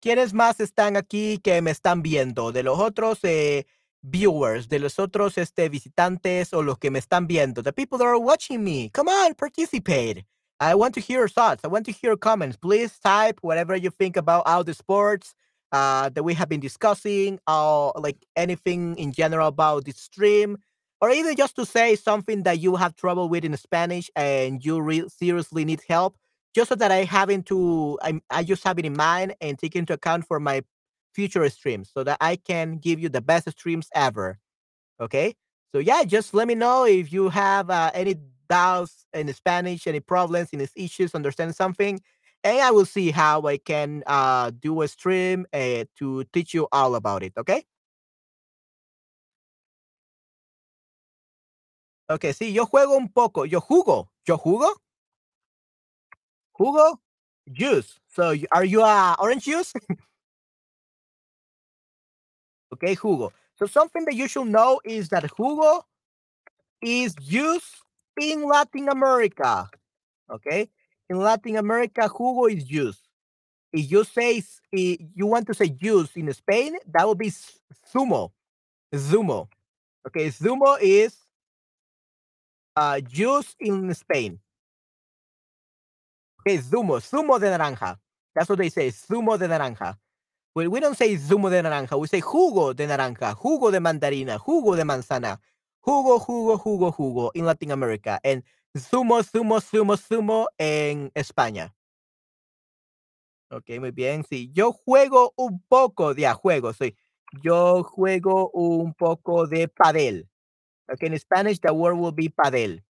¿Quiénes 0.02 0.34
más 0.34 0.62
están 0.62 0.96
aquí 0.96 1.40
que 1.40 1.62
me 1.62 1.72
están 1.72 2.02
viendo? 2.02 2.54
De 2.54 2.64
los 2.64 2.80
otros, 2.80 3.20
eh, 3.24 3.68
viewers, 4.02 4.70
de 4.70 4.80
los 4.80 4.98
otros 4.98 5.38
este, 5.38 5.68
visitantes 5.68 6.54
o 6.54 6.64
los 6.64 6.78
que 6.80 6.90
me 6.90 7.00
están 7.00 7.28
viendo, 7.28 7.62
the 7.62 7.74
people 7.74 7.98
that 7.98 8.08
are 8.08 8.18
watching 8.18 8.64
me. 8.64 8.90
Come 8.94 9.12
on, 9.12 9.36
participate. 9.36 10.26
I 10.62 10.74
want 10.74 10.94
to 10.96 11.02
hear 11.02 11.20
your 11.20 11.30
thoughts. 11.30 11.64
I 11.66 11.68
want 11.68 11.86
to 11.86 11.92
hear 11.92 12.18
comments. 12.18 12.58
Please 12.58 12.98
type 13.00 13.40
whatever 13.42 13.76
you 13.76 13.92
think 13.92 14.18
about 14.18 14.44
all 14.46 14.64
the 14.64 14.74
sports 14.74 15.34
uh, 15.72 16.10
that 16.10 16.24
we 16.24 16.34
have 16.34 16.50
been 16.50 16.60
discussing, 16.60 17.40
or 17.48 17.94
like 17.98 18.18
anything 18.36 18.98
in 18.98 19.12
general 19.12 19.48
about 19.48 19.86
the 19.86 19.92
stream, 19.92 20.58
or 21.02 21.10
even 21.10 21.36
just 21.36 21.56
to 21.56 21.66
say 21.66 21.96
something 21.96 22.44
that 22.44 22.60
you 22.60 22.76
have 22.76 22.96
trouble 22.96 23.30
with 23.30 23.46
in 23.46 23.56
Spanish 23.56 24.10
and 24.16 24.64
you 24.66 24.82
re- 24.82 25.08
seriously 25.08 25.66
need 25.66 25.82
help, 25.88 26.16
just 26.56 26.70
so 26.70 26.76
that 26.76 26.92
I 26.92 27.04
have 27.04 27.46
to, 27.46 28.00
I, 28.02 28.22
I 28.30 28.44
just 28.44 28.64
have 28.64 28.80
it 28.80 28.86
in 28.86 28.96
mind 28.96 29.36
and 29.40 29.58
take 29.58 29.76
into 29.76 29.94
account 29.94 30.26
for 30.26 30.40
my 30.40 30.64
future 31.14 31.48
streams 31.50 31.90
so 31.94 32.04
that 32.04 32.18
I 32.20 32.36
can 32.36 32.78
give 32.78 33.00
you 33.00 33.10
the 33.10 33.22
best 33.22 33.50
streams 33.52 33.88
ever. 33.94 34.40
Okay. 35.00 35.36
So 35.72 35.80
yeah, 35.80 36.04
just 36.04 36.34
let 36.34 36.48
me 36.48 36.56
know 36.56 36.86
if 36.86 37.14
you 37.14 37.30
have 37.30 37.70
uh, 37.70 37.92
any 37.94 38.16
doubts 38.50 39.06
in 39.14 39.32
Spanish, 39.34 39.86
any 39.86 40.00
problems, 40.00 40.50
any 40.52 40.68
issues, 40.76 41.14
understand 41.14 41.56
something, 41.56 42.02
and 42.44 42.60
I 42.62 42.72
will 42.72 42.86
see 42.86 43.12
how 43.12 43.44
I 43.44 43.58
can 43.58 44.04
uh, 44.08 44.52
do 44.52 44.82
a 44.82 44.88
stream 44.88 45.46
uh, 45.54 45.86
to 45.98 46.24
teach 46.34 46.54
you 46.54 46.68
all 46.72 46.96
about 46.96 47.24
it. 47.24 47.34
Okay. 47.38 47.66
Okay, 52.10 52.34
sí, 52.34 52.52
yo 52.54 52.66
juego 52.66 52.98
un 52.98 53.10
poco. 53.10 53.44
Yo 53.44 53.62
jugo. 53.62 54.10
Yo 54.28 54.38
jugo. 54.38 54.74
Jugo. 56.58 57.00
Juice. 57.52 58.00
So 58.08 58.36
are 58.52 58.66
you 58.66 58.82
a 58.82 59.16
orange 59.20 59.46
juice? 59.46 59.74
Okay, 62.72 62.96
jugo. 62.96 63.32
So 63.56 63.66
something 63.66 64.06
that 64.06 64.14
you 64.16 64.28
should 64.28 64.48
know 64.48 64.80
is 64.86 65.10
that 65.10 65.24
jugo 65.24 65.82
is 66.82 67.16
used 67.20 67.76
in 68.22 68.48
Latin 68.48 68.90
America. 68.90 69.70
Okay, 70.30 70.70
in 71.10 71.18
Latin 71.18 71.58
America, 71.58 72.08
jugo 72.08 72.46
is 72.46 72.70
used. 72.70 73.02
If 73.74 73.92
you 73.92 74.04
say 74.04 74.44
if 74.72 75.00
you 75.16 75.26
want 75.26 75.48
to 75.48 75.54
say 75.54 75.70
juice 75.70 76.16
in 76.16 76.32
Spain, 76.34 76.78
that 76.92 77.08
would 77.08 77.18
be 77.18 77.32
zumo. 77.94 78.32
Zumo. 78.94 79.48
Okay, 80.08 80.28
zumo 80.28 80.78
is 80.82 81.16
uh, 82.76 83.00
juice 83.02 83.56
in 83.60 83.94
Spain. 83.94 84.40
Okay, 86.42 86.58
zumo, 86.58 87.00
zumo 87.00 87.40
de 87.40 87.48
naranja. 87.48 87.98
That's 88.34 88.50
what 88.50 88.58
they 88.58 88.70
say, 88.70 88.90
zumo 88.90 89.38
de 89.38 89.48
naranja. 89.48 89.98
Well, 90.56 90.70
we 90.70 90.80
don't 90.80 90.98
say 90.98 91.16
zumo 91.16 91.50
de 91.50 91.62
naranja, 91.62 92.00
we 92.00 92.08
say 92.08 92.22
jugo 92.22 92.76
de 92.76 92.88
naranja, 92.88 93.36
jugo 93.36 93.72
de 93.72 93.80
mandarina, 93.80 94.40
jugo 94.40 94.76
de 94.76 94.84
manzana, 94.84 95.38
jugo, 95.86 96.20
jugo, 96.20 96.58
jugo, 96.58 96.96
jugo 96.96 97.32
in 97.36 97.46
Latin 97.46 97.72
America, 97.72 98.20
and 98.24 98.42
zumo, 98.78 99.24
zumo, 99.24 99.60
zumo, 99.62 99.98
zumo 99.98 100.48
en 100.58 101.12
España. 101.16 101.74
Ok, 103.52 103.70
muy 103.80 103.92
bien. 103.92 104.24
Sí, 104.30 104.52
yo 104.54 104.72
juego 104.72 105.34
un 105.36 105.62
poco 105.68 106.14
de 106.14 106.32
juego, 106.34 106.74
sí. 106.74 106.96
Yo 107.44 107.84
juego 107.84 108.50
un 108.52 108.94
poco 108.94 109.48
de 109.48 109.68
padel. 109.68 110.30
Okay, 110.92 111.10
in 111.10 111.20
Spanish 111.20 111.60
the 111.60 111.72
word 111.72 111.98
will 111.98 112.14
be 112.14 112.30
padel. 112.30 112.84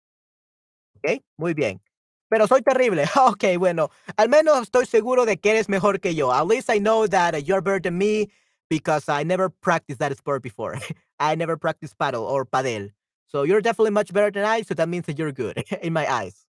Ok, 0.96 1.22
muy 1.36 1.54
bien. 1.54 1.80
pero 2.28 2.46
soy 2.46 2.62
terrible. 2.62 3.04
Ok, 3.16 3.44
bueno, 3.58 3.90
al 4.16 4.28
menos 4.28 4.62
estoy 4.62 4.86
seguro 4.86 5.24
de 5.24 5.38
que 5.38 5.50
eres 5.50 5.68
mejor 5.68 6.00
que 6.00 6.14
yo. 6.14 6.32
At 6.32 6.46
least 6.46 6.70
I 6.70 6.78
know 6.78 7.06
that 7.08 7.34
you're 7.44 7.62
better 7.62 7.80
than 7.80 7.98
me 7.98 8.28
because 8.68 9.08
I 9.08 9.24
never 9.24 9.48
practiced 9.50 9.98
that 10.00 10.16
sport 10.16 10.42
before. 10.42 10.78
I 11.18 11.34
never 11.36 11.56
practiced 11.56 11.98
paddle 11.98 12.24
or 12.24 12.44
padel. 12.44 12.92
So 13.28 13.42
you're 13.44 13.60
definitely 13.60 13.92
much 13.92 14.12
better 14.12 14.30
than 14.30 14.44
I, 14.44 14.62
so 14.62 14.74
that 14.74 14.88
means 14.88 15.06
that 15.06 15.18
you're 15.18 15.32
good 15.32 15.62
in 15.82 15.92
my 15.92 16.10
eyes. 16.10 16.46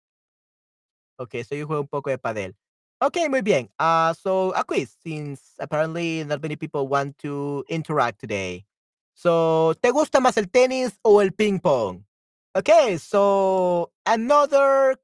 Ok, 1.18 1.44
so 1.44 1.54
yo 1.54 1.66
juego 1.66 1.82
un 1.82 1.86
poco 1.86 2.10
de 2.10 2.18
padel. 2.18 2.54
Ok, 3.02 3.16
muy 3.28 3.42
bien. 3.42 3.68
Uh, 3.78 4.12
so 4.14 4.50
a 4.52 4.64
quiz, 4.64 4.96
since 5.02 5.54
apparently 5.58 6.24
not 6.24 6.42
many 6.42 6.56
people 6.56 6.88
want 6.88 7.16
to 7.18 7.64
interact 7.68 8.18
today. 8.20 8.64
So, 9.14 9.74
¿te 9.82 9.90
gusta 9.90 10.18
más 10.20 10.38
el 10.38 10.46
tenis 10.46 10.98
o 11.04 11.20
el 11.20 11.30
ping 11.32 11.60
pong? 11.60 12.04
Okay, 12.56 12.96
so 12.96 13.90
another 14.06 14.96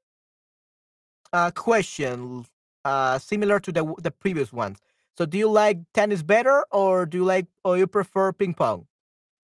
uh, 1.31 1.51
question 1.51 2.45
uh, 2.83 3.19
similar 3.19 3.59
to 3.59 3.71
the 3.71 3.85
the 4.01 4.11
previous 4.11 4.51
ones. 4.51 4.79
So, 5.17 5.25
do 5.25 5.37
you 5.37 5.49
like 5.49 5.77
tennis 5.93 6.23
better, 6.23 6.65
or 6.71 7.05
do 7.05 7.17
you 7.19 7.25
like, 7.25 7.45
or 7.63 7.77
you 7.77 7.85
prefer 7.87 8.31
ping 8.33 8.53
pong? 8.53 8.87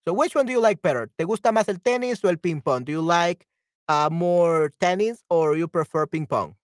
So, 0.06 0.12
which 0.12 0.34
one 0.34 0.46
do 0.46 0.52
you 0.52 0.60
like 0.60 0.82
better? 0.82 1.10
¿Te 1.16 1.24
gusta 1.24 1.50
más 1.50 1.68
el 1.68 1.80
tenis 1.80 2.22
o 2.24 2.28
el 2.28 2.36
ping 2.36 2.60
pong? 2.60 2.84
Do 2.84 2.92
you 2.92 3.00
like 3.00 3.46
uh, 3.88 4.08
more 4.12 4.70
tennis, 4.80 5.24
or 5.30 5.56
you 5.56 5.66
prefer 5.66 6.06
ping 6.06 6.26
pong? 6.26 6.54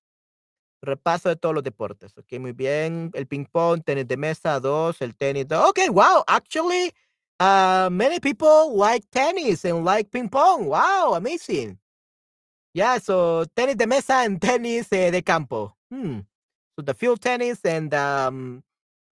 Repaso 0.85 1.29
de 1.29 1.37
todos 1.37 1.55
los 1.55 1.65
deportes. 1.65 2.13
Ok, 2.19 2.39
muy 2.39 2.53
bien. 2.53 3.11
El 3.15 3.27
ping 3.27 3.47
pong, 3.47 3.83
tenis 3.83 4.07
de 4.07 4.17
mesa, 4.17 4.61
dos. 4.61 5.01
El 5.01 5.13
tenis, 5.15 5.47
dos. 5.47 5.71
Okay, 5.71 5.89
wow. 5.89 6.23
Actually, 6.29 6.93
uh, 7.39 7.89
many 7.91 8.21
people 8.21 8.77
like 8.77 9.05
tennis 9.11 9.65
and 9.65 9.85
like 9.85 10.11
ping 10.11 10.29
pong. 10.29 10.67
Wow, 10.67 11.15
amazing. 11.15 11.79
Yeah, 12.75 12.99
so 12.99 13.45
tenis 13.57 13.77
de 13.77 13.87
mesa 13.87 14.23
and 14.25 14.41
tenis 14.41 14.93
eh, 14.93 15.11
de 15.11 15.23
campo. 15.23 15.75
Hmm. 15.91 16.21
So 16.77 16.83
the 16.83 16.95
field 16.95 17.21
tennis 17.21 17.65
and 17.65 17.93
um, 17.95 18.63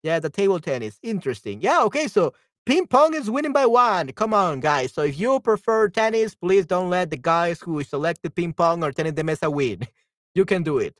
yeah, 0.03 0.19
the 0.19 0.30
table 0.30 0.59
tennis. 0.59 0.99
Interesting. 1.03 1.61
Yeah. 1.61 1.84
Okay. 1.84 2.07
So 2.07 2.34
ping 2.66 2.88
pong 2.88 3.14
is 3.14 3.30
winning 3.30 3.53
by 3.53 3.66
one. 3.66 4.12
Come 4.14 4.34
on, 4.34 4.59
guys. 4.59 4.93
So 4.93 5.03
if 5.03 5.20
you 5.20 5.39
prefer 5.39 5.89
tennis, 5.89 6.36
please 6.36 6.66
don't 6.66 6.89
let 6.89 7.09
the 7.09 7.18
guys 7.18 7.59
who 7.62 7.84
selected 7.84 8.36
ping 8.36 8.53
pong 8.53 8.84
or 8.84 8.91
tennis 8.91 9.14
de 9.14 9.24
mesa 9.24 9.49
win. 9.49 9.88
You 10.34 10.45
can 10.45 10.64
do 10.64 10.78
it. 10.78 10.95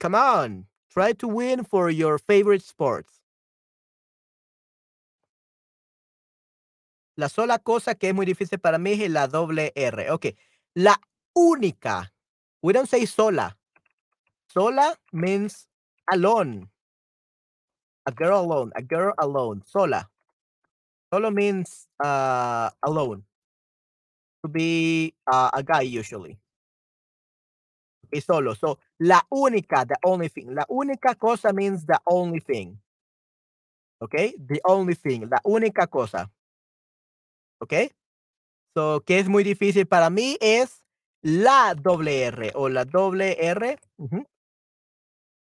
Come 0.00 0.16
on. 0.16 0.66
Try 0.90 1.12
to 1.12 1.28
win 1.28 1.62
for 1.62 1.88
your 1.88 2.18
favorite 2.18 2.64
sports. 2.64 3.20
La 7.16 7.28
sola 7.28 7.60
cosa 7.60 7.94
que 7.94 8.08
es 8.08 8.14
muy 8.14 8.26
difícil 8.26 8.58
para 8.58 8.78
mí 8.78 9.00
es 9.00 9.10
la 9.10 9.28
doble 9.28 9.72
R. 9.76 10.10
Ok. 10.10 10.34
La 10.74 11.00
única. 11.36 12.12
We 12.62 12.72
don't 12.72 12.88
say 12.88 13.06
sola. 13.06 13.56
Sola 14.48 14.98
means 15.12 15.68
alone. 16.10 16.68
A 18.06 18.12
girl 18.12 18.40
alone. 18.40 18.72
A 18.74 18.82
girl 18.82 19.12
alone. 19.18 19.62
Sola. 19.66 20.08
Solo 21.12 21.30
means 21.30 21.88
uh, 22.02 22.70
alone. 22.82 23.24
To 24.42 24.48
be 24.48 25.14
uh, 25.30 25.50
a 25.52 25.62
guy 25.62 25.82
usually. 25.82 26.38
Okay, 28.06 28.20
solo. 28.20 28.54
So 28.54 28.78
la 28.98 29.20
única, 29.32 29.86
the 29.86 29.96
only 30.04 30.28
thing. 30.28 30.54
La 30.54 30.64
única 30.70 31.18
cosa 31.18 31.52
means 31.52 31.84
the 31.84 32.00
only 32.06 32.40
thing. 32.40 32.78
Okay, 34.02 34.34
the 34.38 34.60
only 34.64 34.94
thing. 34.94 35.28
La 35.28 35.40
única 35.44 35.86
cosa. 35.86 36.30
Okay. 37.62 37.90
So, 38.74 39.02
que 39.04 39.18
es 39.18 39.28
muy 39.28 39.44
difícil 39.44 39.86
para 39.86 40.10
mí 40.10 40.38
es 40.40 40.82
la 41.22 41.74
doble 41.74 42.22
R 42.22 42.52
o 42.54 42.68
la 42.68 42.84
doble 42.84 43.36
R. 43.38 43.78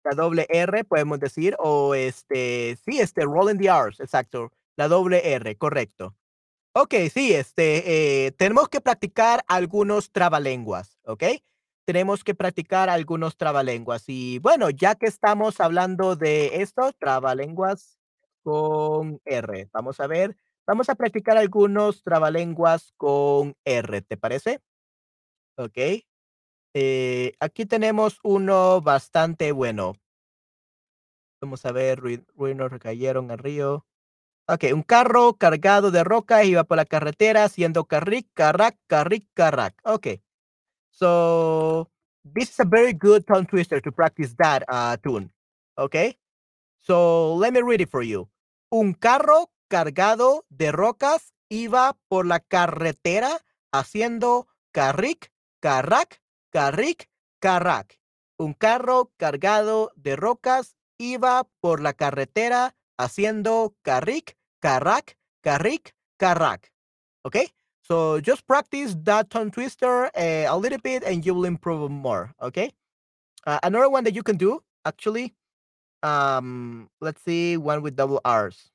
La 0.08 0.14
doble 0.14 0.46
R, 0.48 0.84
podemos 0.84 1.18
decir, 1.18 1.56
o 1.58 1.92
este, 1.96 2.78
sí, 2.84 3.00
este, 3.00 3.22
rolling 3.24 3.58
the 3.58 3.68
R's, 3.68 3.98
exacto. 3.98 4.52
La 4.76 4.86
doble 4.86 5.34
R, 5.34 5.56
correcto. 5.56 6.14
Ok, 6.74 6.94
sí, 7.12 7.34
este, 7.34 8.26
eh, 8.26 8.32
tenemos 8.32 8.68
que 8.68 8.80
practicar 8.80 9.44
algunos 9.48 10.12
trabalenguas, 10.12 11.00
¿ok? 11.06 11.24
Tenemos 11.84 12.22
que 12.22 12.36
practicar 12.36 12.88
algunos 12.88 13.36
trabalenguas. 13.36 14.04
Y 14.06 14.38
bueno, 14.38 14.70
ya 14.70 14.94
que 14.94 15.06
estamos 15.06 15.60
hablando 15.60 16.14
de 16.14 16.62
esto, 16.62 16.92
trabalenguas 16.92 17.98
con 18.44 19.20
R, 19.24 19.68
vamos 19.72 19.98
a 19.98 20.06
ver, 20.06 20.36
vamos 20.68 20.88
a 20.88 20.94
practicar 20.94 21.36
algunos 21.36 22.04
trabalenguas 22.04 22.92
con 22.96 23.56
R, 23.64 24.02
¿te 24.02 24.16
parece? 24.16 24.60
Ok. 25.56 25.78
Eh, 26.78 27.32
aquí 27.40 27.64
tenemos 27.64 28.20
uno 28.22 28.82
bastante 28.82 29.50
bueno. 29.52 29.94
Vamos 31.40 31.64
a 31.64 31.72
ver, 31.72 31.98
rui- 31.98 32.26
ruinos 32.34 32.70
recayeron 32.70 33.30
al 33.30 33.38
río. 33.38 33.86
Ok, 34.46 34.64
un 34.74 34.82
carro 34.82 35.38
cargado 35.38 35.90
de 35.90 36.04
rocas 36.04 36.44
iba 36.44 36.64
por 36.64 36.76
la 36.76 36.84
carretera 36.84 37.44
haciendo 37.44 37.86
carric, 37.86 38.28
carrac, 38.34 38.76
carric, 38.88 39.26
carrac. 39.32 39.80
Ok. 39.84 40.20
So, 40.90 41.90
this 42.34 42.50
is 42.50 42.60
a 42.60 42.66
very 42.66 42.92
good 42.92 43.24
tongue 43.24 43.46
twister 43.46 43.80
to 43.80 43.90
practice 43.90 44.34
that 44.36 44.62
uh, 44.68 44.98
tune. 45.02 45.32
Okay. 45.78 46.18
So, 46.80 47.36
let 47.36 47.54
me 47.54 47.62
read 47.62 47.80
it 47.80 47.88
for 47.88 48.02
you. 48.02 48.28
Un 48.70 48.92
carro 48.92 49.50
cargado 49.70 50.44
de 50.50 50.72
rocas 50.72 51.32
iba 51.48 51.96
por 52.08 52.26
la 52.26 52.40
carretera 52.40 53.30
haciendo 53.72 54.46
carric, 54.72 55.32
carrac, 55.60 56.20
carric, 56.52 57.08
carrac. 57.40 57.98
Un 58.38 58.54
carro 58.54 59.12
cargado 59.16 59.92
de 59.96 60.16
rocas 60.16 60.76
iba 60.98 61.48
por 61.60 61.80
la 61.80 61.92
carretera 61.92 62.74
haciendo 62.98 63.74
carric, 63.82 64.36
carrac, 64.60 65.16
carric, 65.42 65.94
carrac. 66.18 66.72
Okay? 67.24 67.48
So 67.82 68.20
just 68.20 68.46
practice 68.46 68.96
that 69.04 69.30
tongue 69.30 69.50
twister 69.50 70.06
uh, 70.06 70.46
a 70.48 70.56
little 70.58 70.78
bit 70.78 71.04
and 71.04 71.24
you 71.24 71.34
will 71.34 71.44
improve 71.44 71.90
more. 71.90 72.34
Okay? 72.42 72.72
Uh, 73.46 73.60
another 73.62 73.88
one 73.88 74.04
that 74.04 74.14
you 74.14 74.22
can 74.22 74.36
do, 74.36 74.60
actually, 74.84 75.34
um, 76.02 76.88
let's 77.00 77.22
see, 77.22 77.56
one 77.56 77.82
with 77.82 77.96
double 77.96 78.20
R's. 78.24 78.70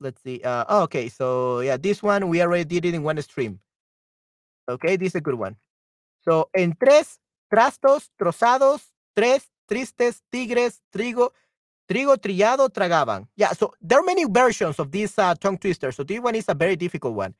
Let's 0.00 0.22
see. 0.22 0.40
Uh, 0.42 0.64
oh, 0.68 0.82
okay, 0.84 1.08
so 1.08 1.60
yeah, 1.60 1.76
this 1.76 2.02
one 2.02 2.28
we 2.28 2.42
already 2.42 2.64
did 2.64 2.84
it 2.84 2.94
in 2.94 3.02
one 3.02 3.20
stream. 3.22 3.60
Okay, 4.68 4.96
this 4.96 5.08
is 5.08 5.16
a 5.16 5.20
good 5.20 5.34
one. 5.34 5.56
So, 6.24 6.48
en 6.54 6.74
tres 6.74 7.20
trastos 7.48 8.10
trozados, 8.16 8.94
tres 9.14 9.50
tristes 9.66 10.22
tigres, 10.30 10.82
trigo, 10.90 11.32
trigo 11.86 12.16
trillado 12.16 12.70
tragaban. 12.70 13.28
Yeah, 13.36 13.52
so 13.52 13.72
there 13.80 13.98
are 13.98 14.04
many 14.04 14.24
versions 14.24 14.78
of 14.78 14.90
this 14.90 15.18
uh, 15.18 15.34
tongue 15.34 15.58
twister. 15.58 15.92
So 15.92 16.04
this 16.04 16.20
one 16.20 16.34
is 16.34 16.48
a 16.48 16.54
very 16.54 16.76
difficult 16.76 17.14
one. 17.14 17.34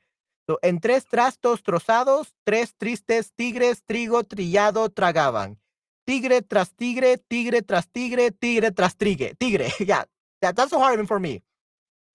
So, 0.47 0.59
en 0.61 0.79
tres 0.79 1.05
trastos 1.05 1.63
trozados, 1.63 2.33
tres 2.43 2.75
tristes 2.77 3.31
tigres, 3.35 3.83
trigo 3.83 4.23
trillado 4.23 4.89
tragaban. 4.89 5.57
Tigre 6.05 6.43
tras 6.43 6.71
tigre, 6.75 7.17
tigre 7.17 7.63
tras 7.63 7.87
tigre, 7.87 8.29
tigre 8.31 8.71
tras 8.71 8.95
tigre. 8.95 9.33
Tigre. 9.39 9.73
Yeah, 9.79 10.05
that, 10.41 10.55
that's 10.55 10.69
so 10.69 10.79
hard 10.79 10.93
even 10.93 11.07
for 11.07 11.19
me. 11.19 11.41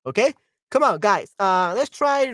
Okay? 0.07 0.35
Come 0.71 0.85
on, 0.85 1.01
guys. 1.01 1.35
Uh, 1.39 1.75
let's 1.77 1.91
try 1.91 2.33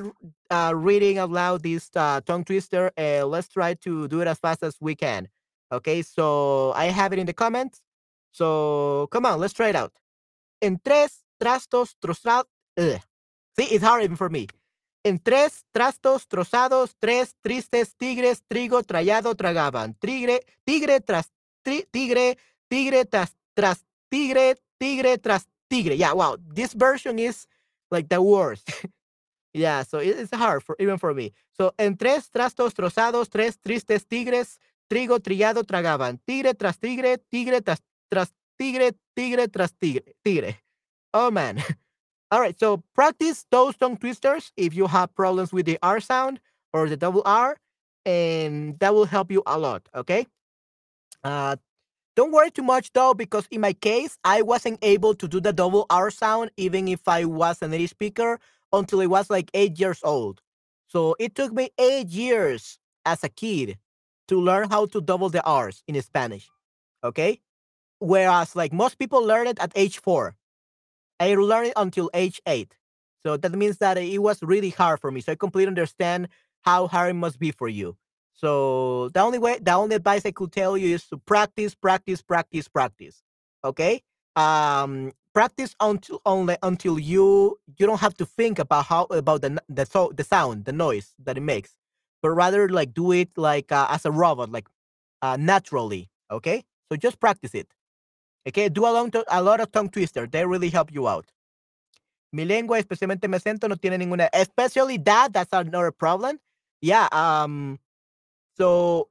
uh, 0.50 0.72
reading 0.74 1.18
out 1.18 1.30
loud 1.30 1.62
this 1.62 1.90
uh, 1.96 2.20
tongue 2.20 2.44
twister. 2.44 2.92
Uh, 2.96 3.24
let's 3.26 3.48
try 3.48 3.74
to 3.74 4.08
do 4.08 4.20
it 4.20 4.28
as 4.28 4.38
fast 4.38 4.62
as 4.62 4.76
we 4.80 4.94
can. 4.94 5.28
Okay, 5.72 6.02
so 6.02 6.72
I 6.76 6.86
have 6.86 7.12
it 7.12 7.18
in 7.18 7.26
the 7.26 7.32
comments. 7.32 7.80
So 8.32 9.08
come 9.10 9.24
on, 9.24 9.40
let's 9.40 9.54
try 9.54 9.68
it 9.70 9.76
out. 9.76 9.92
En 10.60 10.78
tres 10.84 11.24
trastos 11.40 11.94
trozados. 11.98 12.44
See, 12.78 13.64
it's 13.74 13.82
hard 13.82 14.04
even 14.04 14.16
for 14.16 14.28
me. 14.28 14.48
En 15.02 15.18
tres 15.18 15.64
trastos 15.72 16.26
trozados, 16.26 16.94
tres 17.00 17.34
tristes 17.42 17.94
tigres, 17.98 18.42
trigo 18.50 18.82
trallado 18.82 19.34
tragaban. 19.34 19.94
Tigre, 19.98 20.40
tigre 20.66 21.00
tras 21.00 21.30
tri- 21.64 21.86
tigre, 21.90 22.36
tigre 22.68 23.04
tras, 23.06 23.34
tras 23.54 23.82
tigre, 24.10 24.56
tigre 24.78 25.16
tras 25.16 25.46
tigre. 25.70 25.96
Yeah, 25.96 26.12
wow. 26.12 26.36
This 26.54 26.74
version 26.74 27.18
is 27.18 27.46
like 27.90 28.08
the 28.08 28.20
worst. 28.22 28.70
yeah, 29.54 29.82
so 29.82 29.98
it- 29.98 30.18
it's 30.18 30.34
hard 30.34 30.62
for 30.62 30.76
even 30.78 30.98
for 30.98 31.14
me. 31.14 31.32
So, 31.56 31.72
en 31.78 31.96
tres 31.96 32.30
trastos 32.30 32.74
trozados, 32.74 33.28
tres 33.30 33.58
tristes 33.58 34.06
tigres, 34.06 34.58
trigo 34.90 35.18
trillado 35.20 35.64
tragaban. 35.64 36.20
Tigre 36.26 36.54
tras 36.54 36.78
tigre, 36.78 37.18
tigre 37.30 37.60
tras, 37.62 37.80
tras 38.10 38.32
tigre, 38.58 38.92
tigre 39.16 39.48
tras 39.48 39.72
tigre, 39.78 40.14
tigre. 40.24 40.62
Oh 41.14 41.30
man. 41.30 41.58
All 42.30 42.40
right, 42.40 42.58
so 42.58 42.82
practice 42.94 43.46
those 43.50 43.76
tongue 43.76 43.96
twisters 43.96 44.52
if 44.56 44.74
you 44.74 44.86
have 44.88 45.14
problems 45.14 45.52
with 45.52 45.66
the 45.66 45.78
R 45.82 46.00
sound 46.00 46.40
or 46.72 46.88
the 46.88 46.96
double 46.96 47.22
R, 47.24 47.56
and 48.04 48.78
that 48.80 48.94
will 48.94 49.06
help 49.06 49.30
you 49.30 49.42
a 49.46 49.58
lot. 49.58 49.88
Okay. 49.94 50.26
Uh, 51.24 51.56
don't 52.16 52.32
worry 52.32 52.50
too 52.50 52.62
much 52.62 52.92
though, 52.92 53.14
because 53.14 53.46
in 53.50 53.60
my 53.60 53.74
case, 53.74 54.18
I 54.24 54.42
wasn't 54.42 54.78
able 54.82 55.14
to 55.14 55.28
do 55.28 55.40
the 55.40 55.52
double 55.52 55.86
R 55.90 56.10
sound 56.10 56.50
even 56.56 56.88
if 56.88 57.06
I 57.06 57.24
was 57.26 57.62
a 57.62 57.68
native 57.68 57.90
speaker 57.90 58.40
until 58.72 59.00
I 59.00 59.06
was 59.06 59.30
like 59.30 59.50
eight 59.54 59.78
years 59.78 60.00
old. 60.02 60.40
So 60.88 61.14
it 61.18 61.34
took 61.34 61.52
me 61.52 61.70
eight 61.78 62.08
years 62.08 62.78
as 63.04 63.22
a 63.22 63.28
kid 63.28 63.78
to 64.28 64.40
learn 64.40 64.70
how 64.70 64.86
to 64.86 65.00
double 65.00 65.28
the 65.28 65.44
R's 65.44 65.82
in 65.86 66.00
Spanish. 66.02 66.48
Okay. 67.04 67.40
Whereas 67.98 68.56
like 68.56 68.72
most 68.72 68.98
people 68.98 69.22
learn 69.22 69.46
it 69.46 69.58
at 69.60 69.72
age 69.76 69.98
four. 70.00 70.36
I 71.20 71.34
learned 71.34 71.68
it 71.68 71.72
until 71.76 72.10
age 72.14 72.40
eight. 72.46 72.74
So 73.22 73.36
that 73.36 73.52
means 73.52 73.78
that 73.78 73.98
it 73.98 74.22
was 74.22 74.42
really 74.42 74.70
hard 74.70 75.00
for 75.00 75.10
me. 75.10 75.20
So 75.20 75.32
I 75.32 75.34
completely 75.34 75.68
understand 75.68 76.28
how 76.64 76.86
hard 76.88 77.10
it 77.10 77.14
must 77.14 77.38
be 77.38 77.50
for 77.50 77.68
you. 77.68 77.96
So 78.36 79.08
the 79.14 79.20
only 79.20 79.38
way, 79.38 79.58
the 79.60 79.72
only 79.72 79.96
advice 79.96 80.26
I 80.26 80.30
could 80.30 80.52
tell 80.52 80.76
you 80.76 80.94
is 80.94 81.06
to 81.08 81.16
practice, 81.16 81.74
practice, 81.74 82.22
practice, 82.22 82.68
practice. 82.68 83.22
Okay. 83.64 84.02
Um, 84.36 85.12
practice 85.32 85.74
until 85.80 86.20
only 86.26 86.56
until 86.62 86.98
you 86.98 87.58
you 87.78 87.86
don't 87.86 88.00
have 88.00 88.14
to 88.14 88.26
think 88.26 88.58
about 88.58 88.84
how 88.86 89.04
about 89.04 89.40
the 89.40 89.58
the 89.68 89.86
so 89.86 90.12
the 90.14 90.24
sound, 90.24 90.66
the 90.66 90.72
noise 90.72 91.14
that 91.24 91.38
it 91.38 91.42
makes, 91.42 91.76
but 92.22 92.30
rather 92.30 92.68
like 92.68 92.92
do 92.92 93.12
it 93.12 93.30
like 93.36 93.72
uh, 93.72 93.86
as 93.90 94.04
a 94.04 94.10
robot, 94.12 94.50
like 94.50 94.68
uh, 95.22 95.36
naturally. 95.40 96.10
Okay. 96.30 96.62
So 96.90 96.96
just 96.96 97.18
practice 97.18 97.54
it. 97.54 97.68
Okay. 98.46 98.68
Do 98.68 98.84
a, 98.84 98.92
long 98.92 99.10
a 99.28 99.42
lot 99.42 99.60
of 99.60 99.72
tongue 99.72 99.88
twister. 99.88 100.26
They 100.26 100.44
really 100.44 100.68
help 100.68 100.92
you 100.92 101.08
out. 101.08 101.26
Mi 102.32 102.44
lengua, 102.44 102.78
especialmente 102.78 103.28
mi 103.28 103.38
acento, 103.38 103.66
no 103.66 103.76
tiene 103.76 103.96
ninguna. 103.98 104.28
Especially 104.34 104.98
that, 104.98 105.32
that's 105.32 105.52
another 105.52 105.90
problem. 105.90 106.38
Yeah. 106.82 107.08
Um. 107.12 107.78
So, 108.56 109.08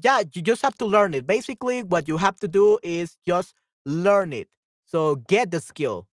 yeah, 0.00 0.22
you 0.32 0.42
just 0.42 0.62
have 0.62 0.76
to 0.78 0.86
learn 0.86 1.14
it. 1.14 1.26
Basically, 1.26 1.82
what 1.82 2.08
you 2.08 2.16
have 2.18 2.36
to 2.40 2.48
do 2.48 2.78
is 2.82 3.16
just 3.26 3.54
learn 3.84 4.32
it. 4.32 4.48
So 4.86 5.16
get 5.16 5.50
the 5.50 5.60
skill. 5.60 6.06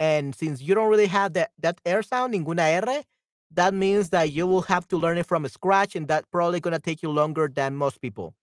And 0.00 0.34
since 0.34 0.60
you 0.60 0.74
don't 0.74 0.88
really 0.88 1.06
have 1.06 1.34
that 1.34 1.52
that 1.60 1.80
air 1.84 2.02
sound, 2.02 2.34
ninguna 2.34 2.86
R, 2.86 3.04
that 3.52 3.74
means 3.74 4.10
that 4.10 4.32
you 4.32 4.46
will 4.46 4.62
have 4.62 4.88
to 4.88 4.96
learn 4.96 5.18
it 5.18 5.26
from 5.26 5.46
scratch, 5.48 5.94
and 5.94 6.08
that's 6.08 6.26
probably 6.32 6.60
gonna 6.60 6.80
take 6.80 7.02
you 7.02 7.10
longer 7.10 7.48
than 7.54 7.76
most 7.76 8.00
people. 8.00 8.34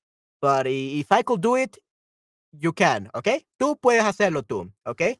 But 0.41 0.67
if 0.67 1.11
I 1.11 1.22
could 1.22 1.41
do 1.41 1.55
it, 1.55 1.78
you 2.53 2.72
can, 2.72 3.09
okay? 3.15 3.45
Tú 3.59 3.76
puedes 3.80 4.03
hacerlo 4.03 4.41
tú, 4.43 4.72
okay? 4.88 5.17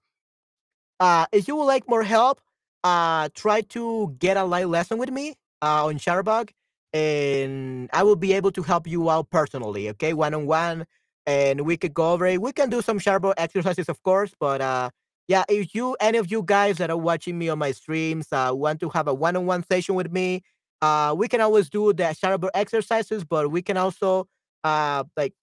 Uh, 1.00 1.26
if 1.32 1.48
you 1.48 1.56
would 1.56 1.66
like 1.66 1.88
more 1.88 2.04
help, 2.04 2.42
uh, 2.84 3.30
try 3.34 3.62
to 3.62 4.16
get 4.20 4.38
a 4.38 4.44
live 4.44 4.70
lesson 4.70 4.98
with 4.98 5.12
me 5.12 5.36
uh, 5.62 5.86
on 5.86 5.98
Shutterbug, 6.00 6.52
and 6.94 7.90
I 7.94 8.04
will 8.04 8.16
be 8.16 8.34
able 8.34 8.52
to 8.52 8.64
help 8.64 8.88
you 8.88 9.10
out 9.10 9.30
personally, 9.30 9.90
okay, 9.92 10.14
one 10.14 10.34
on 10.34 10.46
one, 10.48 10.86
and 11.26 11.62
we 11.62 11.78
could 11.78 11.94
go 11.94 12.14
over 12.14 12.26
it. 12.26 12.42
We 12.42 12.52
can 12.52 12.70
do 12.70 12.82
some 12.82 13.00
Shutterbug 13.00 13.34
exercises, 13.38 13.90
of 13.90 14.02
course, 14.04 14.34
but 14.40 14.62
uh, 14.62 14.90
yeah, 15.28 15.44
if 15.50 15.76
you 15.76 15.96
any 16.02 16.18
of 16.18 16.32
you 16.32 16.44
guys 16.44 16.78
that 16.78 16.90
are 16.90 16.98
watching 16.98 17.38
me 17.38 17.50
on 17.50 17.60
my 17.60 17.72
streams 17.72 18.28
uh, 18.32 18.52
want 18.54 18.80
to 18.82 18.90
have 18.90 19.08
a 19.08 19.14
one 19.14 19.36
on 19.36 19.46
one 19.46 19.64
session 19.64 19.96
with 19.96 20.12
me, 20.12 20.42
uh, 20.82 21.14
we 21.18 21.28
can 21.28 21.42
always 21.42 21.70
do 21.70 21.94
the 21.94 22.04
Shutterbug 22.04 22.50
exercises, 22.54 23.24
but 23.24 23.52
we 23.52 23.62
can 23.62 23.78
also 23.78 24.28
uh 24.64 25.04
like 25.16 25.34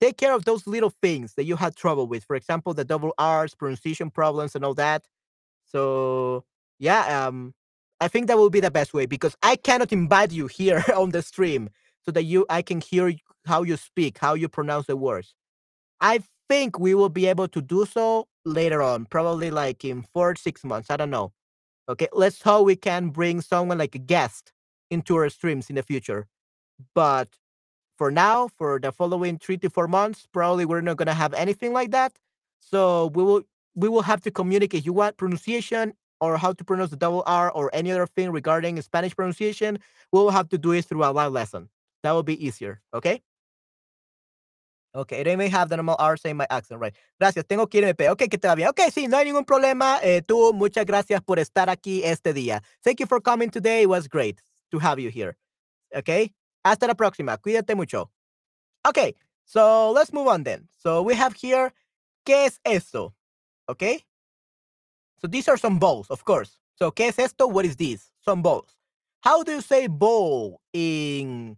take 0.00 0.16
care 0.18 0.34
of 0.34 0.44
those 0.44 0.66
little 0.66 0.92
things 1.02 1.34
that 1.34 1.44
you 1.44 1.56
had 1.56 1.76
trouble 1.76 2.06
with. 2.06 2.24
For 2.24 2.36
example, 2.36 2.74
the 2.74 2.84
double 2.84 3.12
R's, 3.18 3.54
pronunciation 3.54 4.10
problems, 4.10 4.54
and 4.54 4.64
all 4.64 4.74
that. 4.74 5.04
So 5.66 6.44
yeah, 6.78 7.26
um, 7.26 7.54
I 8.00 8.08
think 8.08 8.26
that 8.26 8.36
will 8.36 8.50
be 8.50 8.60
the 8.60 8.70
best 8.70 8.92
way 8.92 9.06
because 9.06 9.36
I 9.42 9.56
cannot 9.56 9.92
invite 9.92 10.32
you 10.32 10.46
here 10.46 10.84
on 10.96 11.10
the 11.10 11.22
stream 11.22 11.70
so 12.04 12.10
that 12.12 12.24
you 12.24 12.46
I 12.50 12.62
can 12.62 12.80
hear 12.80 13.12
how 13.46 13.62
you 13.62 13.76
speak, 13.76 14.18
how 14.18 14.34
you 14.34 14.48
pronounce 14.48 14.86
the 14.86 14.96
words. 14.96 15.34
I 16.00 16.20
think 16.48 16.78
we 16.78 16.94
will 16.94 17.08
be 17.08 17.26
able 17.26 17.48
to 17.48 17.62
do 17.62 17.86
so 17.86 18.28
later 18.44 18.82
on, 18.82 19.06
probably 19.06 19.50
like 19.50 19.84
in 19.84 20.02
four 20.02 20.34
six 20.36 20.64
months. 20.64 20.90
I 20.90 20.96
don't 20.96 21.10
know. 21.10 21.32
Okay, 21.88 22.08
let's 22.12 22.42
hope 22.42 22.66
we 22.66 22.76
can 22.76 23.10
bring 23.10 23.40
someone 23.40 23.78
like 23.78 23.94
a 23.94 23.98
guest 23.98 24.52
into 24.90 25.16
our 25.16 25.28
streams 25.28 25.68
in 25.70 25.76
the 25.76 25.82
future. 25.82 26.26
But 26.94 27.28
for 27.96 28.10
now, 28.10 28.48
for 28.48 28.80
the 28.80 28.92
following 28.92 29.38
three 29.38 29.58
to 29.58 29.70
four 29.70 29.86
months, 29.88 30.26
probably 30.32 30.64
we're 30.64 30.80
not 30.80 30.96
gonna 30.96 31.14
have 31.14 31.34
anything 31.34 31.72
like 31.72 31.90
that. 31.92 32.12
So 32.60 33.06
we 33.14 33.22
will 33.22 33.42
we 33.74 33.88
will 33.88 34.02
have 34.02 34.22
to 34.22 34.30
communicate. 34.30 34.84
You 34.84 34.92
want 34.92 35.16
pronunciation 35.16 35.94
or 36.24 36.38
how 36.38 36.52
to 36.52 36.64
pronounce 36.64 36.90
the 36.90 36.96
double 36.96 37.22
R 37.26 37.50
or 37.50 37.70
any 37.72 37.92
other 37.92 38.06
thing 38.06 38.30
regarding 38.30 38.80
Spanish 38.82 39.14
pronunciation, 39.14 39.78
we 40.12 40.18
will 40.20 40.30
have 40.30 40.48
to 40.48 40.58
do 40.58 40.72
it 40.72 40.84
through 40.84 41.04
a 41.04 41.12
live 41.12 41.32
lesson. 41.32 41.68
That 42.02 42.12
will 42.12 42.22
be 42.22 42.38
easier. 42.44 42.80
Okay. 42.92 43.22
Okay, 44.96 45.24
they 45.24 45.34
may 45.34 45.48
have 45.48 45.68
the 45.68 45.76
normal 45.76 45.96
R 45.98 46.16
saying 46.16 46.36
my 46.36 46.46
accent, 46.50 46.80
right. 46.80 46.94
Gracias, 47.20 47.44
tengo 47.48 47.66
que 47.68 47.80
irme. 47.80 48.10
Ok, 48.10 48.28
que 48.30 48.38
te 48.38 48.46
va 48.46 48.54
bien. 48.54 48.68
Ok, 48.68 48.80
sí, 48.92 49.08
no 49.08 49.16
hay 49.18 49.24
ningún 49.24 49.44
problema. 49.44 49.98
Eh, 50.02 50.22
tú, 50.22 50.52
muchas 50.54 50.84
gracias 50.86 51.20
por 51.20 51.38
estar 51.38 51.68
aquí 51.68 52.02
este 52.04 52.32
día. 52.32 52.62
Thank 52.84 53.00
you 53.00 53.06
for 53.06 53.20
coming 53.20 53.50
today. 53.50 53.82
It 53.82 53.88
was 53.88 54.06
great 54.06 54.40
to 54.70 54.78
have 54.78 55.00
you 55.00 55.10
here. 55.10 55.36
Okay. 55.92 56.32
Hasta 56.64 56.86
la 56.86 56.94
próxima. 56.94 57.36
Cuídate 57.38 57.74
mucho. 57.74 58.10
Okay, 58.86 59.14
so 59.44 59.90
let's 59.90 60.12
move 60.12 60.28
on 60.28 60.44
then. 60.44 60.68
So 60.78 61.02
we 61.02 61.14
have 61.14 61.34
here, 61.34 61.72
¿qué 62.24 62.46
es 62.46 62.60
esto? 62.64 63.14
Okay. 63.68 64.04
So 65.24 65.28
these 65.28 65.48
are 65.48 65.56
some 65.56 65.78
balls, 65.78 66.10
of 66.10 66.22
course. 66.22 66.60
So, 66.74 66.92
¿qué 66.92 67.08
es 67.08 67.18
esto? 67.18 67.46
What 67.46 67.64
is 67.64 67.76
this? 67.76 68.10
Some 68.20 68.42
balls. 68.42 68.76
How 69.22 69.42
do 69.42 69.52
you 69.52 69.62
say 69.62 69.86
ball 69.86 70.60
in 70.74 71.56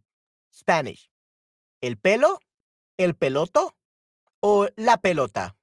Spanish? 0.52 1.10
¿El 1.82 1.96
pelo? 1.96 2.38
¿El 2.96 3.14
peloto? 3.14 3.72
¿O 4.40 4.68
la 4.76 4.98
pelota? 4.98 5.56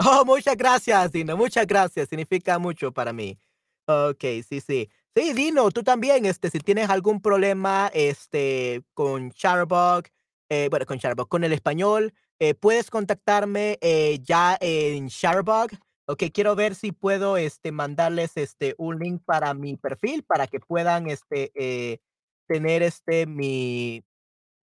Oh, 0.00 0.24
muchas 0.24 0.56
gracias, 0.56 1.12
Dino. 1.12 1.36
Muchas 1.36 1.68
gracias. 1.68 2.08
Significa 2.08 2.58
mucho 2.58 2.90
para 2.90 3.12
mí. 3.12 3.38
Ok, 3.86 4.24
sí, 4.48 4.60
sí. 4.60 4.90
Sí, 5.14 5.32
Dino, 5.34 5.70
tú 5.70 5.84
también, 5.84 6.26
este, 6.26 6.50
si 6.50 6.58
tienes 6.58 6.90
algún 6.90 7.20
problema, 7.20 7.92
este, 7.94 8.82
con 8.92 9.28
Shutterbug, 9.28 10.06
eh, 10.48 10.66
bueno, 10.68 10.84
con 10.84 10.98
Shutterbug, 10.98 11.28
con 11.28 11.44
el 11.44 11.52
español, 11.52 12.12
eh, 12.38 12.54
puedes 12.54 12.90
contactarme 12.90 13.78
eh, 13.80 14.18
ya 14.22 14.56
en 14.60 15.06
Shutterbug. 15.08 15.70
Ok, 16.06 16.24
quiero 16.32 16.54
ver 16.54 16.74
si 16.74 16.92
puedo, 16.92 17.36
este, 17.36 17.72
mandarles, 17.72 18.36
este, 18.36 18.74
un 18.78 18.98
link 18.98 19.22
para 19.24 19.54
mi 19.54 19.76
perfil 19.76 20.22
para 20.22 20.46
que 20.46 20.60
puedan, 20.60 21.08
este, 21.08 21.50
eh, 21.54 21.98
tener, 22.46 22.82
este, 22.82 23.26
mi, 23.26 24.04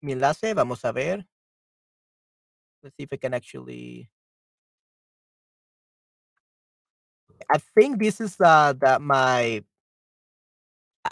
mi 0.01 0.13
enlace. 0.13 0.53
Vamos 0.53 0.83
a 0.85 0.91
ver. 0.91 1.27
Let's 2.81 2.95
see 2.95 3.03
if 3.03 3.13
I 3.13 3.17
can 3.17 3.33
actually. 3.33 4.09
I 7.49 7.57
think 7.75 7.99
this 7.99 8.21
is 8.21 8.39
uh, 8.39 8.73
the 8.73 8.99
my. 8.99 9.63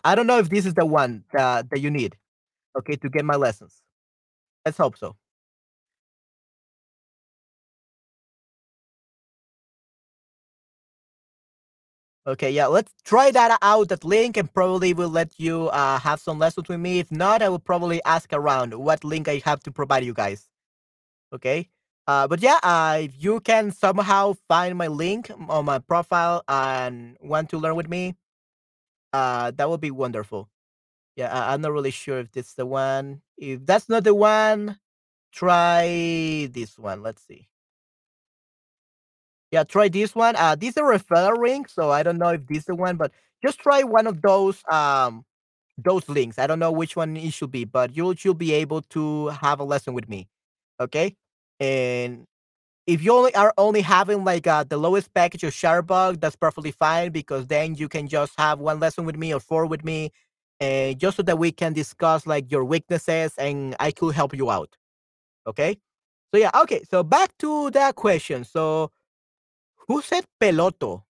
I 0.04 0.16
don't 0.16 0.28
know 0.28 0.40
if 0.40 0.50
this 0.50 0.66
is 0.66 0.74
the 0.74 0.86
one 0.86 1.26
that, 1.34 1.70
that 1.70 1.80
you 1.80 1.90
need, 1.90 2.16
okay, 2.78 2.96
to 2.98 3.10
get 3.10 3.26
my 3.26 3.36
lessons. 3.36 3.82
Let's 4.66 4.78
hope 4.78 4.98
so. 4.98 5.16
Okay, 12.28 12.52
yeah, 12.52 12.68
let's 12.68 12.92
try 13.06 13.32
that 13.32 13.58
out, 13.62 13.88
that 13.88 14.04
link, 14.04 14.36
and 14.36 14.54
probably 14.54 14.94
will 14.94 15.10
let 15.10 15.40
you 15.40 15.70
uh, 15.70 15.98
have 16.00 16.20
some 16.20 16.38
lessons 16.40 16.68
with 16.68 16.80
me. 16.80 17.00
If 17.00 17.10
not, 17.10 17.42
I 17.42 17.48
will 17.48 17.60
probably 17.60 18.04
ask 18.04 18.34
around 18.34 18.74
what 18.74 19.06
link 19.06 19.30
I 19.30 19.42
have 19.46 19.62
to 19.64 19.72
provide 19.72 20.04
you 20.04 20.14
guys. 20.14 20.50
Okay, 21.34 21.70
uh, 22.08 22.28
but 22.28 22.42
yeah, 22.42 22.60
uh, 22.64 23.00
if 23.04 23.14
you 23.18 23.40
can 23.42 23.72
somehow 23.72 24.36
find 24.48 24.78
my 24.78 24.88
link 24.88 25.32
on 25.50 25.66
my 25.66 25.80
profile 25.80 26.44
and 26.48 27.18
want 27.22 27.50
to 27.52 27.58
learn 27.60 27.76
with 27.76 27.90
me, 27.90 28.16
uh, 29.14 29.52
that 29.52 29.70
would 29.70 29.82
be 29.82 29.92
wonderful. 29.92 30.50
Yeah, 31.16 31.34
I- 31.34 31.54
I'm 31.54 31.62
not 31.62 31.74
really 31.74 31.92
sure 31.92 32.20
if 32.20 32.32
this 32.34 32.50
is 32.50 32.56
the 32.56 32.66
one. 32.68 33.22
If 33.38 33.66
that's 33.66 33.90
not 33.90 34.04
the 34.06 34.16
one, 34.16 34.80
try 35.34 36.50
this 36.52 36.80
one. 36.80 37.04
Let's 37.04 37.24
see. 37.28 37.50
Yeah, 39.52 39.64
try 39.64 39.88
this 39.88 40.14
one. 40.16 40.36
Uh, 40.36 40.56
this 40.56 40.72
is 40.72 40.78
a 40.78 40.82
referral 40.82 41.38
link, 41.42 41.70
so 41.70 41.90
I 41.92 42.04
don't 42.04 42.18
know 42.18 42.30
if 42.30 42.46
this 42.48 42.60
is 42.60 42.66
the 42.66 42.76
one, 42.76 42.98
but 42.98 43.12
just 43.46 43.60
try 43.60 43.84
one 43.84 44.08
of 44.08 44.22
those 44.22 44.62
um 44.70 45.24
those 45.78 46.10
links. 46.10 46.40
I 46.40 46.48
don't 46.48 46.60
know 46.60 46.72
which 46.72 46.96
one 46.96 47.18
it 47.18 47.34
should 47.34 47.52
be, 47.52 47.66
but 47.66 47.96
you'll 47.96 48.16
you'll 48.24 48.34
be 48.36 48.54
able 48.54 48.82
to 48.92 49.28
have 49.30 49.60
a 49.60 49.66
lesson 49.66 49.94
with 49.94 50.10
me. 50.10 50.28
Okay, 50.82 51.16
and 51.60 52.26
if 52.88 53.04
you 53.04 53.14
only 53.14 53.36
are 53.36 53.54
only 53.58 53.82
having 53.82 54.24
like 54.26 54.48
uh, 54.48 54.64
the 54.66 54.78
lowest 54.78 55.14
package 55.14 55.44
of 55.44 55.54
Shutterbug, 55.54 56.22
that's 56.22 56.36
perfectly 56.38 56.72
fine 56.72 57.12
because 57.12 57.48
then 57.48 57.76
you 57.76 57.90
can 57.90 58.08
just 58.08 58.34
have 58.40 58.60
one 58.60 58.80
lesson 58.80 59.06
with 59.06 59.18
me 59.18 59.34
or 59.34 59.40
four 59.42 59.66
with 59.68 59.84
me, 59.86 60.12
and 60.60 61.00
just 61.00 61.18
so 61.18 61.24
that 61.24 61.40
we 61.40 61.52
can 61.52 61.74
discuss 61.74 62.28
like 62.28 62.52
your 62.52 62.66
weaknesses 62.66 63.34
and 63.40 63.76
I 63.80 63.92
could 63.92 64.16
help 64.16 64.36
you 64.36 64.52
out. 64.52 64.76
Okay, 65.48 65.78
so 66.34 66.40
yeah, 66.40 66.52
okay. 66.64 66.84
So 66.90 67.04
back 67.04 67.32
to 67.40 67.72
that 67.72 67.96
question. 67.96 68.44
So 68.46 68.92
who 69.88 70.02
said 70.02 70.26
peloto? 70.40 71.04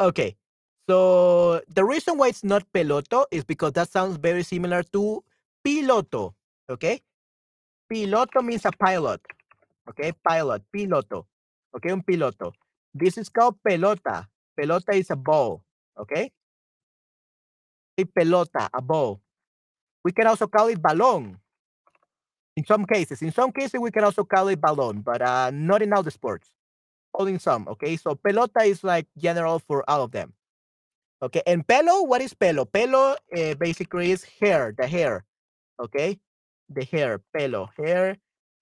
Okay. 0.00 0.36
So 0.90 1.62
the 1.68 1.84
reason 1.84 2.18
why 2.18 2.28
it's 2.28 2.44
not 2.44 2.66
peloto 2.74 3.24
is 3.30 3.44
because 3.44 3.72
that 3.72 3.88
sounds 3.90 4.16
very 4.16 4.42
similar 4.42 4.82
to 4.92 5.24
piloto. 5.66 6.34
Okay. 6.68 7.00
Piloto 7.90 8.44
means 8.44 8.64
a 8.66 8.72
pilot. 8.72 9.20
Okay. 9.88 10.12
Pilot. 10.26 10.62
Piloto. 10.74 11.24
Okay. 11.74 11.90
Un 11.90 12.02
piloto. 12.02 12.52
This 12.92 13.16
is 13.18 13.28
called 13.28 13.56
pelota. 13.66 14.26
Pelota 14.58 14.94
is 14.94 15.10
a 15.10 15.16
ball. 15.16 15.62
Okay. 15.98 16.30
A 17.96 18.04
pelota, 18.04 18.68
a 18.74 18.82
ball. 18.82 19.20
We 20.02 20.10
can 20.10 20.26
also 20.26 20.48
call 20.48 20.68
it 20.68 20.82
balón. 20.82 21.36
In 22.56 22.64
some 22.66 22.84
cases, 22.84 23.22
in 23.22 23.32
some 23.32 23.50
cases, 23.50 23.80
we 23.80 23.90
can 23.90 24.04
also 24.04 24.24
call 24.24 24.48
it 24.48 24.60
balón, 24.60 25.02
but 25.02 25.22
uh, 25.22 25.50
not 25.52 25.82
in 25.82 25.92
all 25.92 26.02
the 26.02 26.10
sports 26.10 26.54
in 27.22 27.38
some. 27.38 27.66
Okay, 27.68 27.96
so 27.96 28.14
pelota 28.14 28.66
is 28.66 28.82
like 28.82 29.06
general 29.16 29.58
for 29.58 29.88
all 29.88 30.02
of 30.02 30.10
them. 30.10 30.32
Okay, 31.22 31.42
and 31.46 31.66
pelo, 31.66 32.02
what 32.02 32.20
is 32.20 32.34
pelo? 32.34 32.64
Pelo 32.64 33.16
uh, 33.36 33.54
basically 33.54 34.10
is 34.10 34.24
hair, 34.40 34.74
the 34.76 34.86
hair. 34.86 35.24
Okay, 35.80 36.18
the 36.68 36.84
hair, 36.84 37.20
pelo, 37.32 37.70
hair. 37.78 38.16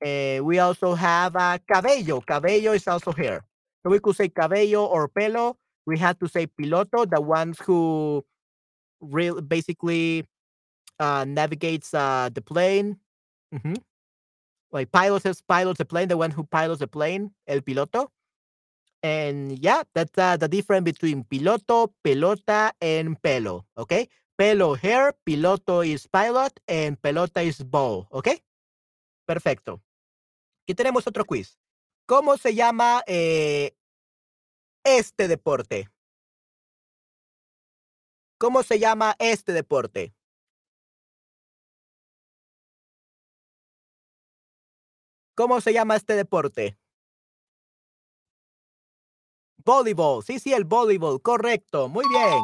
Uh, 0.04 0.42
we 0.42 0.58
also 0.58 0.94
have 0.94 1.34
uh, 1.36 1.58
cabello. 1.70 2.20
Cabello 2.20 2.72
is 2.72 2.86
also 2.86 3.12
hair. 3.12 3.42
So 3.82 3.90
we 3.90 3.98
could 3.98 4.16
say 4.16 4.28
cabello 4.28 4.86
or 4.86 5.08
pelo. 5.08 5.56
We 5.86 5.98
have 5.98 6.18
to 6.20 6.28
say 6.28 6.46
piloto, 6.46 7.08
the 7.08 7.20
ones 7.20 7.58
who 7.58 8.24
real 9.00 9.40
basically 9.40 10.24
uh, 11.00 11.24
navigates 11.26 11.94
uh, 11.94 12.30
the 12.32 12.42
plane. 12.42 13.00
Mm 13.54 13.60
-hmm. 13.62 13.76
Like 14.72 14.90
pilots, 14.90 15.42
pilots 15.42 15.78
the 15.78 15.84
plane, 15.84 16.08
the 16.08 16.16
one 16.16 16.30
who 16.30 16.44
pilots 16.44 16.80
the 16.80 16.86
plane, 16.86 17.34
el 17.46 17.60
piloto. 17.60 18.08
And 19.02 19.58
yeah, 19.58 19.82
that's 19.94 20.12
the 20.12 20.48
difference 20.48 20.84
between 20.84 21.24
piloto, 21.24 21.92
pelota, 22.04 22.72
and 22.80 23.20
pelo. 23.20 23.66
Okay. 23.76 24.08
Pelo 24.38 24.74
hair, 24.74 25.14
piloto 25.26 25.86
is 25.86 26.06
pilot, 26.06 26.58
and 26.68 27.00
pelota 27.00 27.44
is 27.44 27.62
ball. 27.62 28.06
Okay. 28.12 28.40
Perfecto. 29.26 29.80
Aquí 30.64 30.74
tenemos 30.74 31.06
otro 31.06 31.24
quiz. 31.24 31.58
¿Cómo 32.06 32.36
se 32.36 32.54
llama 32.54 33.02
eh, 33.06 33.72
este 34.84 35.28
deporte? 35.28 35.88
¿cómo 38.42 38.64
se 38.64 38.80
llama 38.80 39.14
este 39.20 39.52
deporte? 39.52 40.12
¿Cómo 45.36 45.60
se 45.60 45.72
llama 45.72 45.94
este 45.94 46.16
deporte? 46.16 46.76
Voleibol. 49.64 50.22
Sí, 50.24 50.38
sí, 50.38 50.52
el 50.52 50.64
voleibol. 50.64 51.20
Correcto. 51.22 51.88
Muy 51.88 52.06
bien. 52.08 52.38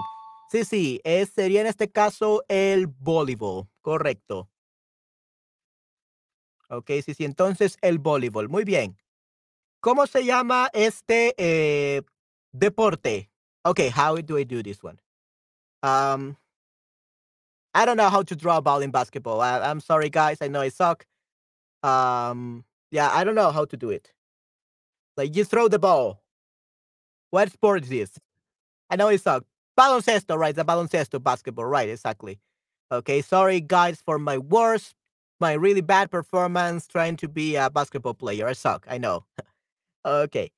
Sí, 0.50 0.64
sí. 0.64 1.00
Es, 1.04 1.30
sería 1.30 1.60
en 1.60 1.66
este 1.66 1.90
caso 1.90 2.42
el 2.48 2.86
voleibol. 2.86 3.68
Correcto. 3.80 4.48
Ok, 6.70 6.90
sí, 7.04 7.14
sí. 7.14 7.24
Entonces 7.24 7.76
el 7.80 7.98
voleibol. 7.98 8.48
Muy 8.48 8.64
bien. 8.64 8.96
¿Cómo 9.80 10.06
se 10.06 10.24
llama 10.24 10.70
este 10.72 11.34
eh, 11.38 12.02
deporte? 12.52 13.30
Okay, 13.64 13.90
how 13.90 14.16
do 14.16 14.38
I 14.38 14.44
do 14.44 14.62
this 14.62 14.82
one? 14.82 14.98
Um, 15.82 16.36
I 17.74 17.84
don't 17.84 17.96
know 17.96 18.08
how 18.08 18.22
to 18.22 18.34
draw 18.34 18.56
a 18.56 18.62
ball 18.62 18.82
in 18.82 18.90
basketball. 18.90 19.40
I, 19.40 19.60
I'm 19.60 19.80
sorry, 19.80 20.10
guys. 20.10 20.38
I 20.40 20.48
know 20.48 20.60
I 20.60 20.68
suck. 20.68 21.06
Um, 21.82 22.64
yeah, 22.90 23.10
I 23.12 23.24
don't 23.24 23.34
know 23.34 23.50
how 23.50 23.64
to 23.66 23.76
do 23.76 23.90
it. 23.90 24.12
Like 25.16 25.36
you 25.36 25.44
throw 25.44 25.68
the 25.68 25.78
ball. 25.78 26.22
What 27.30 27.52
sport 27.52 27.82
is 27.84 27.88
this? 27.90 28.10
I 28.90 28.96
know 28.96 29.08
it's 29.08 29.26
a 29.26 29.42
baloncesto, 29.78 30.36
right? 30.38 30.54
The 30.56 30.64
baloncesto 30.64 31.22
basketball, 31.22 31.66
right? 31.66 31.88
Exactly. 31.88 32.40
Okay, 32.92 33.22
sorry 33.22 33.60
guys 33.60 34.02
for 34.04 34.18
my 34.18 34.38
worst, 34.38 34.94
my 35.40 35.52
really 35.54 35.82
bad 35.82 36.10
performance 36.10 36.86
trying 36.88 37.16
to 37.18 37.28
be 37.28 37.56
a 37.56 37.70
basketball 37.70 38.14
player. 38.14 38.48
I 38.48 38.52
suck. 38.54 38.86
I 38.90 38.98
know. 38.98 39.24
okay. 40.06 40.50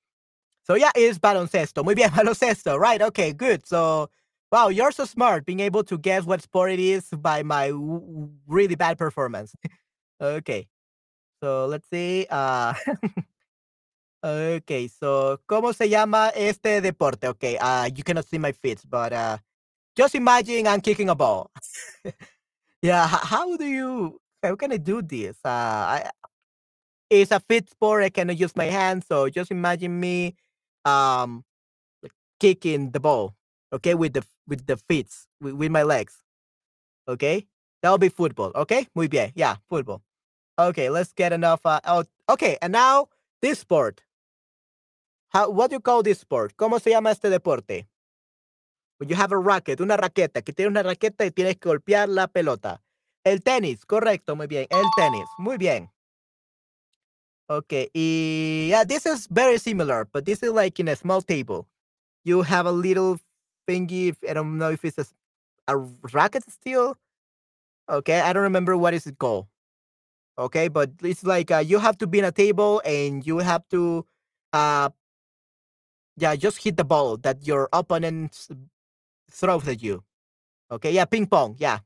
So 0.67 0.75
yeah, 0.75 0.91
it's 0.97 1.19
baloncesto. 1.19 1.85
Muy 1.85 1.95
bien, 1.95 2.11
baloncesto. 2.15 2.79
Right. 2.79 3.03
Okay, 3.03 3.33
good. 3.33 3.67
So 3.67 4.11
wow, 4.53 4.69
you're 4.69 4.93
so 4.93 5.05
smart 5.07 5.47
being 5.47 5.61
able 5.61 5.85
to 5.85 5.99
guess 5.99 6.25
what 6.25 6.43
sport 6.43 6.73
it 6.73 6.81
is 6.81 7.09
by 7.11 7.43
my 7.43 7.73
really 8.49 8.77
bad 8.77 8.99
performance. 8.99 9.55
okay. 10.23 10.69
So 11.43 11.67
let's 11.67 11.89
see. 11.91 12.27
Uh 12.31 12.75
Okay, 14.23 14.89
so 14.89 15.41
¿cómo 15.47 15.73
se 15.73 15.89
llama 15.89 16.29
este 16.35 16.83
deporte? 16.83 17.29
Okay, 17.29 17.57
uh, 17.57 17.87
you 17.87 18.05
cannot 18.05 18.27
see 18.27 18.39
my 18.39 18.53
feet, 18.53 18.79
but 18.87 19.15
uh, 19.15 19.39
just 19.97 20.15
imagine 20.15 20.67
I'm 20.67 20.83
kicking 20.83 21.09
a 21.09 21.15
ball. 21.15 21.51
yeah, 22.83 23.07
how 23.07 23.57
do 23.57 23.65
you? 23.65 24.21
How 24.43 24.57
can 24.57 24.73
I 24.73 24.77
do 24.77 25.01
this? 25.01 25.39
Uh, 25.43 25.49
I, 25.49 26.11
it's 27.09 27.31
a 27.31 27.41
fit 27.41 27.71
sport. 27.71 28.05
I 28.05 28.11
cannot 28.11 28.37
use 28.39 28.55
my 28.55 28.67
hands, 28.67 29.07
so 29.09 29.31
just 29.31 29.51
imagine 29.51 29.99
me, 29.99 30.37
um, 30.85 31.43
kicking 32.39 32.91
the 32.91 33.01
ball. 33.01 33.35
Okay, 33.73 33.95
with 33.95 34.13
the 34.13 34.25
with 34.47 34.67
the 34.67 34.77
feet, 34.77 35.09
with, 35.41 35.55
with 35.55 35.71
my 35.71 35.83
legs. 35.83 36.19
Okay, 37.09 37.47
that'll 37.81 37.97
be 37.97 38.11
football. 38.11 38.53
Okay, 38.55 38.87
muy 38.95 39.09
bien. 39.09 39.33
Yeah, 39.35 39.57
football. 39.67 40.03
Okay, 40.59 40.91
let's 40.91 41.15
get 41.15 41.33
enough. 41.33 41.65
Uh, 41.65 41.81
oh, 41.87 42.05
okay, 42.29 42.59
and 42.61 42.75
now 42.75 43.09
this 43.41 43.61
sport. 43.61 44.03
How, 45.33 45.49
what 45.49 45.71
do 45.71 45.77
you 45.77 45.81
call 45.81 46.03
this 46.03 46.21
sport? 46.21 46.57
¿Cómo 46.57 46.81
se 46.81 46.91
llama 46.91 47.11
este 47.11 47.31
deporte? 47.31 47.87
You 49.01 49.17
have 49.17 49.33
a 49.33 49.39
racket, 49.39 49.81
una 49.81 49.97
raqueta, 49.97 50.43
que 50.43 50.53
tienes 50.53 50.73
una 50.73 50.83
raqueta 50.83 51.25
y 51.25 51.31
tienes 51.31 51.57
que 51.57 51.69
golpear 51.69 52.09
la 52.09 52.27
pelota. 52.27 52.83
El 53.25 53.41
tenis, 53.41 53.87
correcto, 53.87 54.37
muy 54.37 54.47
bien. 54.47 54.67
El 54.71 54.85
tenis, 54.97 55.27
muy 55.39 55.57
bien. 55.57 55.91
Okay, 57.49 57.91
y 57.95 58.69
yeah, 58.69 58.85
this 58.85 59.07
is 59.07 59.27
very 59.29 59.59
similar, 59.59 60.07
but 60.13 60.25
this 60.25 60.43
is 60.43 60.53
like 60.53 60.79
in 60.79 60.89
a 60.89 60.97
small 60.97 61.23
table. 61.23 61.67
You 62.25 62.43
have 62.43 62.67
a 62.67 62.73
little 62.73 63.19
thingy, 63.67 64.15
I 64.29 64.35
don't 64.35 64.59
know 64.59 64.71
if 64.71 64.85
it's 64.85 64.99
a, 64.99 65.07
a 65.67 65.77
racket 66.13 66.45
still. 66.49 66.97
Okay, 67.89 68.21
I 68.21 68.33
don't 68.33 68.43
remember 68.43 68.77
what 68.77 68.95
is 68.95 69.07
it 69.07 69.19
called. 69.19 69.47
Okay, 70.39 70.69
but 70.69 70.91
it's 71.03 71.25
like 71.25 71.51
uh, 71.51 71.59
you 71.59 71.79
have 71.79 71.99
to 71.99 72.07
be 72.07 72.19
in 72.19 72.25
a 72.25 72.33
table 72.33 72.83
and 72.85 73.27
you 73.27 73.39
have 73.39 73.69
to 73.71 74.07
uh, 74.53 74.91
yeah, 76.21 76.37
just 76.37 76.63
hit 76.63 76.77
the 76.77 76.85
ball 76.85 77.17
that 77.19 77.47
your 77.47 77.69
opponent 77.73 78.49
throws 79.31 79.67
at 79.69 79.83
you. 79.83 80.05
Okay, 80.71 80.93
yeah, 80.93 81.05
ping 81.07 81.27
pong, 81.27 81.57
yeah. 81.59 81.81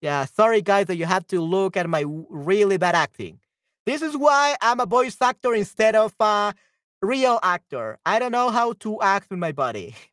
Yeah, 0.00 0.26
sorry 0.26 0.60
guys 0.60 0.86
that 0.86 0.96
you 0.96 1.06
have 1.06 1.26
to 1.28 1.40
look 1.40 1.76
at 1.76 1.88
my 1.88 2.04
really 2.28 2.76
bad 2.76 2.94
acting. 2.94 3.40
This 3.86 4.02
is 4.02 4.16
why 4.16 4.56
I'm 4.60 4.80
a 4.80 4.86
voice 4.86 5.16
actor 5.20 5.54
instead 5.54 5.94
of 5.94 6.14
a 6.20 6.54
real 7.00 7.38
actor. 7.42 7.98
I 8.04 8.18
don't 8.18 8.32
know 8.32 8.50
how 8.50 8.74
to 8.80 9.00
act 9.00 9.30
with 9.30 9.38
my 9.38 9.52
body. 9.52 9.94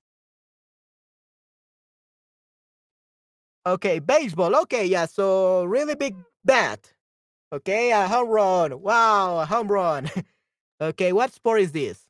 Okay, 3.63 3.99
baseball. 3.99 4.55
Okay, 4.63 4.85
yeah, 4.87 5.05
so 5.05 5.65
really 5.65 5.93
big 5.93 6.15
bat. 6.43 6.93
Okay, 7.53 7.91
a 7.91 8.07
home 8.07 8.29
run. 8.29 8.81
Wow, 8.81 9.39
a 9.39 9.45
home 9.45 9.67
run. 9.67 10.09
okay, 10.81 11.13
what 11.13 11.31
sport 11.31 11.61
is 11.61 11.71
this? 11.71 12.07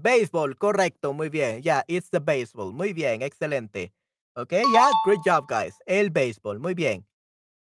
Baseball, 0.00 0.56
correcto, 0.56 1.12
muy 1.12 1.28
bien. 1.28 1.60
Yeah, 1.62 1.82
it's 1.88 2.08
the 2.10 2.20
baseball. 2.20 2.72
Muy 2.72 2.92
bien, 2.92 3.20
excelente. 3.22 3.92
Okay, 4.36 4.62
yeah, 4.72 4.90
great 5.04 5.20
job, 5.24 5.48
guys. 5.48 5.74
El 5.86 6.10
baseball, 6.10 6.60
muy 6.60 6.74
bien. 6.74 7.04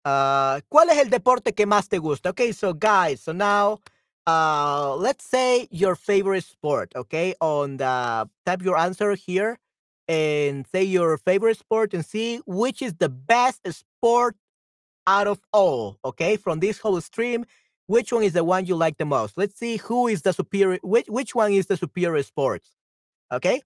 Uh, 0.04 0.60
¿Cuál 0.68 0.90
es 0.90 0.98
el 0.98 1.10
deporte 1.10 1.52
que 1.52 1.66
más 1.66 1.88
te 1.88 1.98
gusta? 1.98 2.30
Okay, 2.30 2.52
so 2.52 2.72
guys, 2.74 3.20
so 3.20 3.32
now 3.32 3.78
uh, 4.26 4.96
let's 4.96 5.24
say 5.24 5.68
your 5.70 5.94
favorite 5.94 6.44
sport, 6.44 6.92
okay? 6.96 7.34
On 7.40 7.76
the 7.76 8.28
type 8.44 8.62
your 8.62 8.76
answer 8.76 9.14
here 9.14 9.58
and 10.08 10.66
say 10.66 10.82
your 10.82 11.18
favorite 11.18 11.58
sport 11.58 11.94
and 11.94 12.04
see 12.04 12.40
which 12.46 12.82
is 12.82 12.94
the 12.94 13.08
best 13.08 13.60
sport 13.72 14.36
out 15.06 15.28
of 15.28 15.40
all, 15.52 15.98
okay? 16.04 16.36
From 16.36 16.60
this 16.60 16.78
whole 16.78 17.00
stream, 17.00 17.44
which 17.86 18.12
one 18.12 18.22
is 18.22 18.32
the 18.32 18.44
one 18.44 18.66
you 18.66 18.76
like 18.76 18.98
the 18.98 19.04
most? 19.04 19.36
Let's 19.36 19.58
see 19.58 19.76
who 19.76 20.08
is 20.08 20.22
the 20.22 20.32
superior, 20.32 20.78
which, 20.82 21.06
which 21.08 21.34
one 21.34 21.52
is 21.52 21.66
the 21.66 21.76
superior 21.76 22.22
sports, 22.22 22.70
okay? 23.32 23.62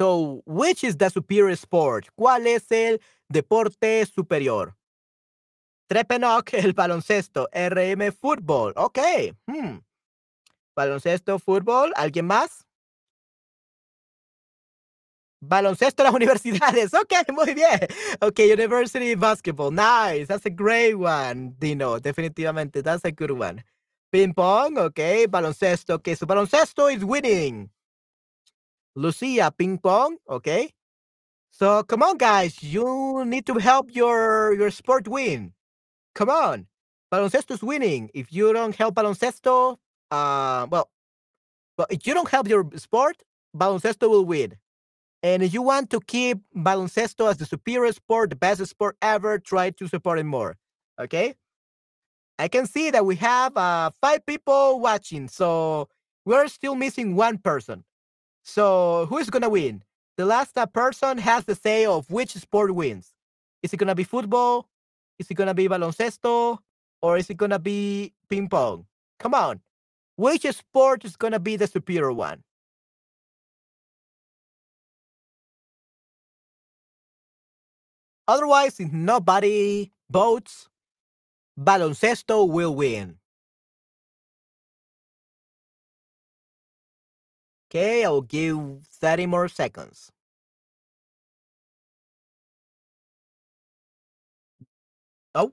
So, 0.00 0.42
which 0.46 0.82
is 0.82 0.96
the 0.96 1.10
superior 1.10 1.54
sport? 1.54 2.08
¿Cuál 2.18 2.46
es 2.48 2.72
el 2.72 2.98
deporte 3.30 4.04
superior? 4.06 4.74
Trepenoc, 5.88 6.54
el 6.54 6.72
baloncesto. 6.72 7.48
RM, 7.52 8.10
fútbol. 8.10 8.72
Ok. 8.76 8.98
Hmm. 9.46 9.78
Baloncesto, 10.74 11.38
fútbol. 11.38 11.92
¿Alguien 11.94 12.26
más? 12.26 12.66
Baloncesto 15.42 16.04
las 16.04 16.14
universidades. 16.14 16.94
Ok, 16.94 17.12
muy 17.32 17.52
bien. 17.54 17.80
Ok, 18.20 18.40
University 18.52 19.16
Basketball. 19.16 19.72
Nice. 19.72 20.26
That's 20.28 20.46
a 20.46 20.50
great 20.50 20.94
one, 20.94 21.54
Dino. 21.58 21.98
Definitivamente. 21.98 22.82
That's 22.82 23.04
a 23.04 23.10
good 23.10 23.32
one. 23.32 23.64
Ping 24.12 24.32
pong. 24.34 24.78
Ok. 24.78 25.26
Baloncesto. 25.28 25.94
Ok, 25.96 26.14
so 26.14 26.26
baloncesto 26.26 26.88
is 26.88 27.04
winning. 27.04 27.70
Lucia, 28.94 29.50
ping 29.50 29.78
pong. 29.78 30.16
Ok. 30.28 30.72
So 31.50 31.82
come 31.84 32.02
on, 32.04 32.18
guys. 32.18 32.62
You 32.62 33.24
need 33.26 33.44
to 33.46 33.54
help 33.58 33.94
your, 33.94 34.54
your 34.54 34.70
sport 34.70 35.08
win. 35.08 35.52
Come 36.14 36.30
on. 36.30 36.66
Baloncesto 37.12 37.52
is 37.54 37.62
winning. 37.62 38.10
If 38.14 38.32
you 38.32 38.52
don't 38.52 38.76
help 38.76 38.94
baloncesto, 38.94 39.76
uh, 40.10 40.66
well, 40.70 40.88
well, 41.76 41.86
if 41.90 42.06
you 42.06 42.14
don't 42.14 42.28
help 42.28 42.48
your 42.48 42.64
sport, 42.76 43.22
baloncesto 43.56 44.08
will 44.08 44.24
win. 44.24 44.56
And 45.22 45.42
if 45.42 45.54
you 45.54 45.62
want 45.62 45.90
to 45.90 46.00
keep 46.00 46.38
baloncesto 46.56 47.30
as 47.30 47.36
the 47.36 47.46
superior 47.46 47.92
sport, 47.92 48.30
the 48.30 48.36
best 48.36 48.64
sport 48.66 48.96
ever, 49.00 49.38
try 49.38 49.70
to 49.70 49.86
support 49.86 50.18
it 50.18 50.24
more. 50.24 50.56
Okay? 51.00 51.34
I 52.38 52.48
can 52.48 52.66
see 52.66 52.90
that 52.90 53.06
we 53.06 53.14
have 53.16 53.56
uh, 53.56 53.90
five 54.00 54.26
people 54.26 54.80
watching, 54.80 55.28
so 55.28 55.88
we're 56.24 56.48
still 56.48 56.74
missing 56.74 57.14
one 57.14 57.38
person. 57.38 57.84
So 58.42 59.06
who 59.06 59.18
is 59.18 59.30
gonna 59.30 59.48
win? 59.48 59.84
The 60.16 60.26
last 60.26 60.58
uh, 60.58 60.66
person 60.66 61.18
has 61.18 61.44
the 61.44 61.54
say 61.54 61.86
of 61.86 62.10
which 62.10 62.32
sport 62.32 62.74
wins. 62.74 63.12
Is 63.62 63.72
it 63.72 63.76
gonna 63.76 63.94
be 63.94 64.04
football? 64.04 64.68
Is 65.20 65.30
it 65.30 65.34
gonna 65.34 65.54
be 65.54 65.68
baloncesto? 65.68 66.58
Or 67.00 67.16
is 67.16 67.30
it 67.30 67.36
gonna 67.36 67.60
be 67.60 68.12
ping 68.28 68.48
pong? 68.48 68.86
Come 69.20 69.34
on. 69.34 69.60
Which 70.16 70.42
sport 70.42 71.04
is 71.04 71.16
gonna 71.16 71.38
be 71.38 71.56
the 71.56 71.68
superior 71.68 72.12
one? 72.12 72.42
Otherwise, 78.28 78.80
if 78.80 78.92
nobody 78.92 79.90
votes, 80.10 80.68
baloncesto 81.58 82.48
will 82.48 82.74
win. 82.74 83.18
Okay, 87.70 88.04
I'll 88.04 88.20
give 88.20 88.58
30 89.00 89.26
more 89.26 89.48
seconds. 89.48 90.12
Oh. 95.34 95.52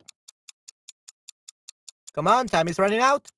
Come 2.13 2.27
on, 2.27 2.47
time 2.47 2.67
is 2.67 2.77
running 2.77 2.99
out. 2.99 3.29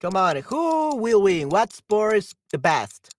Come 0.00 0.16
on, 0.16 0.36
who 0.36 0.96
will 0.96 1.22
win? 1.22 1.48
What 1.48 1.72
sport 1.72 2.16
is 2.16 2.34
the 2.50 2.58
best? 2.58 3.10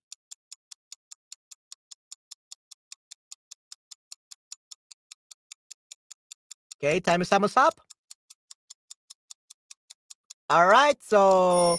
Okay, 6.84 7.00
time 7.00 7.22
is 7.22 7.32
almost 7.32 7.56
up. 7.56 7.80
All 10.50 10.66
right, 10.66 11.02
so 11.02 11.78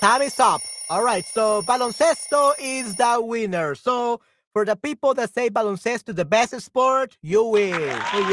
time 0.00 0.22
is 0.22 0.40
up. 0.40 0.62
All 0.88 1.04
right, 1.04 1.22
so 1.22 1.60
baloncesto 1.60 2.54
is 2.58 2.96
the 2.96 3.20
winner. 3.20 3.74
So 3.74 4.22
for 4.54 4.64
the 4.64 4.74
people 4.74 5.12
that 5.14 5.34
say 5.34 5.50
baloncesto 5.50 6.08
is 6.08 6.14
the 6.14 6.24
best 6.24 6.58
sport, 6.62 7.18
you 7.20 7.44
win. 7.44 7.74
Oh, 7.74 8.28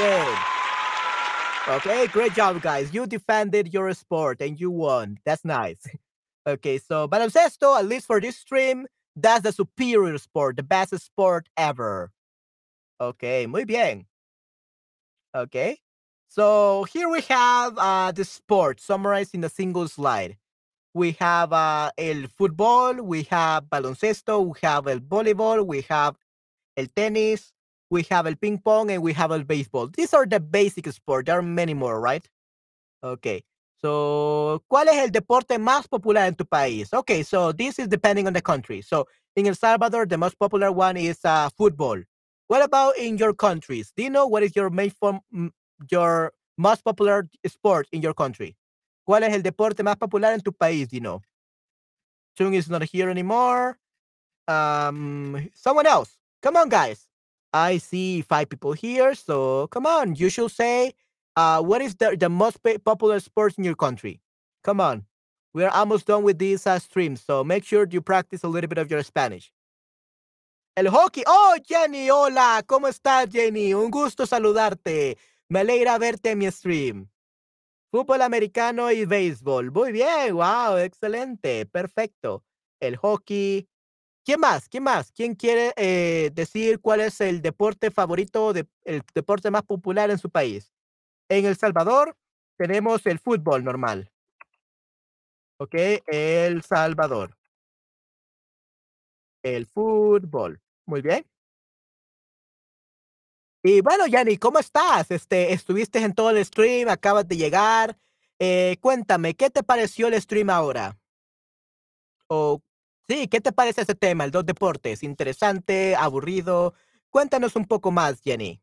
yeah. 1.67 1.75
Okay, 1.75 2.07
great 2.07 2.33
job, 2.33 2.61
guys. 2.61 2.93
You 2.93 3.05
defended 3.05 3.73
your 3.73 3.93
sport 3.93 4.39
and 4.39 4.57
you 4.57 4.71
won. 4.71 5.17
That's 5.25 5.43
nice. 5.43 5.85
okay, 6.47 6.77
so 6.77 7.09
baloncesto, 7.09 7.77
at 7.77 7.85
least 7.85 8.07
for 8.07 8.21
this 8.21 8.37
stream, 8.37 8.87
that's 9.17 9.43
the 9.43 9.51
superior 9.51 10.17
sport, 10.17 10.55
the 10.55 10.63
best 10.63 10.97
sport 10.97 11.49
ever. 11.57 12.09
Okay, 13.01 13.47
muy 13.47 13.65
bien. 13.65 14.05
Okay. 15.35 15.77
So 16.29 16.83
here 16.83 17.09
we 17.09 17.21
have 17.21 17.73
uh, 17.75 18.11
the 18.11 18.23
sport 18.23 18.79
summarized 18.79 19.33
in 19.33 19.43
a 19.43 19.49
single 19.49 19.87
slide. 19.87 20.37
We 20.93 21.13
have 21.13 21.51
uh, 21.51 21.89
el 21.97 22.27
fútbol, 22.39 23.01
we 23.01 23.23
have 23.23 23.63
baloncesto, 23.65 24.45
we 24.45 24.59
have 24.61 24.87
el 24.87 24.99
voleibol, 24.99 25.65
we 25.65 25.81
have 25.89 26.15
el 26.77 26.85
tennis, 26.95 27.51
we 27.89 28.03
have 28.11 28.27
el 28.27 28.35
ping 28.35 28.59
pong, 28.59 28.91
and 28.91 29.01
we 29.01 29.11
have 29.13 29.31
el 29.31 29.43
baseball. 29.43 29.87
These 29.87 30.13
are 30.13 30.27
the 30.27 30.39
basic 30.39 30.87
sports. 30.91 31.25
There 31.25 31.39
are 31.39 31.41
many 31.41 31.73
more, 31.73 31.99
right? 31.99 32.23
Okay. 33.03 33.43
So, 33.81 34.63
¿cuál 34.71 34.87
es 34.87 34.97
el 34.97 35.09
deporte 35.09 35.57
más 35.57 35.87
popular 35.87 36.27
en 36.27 36.35
tu 36.35 36.45
país? 36.45 36.93
Okay, 36.93 37.23
so 37.23 37.53
this 37.53 37.79
is 37.79 37.87
depending 37.87 38.27
on 38.27 38.33
the 38.33 38.41
country. 38.41 38.81
So, 38.81 39.07
in 39.35 39.47
El 39.47 39.55
Salvador, 39.55 40.05
the 40.05 40.17
most 40.17 40.37
popular 40.37 40.71
one 40.71 40.97
is 40.97 41.19
uh, 41.23 41.49
football. 41.57 41.97
What 42.49 42.63
about 42.63 42.97
in 42.97 43.17
your 43.17 43.33
countries? 43.33 43.91
Do 43.95 44.03
you 44.03 44.09
know 44.09 44.27
what 44.27 44.43
is 44.43 44.55
your 44.55 44.69
main 44.69 44.89
form, 44.91 45.21
most 46.57 46.83
popular 46.83 47.29
sport 47.47 47.87
in 47.91 48.01
your 48.01 48.13
country? 48.13 48.55
¿Cuál 49.07 49.23
es 49.23 49.33
el 49.33 49.41
deporte 49.41 49.83
más 49.83 49.97
popular 49.97 50.33
en 50.33 50.41
tu 50.41 50.51
país? 50.51 50.89
Know? 50.91 51.21
Chung 52.35 52.53
is 52.53 52.69
not 52.69 52.83
here 52.83 53.09
anymore. 53.09 53.77
Um, 54.47 55.49
someone 55.53 55.87
else. 55.87 56.17
Come 56.41 56.57
on, 56.57 56.69
guys. 56.69 57.07
I 57.51 57.79
see 57.79 58.21
five 58.21 58.49
people 58.49 58.73
here. 58.73 59.15
So 59.15 59.67
come 59.67 59.85
on. 59.85 60.15
You 60.15 60.29
should 60.29 60.51
say, 60.51 60.93
uh, 61.35 61.61
what 61.61 61.81
is 61.81 61.95
the, 61.95 62.15
the 62.17 62.29
most 62.29 62.59
popular 62.85 63.19
sport 63.19 63.55
in 63.57 63.63
your 63.63 63.75
country? 63.75 64.21
Come 64.63 64.79
on. 64.79 65.05
We're 65.53 65.69
almost 65.69 66.05
done 66.05 66.23
with 66.23 66.37
this 66.37 66.67
uh, 66.67 66.79
stream. 66.79 67.15
So 67.15 67.43
make 67.43 67.65
sure 67.65 67.87
you 67.89 68.01
practice 68.01 68.43
a 68.43 68.47
little 68.47 68.67
bit 68.67 68.77
of 68.77 68.89
your 68.89 69.03
Spanish. 69.03 69.51
El 70.77 70.91
hockey. 70.91 71.23
Oh, 71.25 71.57
Jenny, 71.67 72.09
hola. 72.09 72.61
¿Cómo 72.65 72.87
estás, 72.87 73.29
Jenny? 73.31 73.73
Un 73.73 73.89
gusto 73.89 74.25
saludarte. 74.25 75.17
Me 75.51 75.61
alegra 75.61 75.97
verte 75.97 76.31
en 76.31 76.37
mi 76.37 76.51
stream. 76.51 77.09
Fútbol 77.91 78.21
americano 78.21 78.91
y 78.91 79.05
béisbol. 79.05 79.71
Muy 79.71 79.91
bien, 79.91 80.35
wow, 80.35 80.77
excelente, 80.77 81.65
perfecto. 81.65 82.43
El 82.79 82.97
hockey. 82.97 83.67
¿Quién 84.23 84.39
más? 84.41 84.69
¿Quién 84.69 84.83
más? 84.83 85.11
¿Quién 85.11 85.33
quiere 85.33 85.73
eh, 85.75 86.29
decir 86.33 86.79
cuál 86.79 87.01
es 87.01 87.19
el 87.19 87.41
deporte 87.41 87.89
favorito, 87.89 88.53
el 88.83 89.01
deporte 89.15 89.49
más 89.49 89.63
popular 89.63 90.11
en 90.11 90.19
su 90.19 90.29
país? 90.29 90.71
En 91.29 91.45
El 91.45 91.55
Salvador 91.57 92.15
tenemos 92.57 93.05
el 93.07 93.17
fútbol 93.17 93.63
normal. 93.63 94.11
Ok, 95.57 95.75
El 96.07 96.61
Salvador. 96.61 97.35
El 99.43 99.65
fútbol. 99.65 100.61
Muy 100.85 101.01
bien. 101.01 101.25
Y 103.61 103.81
bueno, 103.81 104.07
Yanni, 104.07 104.37
¿cómo 104.37 104.59
estás? 104.59 105.11
Este, 105.11 105.51
estuviste 105.53 105.99
en 105.99 106.13
todo 106.13 106.29
el 106.29 106.43
stream, 106.45 106.87
acabas 106.87 107.27
de 107.27 107.35
llegar. 107.37 107.97
Eh, 108.39 108.77
cuéntame, 108.79 109.35
¿qué 109.35 109.49
te 109.49 109.63
pareció 109.63 110.07
el 110.07 110.21
stream 110.21 110.49
ahora? 110.49 110.97
O 112.27 112.61
sí, 113.07 113.27
¿qué 113.27 113.41
te 113.41 113.51
parece 113.51 113.81
ese 113.81 113.95
tema, 113.95 114.23
el 114.23 114.31
dos 114.31 114.45
deportes? 114.45 115.03
¿Interesante, 115.03 115.95
aburrido? 115.95 116.73
Cuéntanos 117.09 117.55
un 117.57 117.65
poco 117.65 117.91
más, 117.91 118.21
Jenny. 118.21 118.61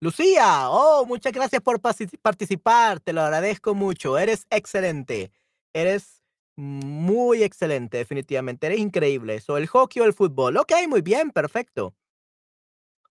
Lucía, 0.00 0.68
oh, 0.70 1.06
muchas 1.06 1.32
gracias 1.32 1.60
por 1.62 1.80
participar, 1.80 3.00
te 3.00 3.12
lo 3.12 3.22
agradezco 3.22 3.74
mucho, 3.74 4.16
eres 4.16 4.46
excelente, 4.48 5.32
eres 5.72 6.22
muy 6.58 7.44
excelente, 7.44 7.98
definitivamente. 7.98 8.66
Eres 8.66 8.80
increíble. 8.80 9.36
Eso, 9.36 9.56
el 9.56 9.68
hockey 9.68 10.02
o 10.02 10.04
el 10.04 10.12
fútbol. 10.12 10.56
Ok, 10.56 10.72
muy 10.88 11.02
bien, 11.02 11.30
perfecto. 11.30 11.94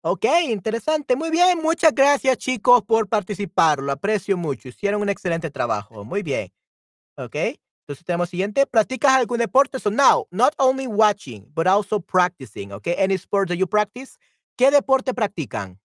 Ok, 0.02 0.26
interesante. 0.48 1.16
Muy 1.16 1.30
bien. 1.30 1.60
Muchas 1.62 1.94
gracias, 1.94 2.36
chicos, 2.36 2.82
por 2.84 3.08
participar. 3.08 3.80
Lo 3.80 3.92
aprecio 3.92 4.36
mucho. 4.36 4.68
Hicieron 4.68 5.00
un 5.00 5.08
excelente 5.08 5.50
trabajo. 5.50 6.04
Muy 6.04 6.22
bien. 6.22 6.52
Ok. 7.16 7.34
Entonces 7.34 8.04
tenemos 8.04 8.28
siguiente. 8.28 8.66
¿Practicas 8.66 9.12
algún 9.12 9.38
deporte? 9.38 9.78
So 9.78 9.90
now, 9.90 10.26
not 10.30 10.54
only 10.58 10.86
watching, 10.86 11.50
but 11.54 11.66
also 11.66 11.98
practicing. 11.98 12.72
Okay. 12.72 12.94
Any 12.98 13.14
sport 13.14 13.48
that 13.48 13.56
you 13.56 13.66
practice? 13.66 14.18
¿Qué 14.56 14.70
deporte 14.70 15.14
practican? 15.14 15.79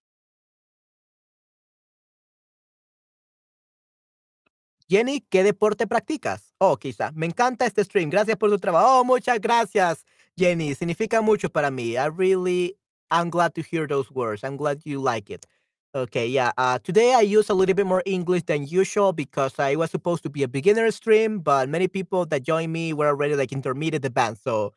Jenny, 4.89 5.21
¿qué 5.29 5.43
deporte 5.43 5.87
practicas? 5.87 6.53
Oh, 6.59 6.77
quizá. 6.77 7.11
Me 7.15 7.25
encanta 7.25 7.65
este 7.65 7.83
stream. 7.83 8.09
Gracias 8.09 8.37
por 8.37 8.49
tu 8.49 8.57
trabajo. 8.59 8.99
Oh, 8.99 9.03
muchas 9.03 9.39
gracias, 9.41 10.05
Jenny. 10.37 10.75
Significa 10.75 11.21
mucho 11.21 11.49
para 11.49 11.71
mí. 11.71 11.97
I 11.97 12.07
really, 12.07 12.77
I'm 13.09 13.29
glad 13.31 13.53
to 13.55 13.61
hear 13.63 13.87
those 13.87 14.11
words. 14.11 14.43
I'm 14.43 14.57
glad 14.57 14.81
you 14.85 15.01
like 15.01 15.31
it. 15.31 15.45
Okay, 15.95 16.27
yeah. 16.27 16.51
Uh, 16.57 16.77
today 16.79 17.13
I 17.13 17.21
use 17.21 17.49
a 17.49 17.53
little 17.53 17.73
bit 17.73 17.85
more 17.87 18.03
English 18.05 18.43
than 18.43 18.67
usual 18.67 19.13
because 19.13 19.57
I 19.59 19.75
was 19.77 19.91
supposed 19.91 20.23
to 20.23 20.29
be 20.29 20.43
a 20.43 20.47
beginner 20.47 20.91
stream, 20.91 21.39
but 21.39 21.69
many 21.69 21.87
people 21.87 22.25
that 22.27 22.43
joined 22.43 22.73
me 22.73 22.91
were 22.93 23.07
already 23.07 23.35
like 23.35 23.53
intermediate 23.53 24.03
advanced. 24.05 24.43
So, 24.43 24.73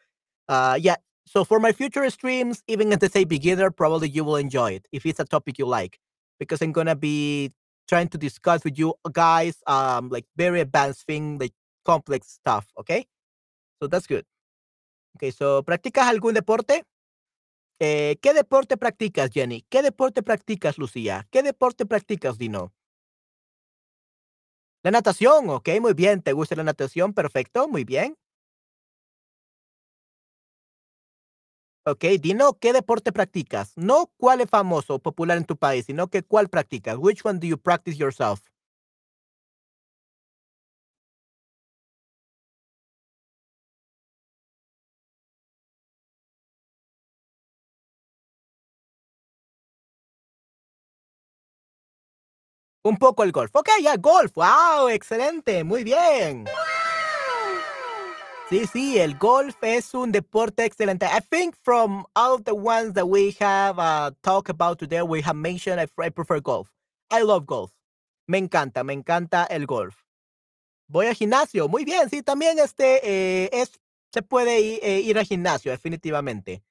uh, 0.49 0.79
yeah. 0.81 0.97
So 1.27 1.45
for 1.45 1.61
my 1.61 1.73
future 1.73 2.09
streams, 2.11 2.63
even 2.69 2.93
if 2.93 3.01
they 3.01 3.09
say 3.09 3.25
beginner, 3.25 3.71
probably 3.71 4.09
you 4.09 4.25
will 4.25 4.37
enjoy 4.37 4.73
it 4.73 4.87
if 4.93 5.05
it's 5.05 5.21
a 5.21 5.25
topic 5.25 5.59
you 5.59 5.67
like, 5.67 5.99
because 6.39 6.63
I'm 6.63 6.73
gonna 6.73 6.97
be 6.97 7.53
trying 7.89 8.09
to 8.09 8.19
discuss 8.19 8.65
with 8.65 8.75
you 8.77 8.95
guys 9.13 9.63
um 9.67 10.09
like 10.11 10.27
very 10.37 10.61
advanced 10.61 11.07
thing 11.07 11.39
like 11.41 11.55
complex 11.85 12.29
stuff 12.39 12.67
okay 12.79 13.07
so 13.81 13.89
that's 13.89 14.07
good 14.07 14.25
okay 15.17 15.33
so 15.33 15.63
practicas 15.63 16.07
algún 16.07 16.35
deporte 16.35 16.85
eh, 17.81 18.19
¿Qué 18.21 18.35
deporte 18.35 18.77
practicas, 18.77 19.31
Jenny? 19.33 19.65
¿Qué 19.69 19.83
deporte 19.83 20.23
practicas, 20.23 20.79
Lucía? 20.79 21.29
¿Qué 21.31 21.43
deporte 21.45 21.87
practicas, 21.87 22.37
Dino? 22.37 22.73
La 24.83 24.91
natación, 24.91 25.49
ok, 25.51 25.69
muy 25.81 25.95
bien. 25.95 26.23
¿Te 26.23 26.33
gusta 26.33 26.57
la 26.57 26.65
natación? 26.65 27.13
Perfecto, 27.13 27.69
muy 27.69 27.85
bien. 27.85 28.17
Ok, 31.91 32.05
Dino, 32.21 32.59
¿qué 32.59 32.75
deporte 32.75 33.13
practicas? 33.13 33.73
No 33.77 34.11
cuál 34.19 34.43
es 34.43 34.51
famoso 34.51 34.97
o 34.97 34.99
popular 34.99 35.39
en 35.39 35.45
tu 35.47 35.57
país, 35.57 35.87
sino 35.87 36.09
que 36.09 36.23
cuál 36.23 36.49
practicas. 36.51 36.97
Which 36.99 37.25
one 37.25 37.39
do 37.39 37.47
you 37.47 37.57
practice 37.57 37.97
yourself? 37.97 38.41
Un 52.85 52.97
poco 52.99 53.23
el 53.25 53.33
golf. 53.33 53.51
Ok, 53.55 53.69
ya, 53.83 53.97
golf. 53.97 54.35
Wow, 54.35 54.89
excelente, 54.91 55.65
muy 55.65 55.85
bien. 55.85 56.45
Sí, 58.49 58.67
sí, 58.67 58.99
el 58.99 59.19
golf 59.19 59.57
es 59.61 59.93
un 59.93 60.11
deporte 60.11 60.65
excelente. 60.65 61.05
I 61.05 61.21
think 61.21 61.55
from 61.63 62.07
all 62.15 62.43
the 62.43 62.55
ones 62.55 62.95
that 62.95 63.07
we 63.07 63.37
have 63.41 63.79
uh, 63.79 64.11
talked 64.23 64.49
about 64.49 64.79
today, 64.79 65.03
we 65.03 65.21
have 65.21 65.37
mentioned, 65.37 65.79
I, 65.79 66.09
prefer 66.09 66.41
golf. 66.41 66.71
I 67.11 67.21
love 67.21 67.45
golf. 67.45 67.73
Me 68.27 68.39
encanta, 68.39 68.85
me 68.85 68.95
encanta 68.95 69.45
el 69.51 69.67
golf. 69.67 70.03
Voy 70.89 71.09
al 71.09 71.15
gimnasio. 71.15 71.69
Muy 71.69 71.85
bien, 71.85 72.09
sí, 72.09 72.23
también 72.23 72.59
este 72.59 73.01
eh, 73.05 73.51
es, 73.53 73.79
se 74.15 74.23
puede 74.23 74.61
ir, 74.61 74.81
eh, 74.83 75.01
ir 75.01 75.19
al 75.19 75.27
gimnasio, 75.27 75.71
definitivamente. 75.71 76.65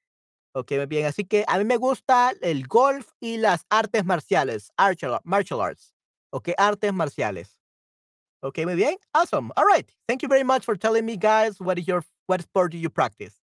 Ok, 0.54 0.72
muy 0.72 0.86
bien. 0.86 1.06
Así 1.06 1.26
que 1.26 1.44
a 1.46 1.58
mí 1.58 1.64
me 1.64 1.76
gusta 1.76 2.32
el 2.40 2.66
golf 2.66 3.12
y 3.20 3.36
las 3.36 3.66
artes 3.70 4.04
marciales, 4.04 4.72
martial 5.22 5.60
arts. 5.60 5.94
Ok, 6.30 6.48
artes 6.56 6.92
marciales. 6.92 7.57
Okay, 8.42 8.64
muy 8.64 8.76
bien. 8.76 8.96
Awesome. 9.14 9.50
All 9.56 9.64
right. 9.64 9.90
Thank 10.06 10.22
you 10.22 10.28
very 10.28 10.44
much 10.44 10.64
for 10.64 10.76
telling 10.76 11.04
me, 11.04 11.16
guys, 11.16 11.60
what 11.60 11.78
is 11.78 11.88
your 11.88 12.04
what 12.26 12.42
sport 12.42 12.72
do 12.72 12.78
you 12.78 12.88
practice? 12.88 13.34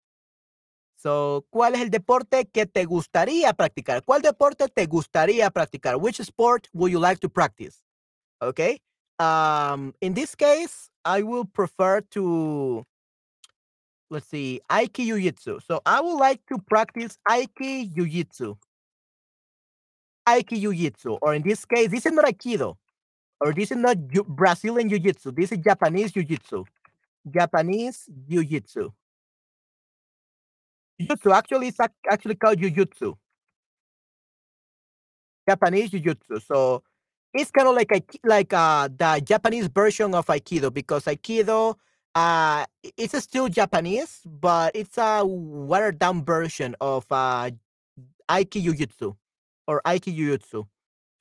So, 0.97 1.45
¿cuál 1.53 1.73
es 1.75 1.81
el 1.81 1.89
deporte 1.89 2.45
que 2.51 2.65
te 2.65 2.85
gustaría 2.85 3.53
practicar? 3.53 4.03
¿Cuál 4.05 4.21
deporte 4.21 4.67
te 4.69 4.85
gustaría 4.87 5.49
practicar? 5.51 5.99
Which 5.99 6.19
sport 6.19 6.69
would 6.73 6.91
you 6.91 6.99
like 6.99 7.19
to 7.19 7.29
practice? 7.29 7.81
Okay. 8.41 8.79
Um, 9.19 9.93
in 10.01 10.13
this 10.13 10.35
case, 10.35 10.89
I 11.03 11.23
will 11.23 11.45
prefer 11.45 12.01
to 12.11 12.85
let's 14.09 14.27
see, 14.27 14.61
Aiki 14.69 15.05
Jiu-Jitsu. 15.05 15.59
So 15.67 15.81
I 15.85 16.01
would 16.01 16.17
like 16.17 16.41
to 16.47 16.57
practice 16.57 17.17
Aiki 17.27 17.93
Jiu-Jitsu. 17.93 18.55
Aiki 20.27 20.59
Jiu-Jitsu, 20.61 21.17
or 21.21 21.33
in 21.35 21.43
this 21.43 21.65
case, 21.65 21.89
this 21.89 22.05
is 22.05 22.11
not 22.11 22.25
Aikido, 22.25 22.75
or 23.41 23.53
this 23.53 23.71
is 23.71 23.77
not 23.77 23.97
Ju- 24.07 24.23
Brazilian 24.27 24.89
Jiu-Jitsu. 24.89 25.31
This 25.31 25.51
is 25.51 25.59
Japanese 25.59 26.11
Jiu-Jitsu. 26.11 26.63
Japanese 27.29 28.09
Jiu-Jitsu. 28.29 28.91
Jiu-Jitsu 30.99 31.31
actually 31.31 31.67
it's 31.67 31.79
actually 32.11 32.35
called 32.35 32.59
Jiu-Jitsu. 32.59 33.15
Japanese 35.47 35.91
Jiu-Jitsu. 35.91 36.39
So 36.39 36.83
it's 37.33 37.51
kind 37.51 37.67
of 37.67 37.75
like 37.75 37.91
a, 37.91 38.01
like 38.23 38.53
uh 38.53 38.87
the 38.95 39.21
Japanese 39.23 39.67
version 39.67 40.15
of 40.15 40.25
Aikido 40.27 40.73
because 40.73 41.05
Aikido 41.05 41.75
uh 42.15 42.65
it's 42.97 43.17
still 43.23 43.49
Japanese, 43.49 44.21
but 44.25 44.71
it's 44.75 44.97
a 44.97 45.23
watered 45.25 45.99
down 45.99 46.23
version 46.23 46.75
of 46.79 47.05
uh 47.11 47.49
Aiki 48.29 48.63
Jiu-Jitsu 48.63 49.15
or 49.67 49.81
Aiki 49.85 50.15
Jiu-Jitsu. 50.15 50.65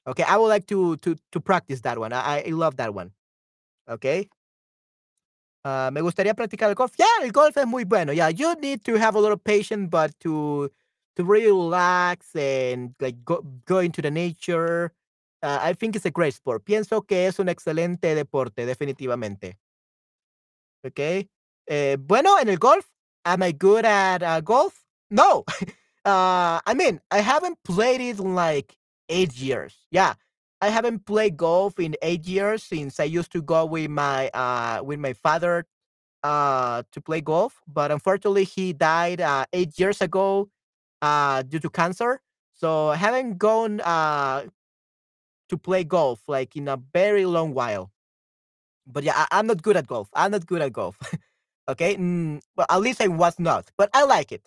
Okay, 0.06 0.24
I 0.24 0.36
would 0.36 0.48
like 0.48 0.66
to 0.66 0.96
to 0.98 1.16
to 1.32 1.40
practice 1.40 1.80
that 1.82 1.98
one. 1.98 2.12
I, 2.12 2.44
I 2.46 2.50
love 2.50 2.76
that 2.76 2.94
one. 2.94 3.12
Okay. 3.88 4.28
Ah, 5.64 5.90
me 5.92 6.00
gustaría 6.02 6.34
practicar 6.34 6.68
el 6.68 6.74
golf. 6.74 6.92
Yeah, 6.98 7.06
el 7.22 7.30
golf 7.32 7.56
es 7.56 7.66
muy 7.66 7.84
bueno. 7.84 8.12
Yeah, 8.12 8.28
you 8.28 8.54
need 8.56 8.84
to 8.84 8.96
have 8.96 9.14
a 9.14 9.20
little 9.20 9.38
patience, 9.38 9.88
but 9.90 10.12
to 10.20 10.70
to 11.16 11.24
really 11.24 11.46
relax 11.46 12.34
and 12.36 12.94
like 13.00 13.24
go, 13.24 13.42
go 13.64 13.78
into 13.78 14.02
the 14.02 14.10
nature. 14.10 14.92
uh, 15.44 15.58
I 15.60 15.74
think 15.74 15.94
it's 15.94 16.06
a 16.06 16.10
great 16.10 16.34
sport. 16.34 16.64
Pienso 16.64 17.06
que 17.06 17.26
es 17.26 17.38
un 17.38 17.48
excelente 17.48 18.14
deporte, 18.14 18.64
definitivamente. 18.64 19.58
Okay. 20.84 21.28
Eh, 21.66 21.96
bueno, 22.00 22.38
en 22.38 22.48
el 22.48 22.56
golf, 22.56 22.86
am 23.24 23.42
I 23.42 23.52
good 23.52 23.84
at 23.84 24.22
uh, 24.22 24.40
golf? 24.40 24.84
No. 25.10 25.44
uh, 26.04 26.60
I 26.66 26.74
mean, 26.74 27.00
I 27.10 27.20
haven't 27.20 27.58
played 27.62 28.00
it 28.00 28.18
like 28.18 28.74
eight 29.08 29.36
years. 29.36 29.76
Yeah, 29.90 30.14
I 30.60 30.68
haven't 30.68 31.06
played 31.06 31.36
golf 31.36 31.78
in 31.78 31.96
eight 32.02 32.26
years 32.26 32.62
since 32.62 33.00
I 33.00 33.04
used 33.04 33.32
to 33.32 33.42
go 33.42 33.64
with 33.66 33.90
my 33.90 34.28
uh 34.34 34.82
with 34.84 34.98
my 34.98 35.12
father 35.12 35.66
uh 36.22 36.82
to 36.92 37.00
play 37.00 37.20
golf. 37.20 37.60
But 37.66 37.90
unfortunately, 37.92 38.44
he 38.44 38.72
died 38.72 39.20
uh, 39.20 39.46
eight 39.52 39.78
years 39.78 40.00
ago 40.00 40.48
uh 41.02 41.42
due 41.42 41.60
to 41.60 41.70
cancer. 41.70 42.20
So 42.54 42.88
I 42.88 42.96
haven't 42.96 43.38
gone 43.38 43.80
uh 43.82 44.44
to 45.48 45.56
play 45.58 45.84
golf 45.84 46.22
like 46.28 46.56
in 46.56 46.68
a 46.68 46.76
very 46.92 47.26
long 47.26 47.54
while. 47.54 47.90
But 48.86 49.04
yeah, 49.04 49.14
I, 49.16 49.38
I'm 49.38 49.46
not 49.46 49.62
good 49.62 49.76
at 49.76 49.86
golf. 49.86 50.08
I'm 50.14 50.30
not 50.32 50.46
good 50.46 50.62
at 50.62 50.72
golf. 50.72 50.98
okay. 51.68 51.96
Mm, 51.96 52.40
well, 52.56 52.66
at 52.70 52.80
least 52.80 53.00
I 53.00 53.08
was 53.08 53.38
not. 53.38 53.70
But 53.76 53.90
I 53.94 54.04
like 54.04 54.32
it. 54.32 54.42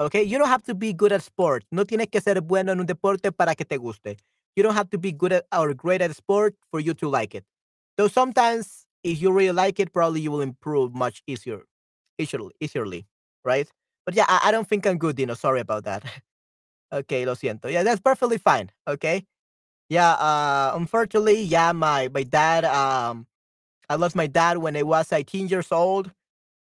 Okay. 0.00 0.22
You 0.22 0.38
don't 0.38 0.48
have 0.48 0.62
to 0.64 0.74
be 0.74 0.92
good 0.92 1.12
at 1.12 1.22
sport. 1.22 1.64
No 1.72 1.84
tienes 1.84 2.08
que 2.10 2.20
ser 2.20 2.40
bueno 2.40 2.72
en 2.72 2.80
un 2.80 2.86
deporte 2.86 3.32
para 3.32 3.54
que 3.54 3.64
te 3.64 3.76
guste. 3.78 4.16
You 4.56 4.62
don't 4.62 4.74
have 4.74 4.90
to 4.90 4.98
be 4.98 5.12
good 5.12 5.32
at 5.32 5.46
or 5.52 5.74
great 5.74 6.02
at 6.02 6.14
sport 6.16 6.54
for 6.70 6.80
you 6.80 6.94
to 6.94 7.08
like 7.08 7.34
it. 7.34 7.44
Though 7.96 8.08
sometimes, 8.08 8.86
if 9.02 9.20
you 9.20 9.32
really 9.32 9.52
like 9.52 9.80
it, 9.80 9.92
probably 9.92 10.20
you 10.20 10.30
will 10.30 10.40
improve 10.40 10.94
much 10.94 11.22
easier, 11.26 11.62
easily, 12.18 12.52
easily, 12.60 13.06
right? 13.44 13.68
But 14.06 14.14
yeah, 14.14 14.26
I, 14.28 14.48
I 14.48 14.50
don't 14.52 14.68
think 14.68 14.86
I'm 14.86 14.98
good, 14.98 15.16
Dino. 15.16 15.34
Sorry 15.34 15.60
about 15.60 15.84
that. 15.84 16.04
okay, 16.92 17.26
lo 17.26 17.34
siento. 17.34 17.70
Yeah, 17.70 17.82
that's 17.82 18.00
perfectly 18.00 18.38
fine. 18.38 18.70
Okay. 18.88 19.24
Yeah. 19.88 20.12
Uh, 20.14 20.72
unfortunately, 20.76 21.42
yeah, 21.42 21.72
my 21.72 22.08
my 22.14 22.22
dad. 22.24 22.64
Um, 22.64 23.26
I 23.88 23.96
lost 23.96 24.16
my 24.16 24.26
dad 24.26 24.58
when 24.58 24.76
I 24.76 24.82
was 24.82 25.12
18 25.12 25.48
years 25.48 25.72
old. 25.72 26.12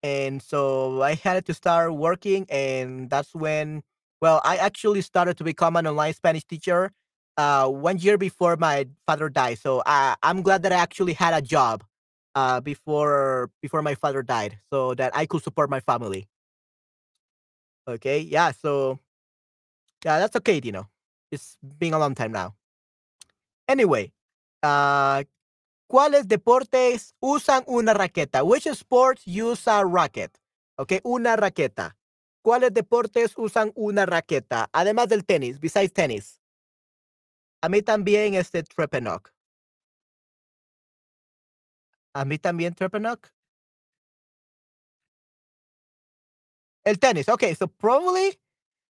And 0.05 0.43
so 0.43 1.03
I 1.03 1.15
had 1.17 1.47
to 1.47 1.55
start 1.55 1.95
working. 1.95 2.47
And 2.51 3.09
that's 3.11 3.35
when, 3.35 3.83
well, 4.21 4.43
I 4.45 4.57
actually 4.59 5.01
started 5.01 5.39
to 5.39 5.45
become 5.45 5.77
an 5.77 5.87
online 5.87 6.13
Spanish 6.15 6.45
teacher 6.45 6.93
uh, 7.39 7.69
one 7.69 7.99
year 7.99 8.19
before 8.19 8.57
my 8.57 8.87
father 9.07 9.31
died. 9.31 9.59
So 9.59 9.83
I'm 10.23 10.43
glad 10.43 10.63
that 10.65 10.73
I 10.73 10.77
actually 10.77 11.15
had 11.15 11.35
a 11.35 11.43
job 11.43 11.85
uh, 12.35 12.61
before 12.61 13.51
before 13.63 13.83
my 13.83 13.95
father 13.95 14.23
died 14.23 14.59
so 14.71 14.95
that 14.95 15.17
I 15.17 15.27
could 15.27 15.43
support 15.43 15.71
my 15.71 15.81
family. 15.81 16.29
Okay. 17.89 18.21
Yeah. 18.21 18.53
So, 18.53 18.99
yeah, 20.05 20.19
that's 20.19 20.37
okay, 20.37 20.61
know. 20.73 20.87
It's 21.33 21.57
been 21.79 21.95
a 21.95 21.99
long 21.99 22.15
time 22.15 22.33
now. 22.33 22.55
Anyway, 23.69 24.13
uh, 24.63 25.25
¿Cuáles 25.87 26.27
deportes 26.29 27.15
usan 27.21 27.63
una 27.67 27.95
raqueta? 27.95 28.43
Which 28.43 28.67
sports 28.67 29.23
use 29.27 29.69
a 29.71 29.85
racket? 29.85 30.37
Ok, 30.77 30.95
una 31.05 31.37
raqueta. 31.37 31.97
¿Cuáles 32.43 32.73
deportes 32.73 33.35
usan 33.37 33.73
una 33.75 34.07
raqueta? 34.07 34.69
Además 34.73 35.09
del 35.09 35.25
tenis, 35.25 35.61
besides 35.61 35.93
tenis. 35.93 36.41
A 37.63 37.69
mí 37.69 37.83
también 37.83 38.35
este 38.35 38.63
Trepenock. 38.63 39.31
A 42.15 42.25
mí 42.25 42.39
también 42.39 42.75
Trepenock. 42.75 43.29
El 46.85 46.99
tenis. 46.99 47.29
Okay, 47.29 47.55
so 47.55 47.67
probably 47.67 48.39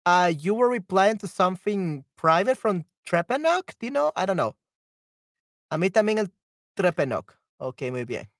uh, 0.05 0.31
you 0.31 0.55
were 0.55 0.69
replying 0.69 1.17
to 1.19 1.27
something 1.27 2.05
private 2.17 2.57
from 2.57 2.85
Trepenock. 3.07 3.75
Do 3.79 3.87
you 3.87 3.91
know? 3.91 4.13
I 4.15 4.27
don't 4.27 4.37
know. 4.37 4.55
A 5.71 5.79
mí 5.79 5.91
también 5.91 6.19
el 6.19 6.31
Trepenock. 6.79 7.37
Ok, 7.57 7.83
muy 7.91 8.05
bien. 8.05 8.31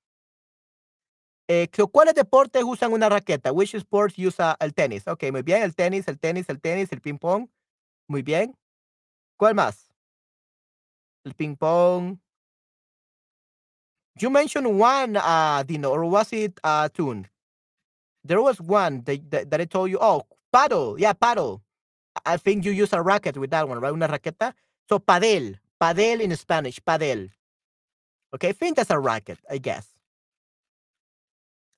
Eh, 1.49 1.67
¿Cuáles 1.91 2.15
deportes 2.15 2.63
usan 2.63 2.93
una 2.93 3.09
raqueta? 3.09 3.51
Which 3.51 3.75
sports 3.75 4.17
usa 4.17 4.55
el 4.61 4.73
tenis? 4.73 5.05
Ok, 5.07 5.25
muy 5.31 5.41
bien. 5.41 5.61
El 5.63 5.75
tenis, 5.75 6.07
el 6.07 6.17
tenis, 6.17 6.47
el 6.47 6.61
tenis, 6.61 6.89
el 6.93 7.01
ping 7.01 7.17
pong. 7.17 7.49
Muy 8.07 8.21
bien. 8.21 8.55
¿Cuál 9.35 9.55
más? 9.55 9.91
El 11.25 11.33
ping 11.33 11.57
pong. 11.57 12.17
You 14.15 14.29
mentioned 14.29 14.67
one, 14.67 15.17
uh, 15.17 15.63
Dino, 15.65 15.89
or 15.89 16.05
was 16.05 16.31
it 16.31 16.57
uh, 16.63 16.87
Tune? 16.87 17.27
There 18.23 18.41
was 18.41 18.61
one 18.61 19.01
that, 19.03 19.29
that, 19.31 19.49
that 19.49 19.59
I 19.59 19.65
told 19.65 19.89
you. 19.89 19.97
Oh, 19.99 20.23
paddle. 20.51 20.97
Yeah, 20.97 21.13
paddle. 21.13 21.61
I 22.25 22.37
think 22.37 22.63
you 22.63 22.71
use 22.71 22.93
a 22.93 23.01
racket 23.01 23.37
with 23.37 23.49
that 23.51 23.67
one, 23.67 23.81
right? 23.81 23.91
Una 23.91 24.07
raqueta. 24.07 24.53
So, 24.87 24.99
padel. 24.99 25.57
Padel 25.81 26.21
in 26.21 26.35
Spanish. 26.37 26.79
Padel. 26.79 27.31
Okay, 28.33 28.53
think 28.53 28.75
that's 28.75 28.91
a 28.91 28.99
racket, 28.99 29.39
I 29.49 29.57
guess. 29.57 29.87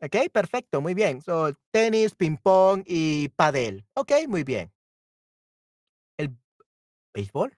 Ok, 0.03 0.29
perfecto, 0.33 0.81
muy 0.81 0.93
bien. 0.93 1.21
So, 1.21 1.53
tenis, 1.71 2.15
ping 2.15 2.37
pong 2.37 2.83
y 2.87 3.29
padel. 3.37 3.83
Ok, 3.95 4.11
muy 4.27 4.43
bien. 4.43 4.71
¿El 6.17 6.29
béisbol? 7.13 7.51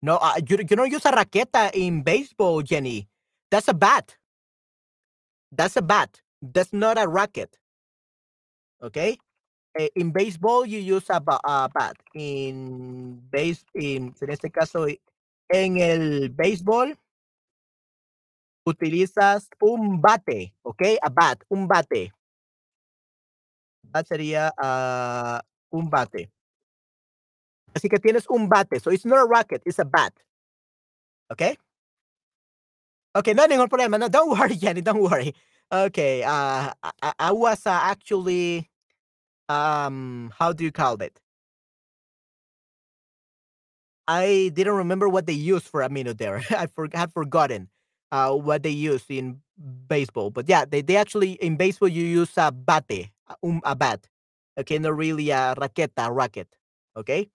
No, 0.00 0.16
uh, 0.16 0.40
you, 0.44 0.56
you 0.58 0.76
don't 0.76 0.90
use 0.90 1.04
a 1.06 1.12
raqueta 1.12 1.70
in 1.74 2.02
baseball, 2.02 2.62
Jenny. 2.62 3.08
That's 3.50 3.68
a 3.68 3.74
bat. 3.74 4.16
That's 5.52 5.76
a 5.76 5.82
bat. 5.82 6.20
That's 6.40 6.72
not 6.72 6.98
a 6.98 7.06
racket. 7.06 7.58
Okay? 8.82 9.18
Eh, 9.78 9.88
in 9.96 10.10
baseball, 10.10 10.64
you 10.64 10.78
use 10.78 11.10
a, 11.10 11.22
a 11.44 11.68
bat. 11.68 11.96
In 12.14 13.20
base, 13.30 13.64
in, 13.74 14.14
en 14.20 14.30
este 14.30 14.50
caso, 14.50 14.86
en 15.52 15.78
el 15.80 16.28
béisbol, 16.30 16.96
utilizas 18.68 19.48
un 19.60 20.00
bate, 20.00 20.54
¿ok? 20.62 20.82
A 21.02 21.08
bat, 21.08 21.44
un 21.48 21.66
bate. 21.66 22.12
Bat 23.82 24.06
sería 24.06 24.52
ah, 24.58 25.42
un 25.70 25.88
bate. 25.90 26.30
Así 27.74 27.88
que 27.88 27.98
tienes 27.98 28.26
un 28.28 28.48
bate. 28.48 28.80
So 28.80 28.90
it's 28.90 29.04
not 29.04 29.18
a 29.18 29.26
racket, 29.26 29.62
it's 29.66 29.78
a 29.78 29.84
bat. 29.84 30.12
¿Ok? 31.30 31.42
Okay, 33.14 33.34
no 33.34 33.46
ningún 33.46 33.68
problema. 33.68 33.98
No, 33.98 34.08
don't 34.08 34.30
worry, 34.38 34.56
Jenny, 34.56 34.80
don't 34.82 35.00
worry. 35.02 35.34
Okay, 35.72 36.22
uh, 36.22 36.72
I, 36.82 36.90
I- 37.02 37.14
I 37.18 37.32
was 37.32 37.66
uh, 37.66 37.70
actually, 37.82 38.68
um, 39.48 40.32
how 40.38 40.52
do 40.52 40.64
you 40.64 40.72
call 40.72 41.00
it? 41.02 41.20
I 44.08 44.50
didn't 44.54 44.74
remember 44.74 45.08
what 45.08 45.26
they 45.26 45.34
used 45.34 45.66
for 45.66 45.82
a 45.82 45.90
minute 45.90 46.18
there. 46.18 46.42
I 46.50 46.66
for, 46.68 46.88
had 46.94 47.12
forgotten 47.12 47.68
uh, 48.12 48.32
what 48.32 48.62
they 48.62 48.70
use 48.70 49.04
in 49.08 49.40
baseball. 49.88 50.30
But 50.30 50.48
yeah, 50.48 50.64
they, 50.64 50.82
they 50.82 50.96
actually, 50.96 51.32
in 51.32 51.56
baseball, 51.56 51.88
you 51.88 52.04
use 52.04 52.32
a 52.36 52.52
bate, 52.52 53.10
um, 53.42 53.60
a 53.64 53.74
bat. 53.74 54.08
Okay, 54.58 54.78
not 54.78 54.96
really 54.96 55.30
a 55.30 55.54
raqueta, 55.56 56.08
a 56.08 56.12
racket. 56.12 56.48
Okay. 56.96 57.30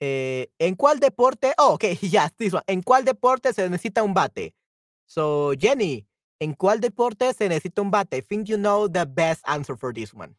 Eh, 0.00 0.46
¿En 0.58 0.74
cuál 0.76 0.98
deporte? 0.98 1.54
Oh, 1.58 1.74
okay, 1.74 1.96
yeah, 2.02 2.28
this 2.38 2.52
one. 2.52 2.62
¿En 2.66 2.82
cuál 2.82 3.04
deporte 3.04 3.52
se 3.52 3.68
necesita 3.68 4.02
un 4.02 4.14
bate? 4.14 4.54
So, 5.06 5.52
Jenny, 5.58 6.06
¿en 6.40 6.54
cuál 6.54 6.80
deporte 6.80 7.32
se 7.34 7.48
necesita 7.48 7.82
un 7.82 7.90
bate? 7.90 8.16
I 8.16 8.20
think 8.20 8.48
you 8.48 8.56
know 8.56 8.88
the 8.88 9.06
best 9.06 9.42
answer 9.46 9.76
for 9.76 9.92
this 9.92 10.12
one. 10.12 10.34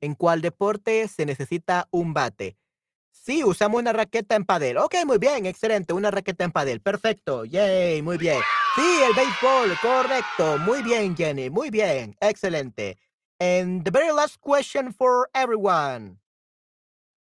¿En 0.00 0.14
cuál 0.14 0.40
deporte 0.40 1.08
se 1.08 1.26
necesita 1.26 1.88
un 1.90 2.14
bate? 2.14 2.56
Sí, 3.12 3.44
usamos 3.44 3.80
una 3.80 3.92
raqueta 3.92 4.34
en 4.34 4.46
padel. 4.46 4.78
Ok, 4.78 4.94
muy 5.04 5.18
bien, 5.18 5.44
excelente. 5.44 5.92
Una 5.92 6.10
raqueta 6.10 6.44
en 6.44 6.52
padel. 6.52 6.80
Perfecto. 6.80 7.44
Yay, 7.44 8.00
muy 8.00 8.16
bien. 8.16 8.40
Sí, 8.74 9.00
el 9.04 9.12
béisbol, 9.14 9.76
correcto. 9.82 10.58
Muy 10.58 10.82
bien, 10.82 11.14
Jenny. 11.14 11.50
Muy 11.50 11.70
bien. 11.70 12.16
Excelente. 12.20 12.96
And 13.38 13.84
the 13.84 13.90
very 13.90 14.12
last 14.12 14.36
question 14.40 14.92
for 14.92 15.28
everyone. 15.34 16.18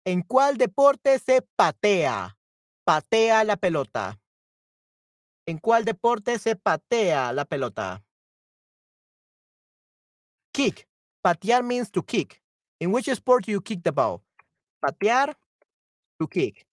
¿En 0.05 0.21
cuál 0.21 0.57
deporte 0.57 1.17
se 1.19 1.41
patea? 1.41 2.37
Patea 2.85 3.43
la 3.43 3.57
pelota. 3.57 4.19
¿En 5.47 5.57
cuál 5.57 5.83
deporte 5.83 6.37
se 6.37 6.55
patea 6.55 7.33
la 7.33 7.45
pelota? 7.45 8.03
Kick. 10.51 10.87
Patear 11.21 11.63
means 11.63 11.89
to 11.89 12.03
kick. 12.03 12.41
In 12.79 12.91
which 12.91 13.05
sport 13.05 13.45
do 13.45 13.51
you 13.51 13.61
kick 13.61 13.83
the 13.83 13.91
ball? 13.91 14.21
Patear, 14.83 15.33
to 16.19 16.27
kick. 16.27 16.65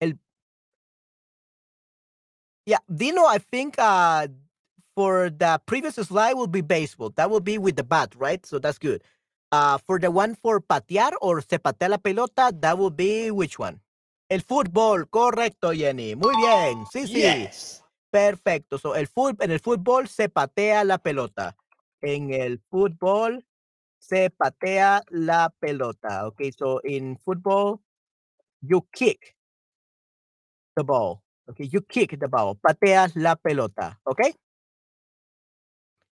El 0.00 0.14
Yeah, 2.66 2.78
Dino, 2.92 3.24
I 3.24 3.38
think 3.38 3.74
uh 3.78 4.28
for 4.94 5.30
the 5.30 5.60
previous 5.66 5.94
slide 5.96 6.34
will 6.34 6.46
be 6.46 6.60
baseball. 6.60 7.10
That 7.16 7.30
will 7.30 7.40
be 7.40 7.58
with 7.58 7.76
the 7.76 7.84
bat, 7.84 8.14
right? 8.16 8.44
So 8.46 8.58
that's 8.58 8.78
good. 8.78 9.02
Uh 9.50 9.78
for 9.78 9.98
the 9.98 10.10
one 10.10 10.36
for 10.36 10.60
patear 10.60 11.12
or 11.20 11.40
se 11.40 11.58
patea 11.58 11.90
la 11.90 11.96
pelota, 11.98 12.52
that 12.60 12.78
will 12.78 12.90
be 12.90 13.30
which 13.30 13.58
one? 13.58 13.80
El 14.30 14.42
fútbol, 14.42 15.10
correcto, 15.10 15.74
Jenny. 15.74 16.14
Muy 16.14 16.36
bien. 16.36 16.86
Sí, 16.86 17.06
sí. 17.08 17.22
Yes. 17.22 17.82
Perfecto. 18.12 18.78
So 18.78 18.94
el 18.94 19.08
fut 19.08 19.42
en 19.42 19.50
el 19.50 19.58
fútbol 19.58 20.06
se 20.06 20.28
patea 20.28 20.84
la 20.84 20.98
pelota. 20.98 21.56
En 22.00 22.32
el 22.32 22.60
fútbol 22.70 23.44
se 24.00 24.30
patea 24.30 25.02
la 25.10 25.54
pelota. 25.60 26.26
Okay, 26.26 26.50
so 26.50 26.80
in 26.80 27.16
football 27.18 27.80
you 28.60 28.86
kick 28.92 29.36
the 30.76 30.82
ball. 30.82 31.22
Okay, 31.48 31.68
you 31.70 31.80
kick 31.82 32.18
the 32.18 32.28
ball. 32.28 32.56
Pateas 32.56 33.14
la 33.14 33.36
pelota. 33.36 34.00
Okay. 34.04 34.34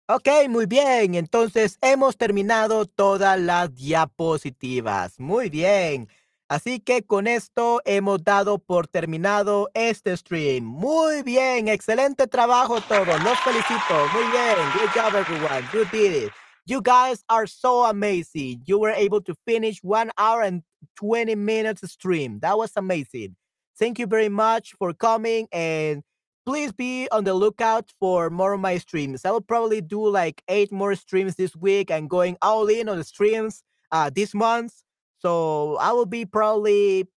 Ok, 0.07 0.27
muy 0.49 0.65
bien. 0.65 1.15
Entonces 1.15 1.77
hemos 1.81 2.17
terminado 2.17 2.85
todas 2.85 3.39
las 3.39 3.73
diapositivas. 3.73 5.19
Muy 5.19 5.49
bien. 5.49 6.09
Así 6.49 6.79
que 6.79 7.03
con 7.03 7.25
esto 7.25 7.81
hemos 7.85 8.23
dado 8.23 8.59
por 8.59 8.87
terminado 8.87 9.71
este 9.73 10.15
stream. 10.15 10.65
Muy 10.65 11.23
bien, 11.23 11.67
excelente 11.67 12.27
trabajo 12.27 12.79
todos. 12.81 13.23
Los 13.23 13.39
felicito. 13.39 14.07
Muy 14.13 14.29
bien. 14.31 14.57
Good 14.73 14.89
job, 14.93 15.15
everyone. 15.15 15.67
You 15.73 15.85
did 15.91 16.25
it. 16.25 16.42
You 16.65 16.81
guys 16.81 17.23
are 17.29 17.45
so 17.45 17.83
amazing. 17.83 18.61
You 18.65 18.79
were 18.79 18.91
able 18.91 19.21
to 19.21 19.35
finish 19.45 19.79
one 19.83 20.11
hour 20.17 20.41
and 20.41 20.63
20 20.95 21.35
minutes 21.35 21.89
stream. 21.91 22.39
That 22.39 22.57
was 22.57 22.71
amazing. 22.77 23.35
Thank 23.77 23.99
you 23.99 24.07
very 24.07 24.29
much 24.29 24.73
for 24.79 24.93
coming 24.93 25.47
and 25.51 26.03
please 26.45 26.71
be 26.71 27.09
on 27.11 27.25
the 27.25 27.33
lookout 27.33 27.91
for 27.99 28.29
more 28.29 28.53
of 28.53 28.61
my 28.61 28.77
streams. 28.77 29.25
I 29.25 29.31
will 29.31 29.41
probably 29.41 29.81
do 29.81 30.07
like 30.07 30.41
eight 30.47 30.71
more 30.71 30.95
streams 30.95 31.35
this 31.35 31.55
week 31.55 31.91
and 31.91 32.09
going 32.09 32.37
all 32.41 32.67
in 32.67 32.87
on 32.87 32.97
the 32.97 33.03
streams 33.03 33.63
uh, 33.91 34.09
this 34.13 34.33
month. 34.33 34.73
So 35.19 35.77
I 35.77 35.91
will 35.91 36.05
be 36.05 36.25
probably 36.25 37.07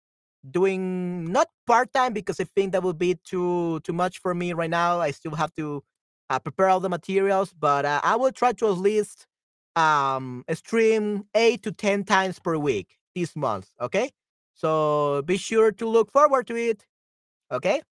doing 0.51 1.31
not 1.31 1.49
part 1.67 1.93
time 1.93 2.13
because 2.13 2.41
I 2.41 2.45
think 2.45 2.73
that 2.73 2.83
would 2.83 2.99
be 2.99 3.17
too 3.25 3.81
too 3.81 3.93
much 3.93 4.19
for 4.19 4.35
me 4.35 4.53
right 4.53 4.71
now. 4.71 5.01
I 5.01 5.11
still 5.11 5.35
have 5.35 5.53
to 5.55 5.83
uh, 6.31 6.39
prepare 6.39 6.69
all 6.69 6.81
the 6.81 6.89
materials, 6.89 7.53
but 7.53 7.85
uh, 7.85 8.01
I 8.03 8.17
will 8.17 8.33
try 8.33 8.53
to 8.55 8.67
at 8.69 8.79
least 8.79 9.27
um 9.77 10.45
stream 10.55 11.25
eight 11.35 11.63
to 11.63 11.73
ten 11.73 12.05
times 12.05 12.39
per 12.39 12.57
week 12.57 12.97
this 13.15 13.37
month. 13.37 13.71
Okay, 13.81 14.11
so 14.55 15.23
be 15.23 15.37
sure 15.37 15.73
to 15.73 15.89
look 15.89 16.11
forward 16.11 16.47
to 16.49 16.57
it. 16.57 16.85
Okay. 17.53 17.83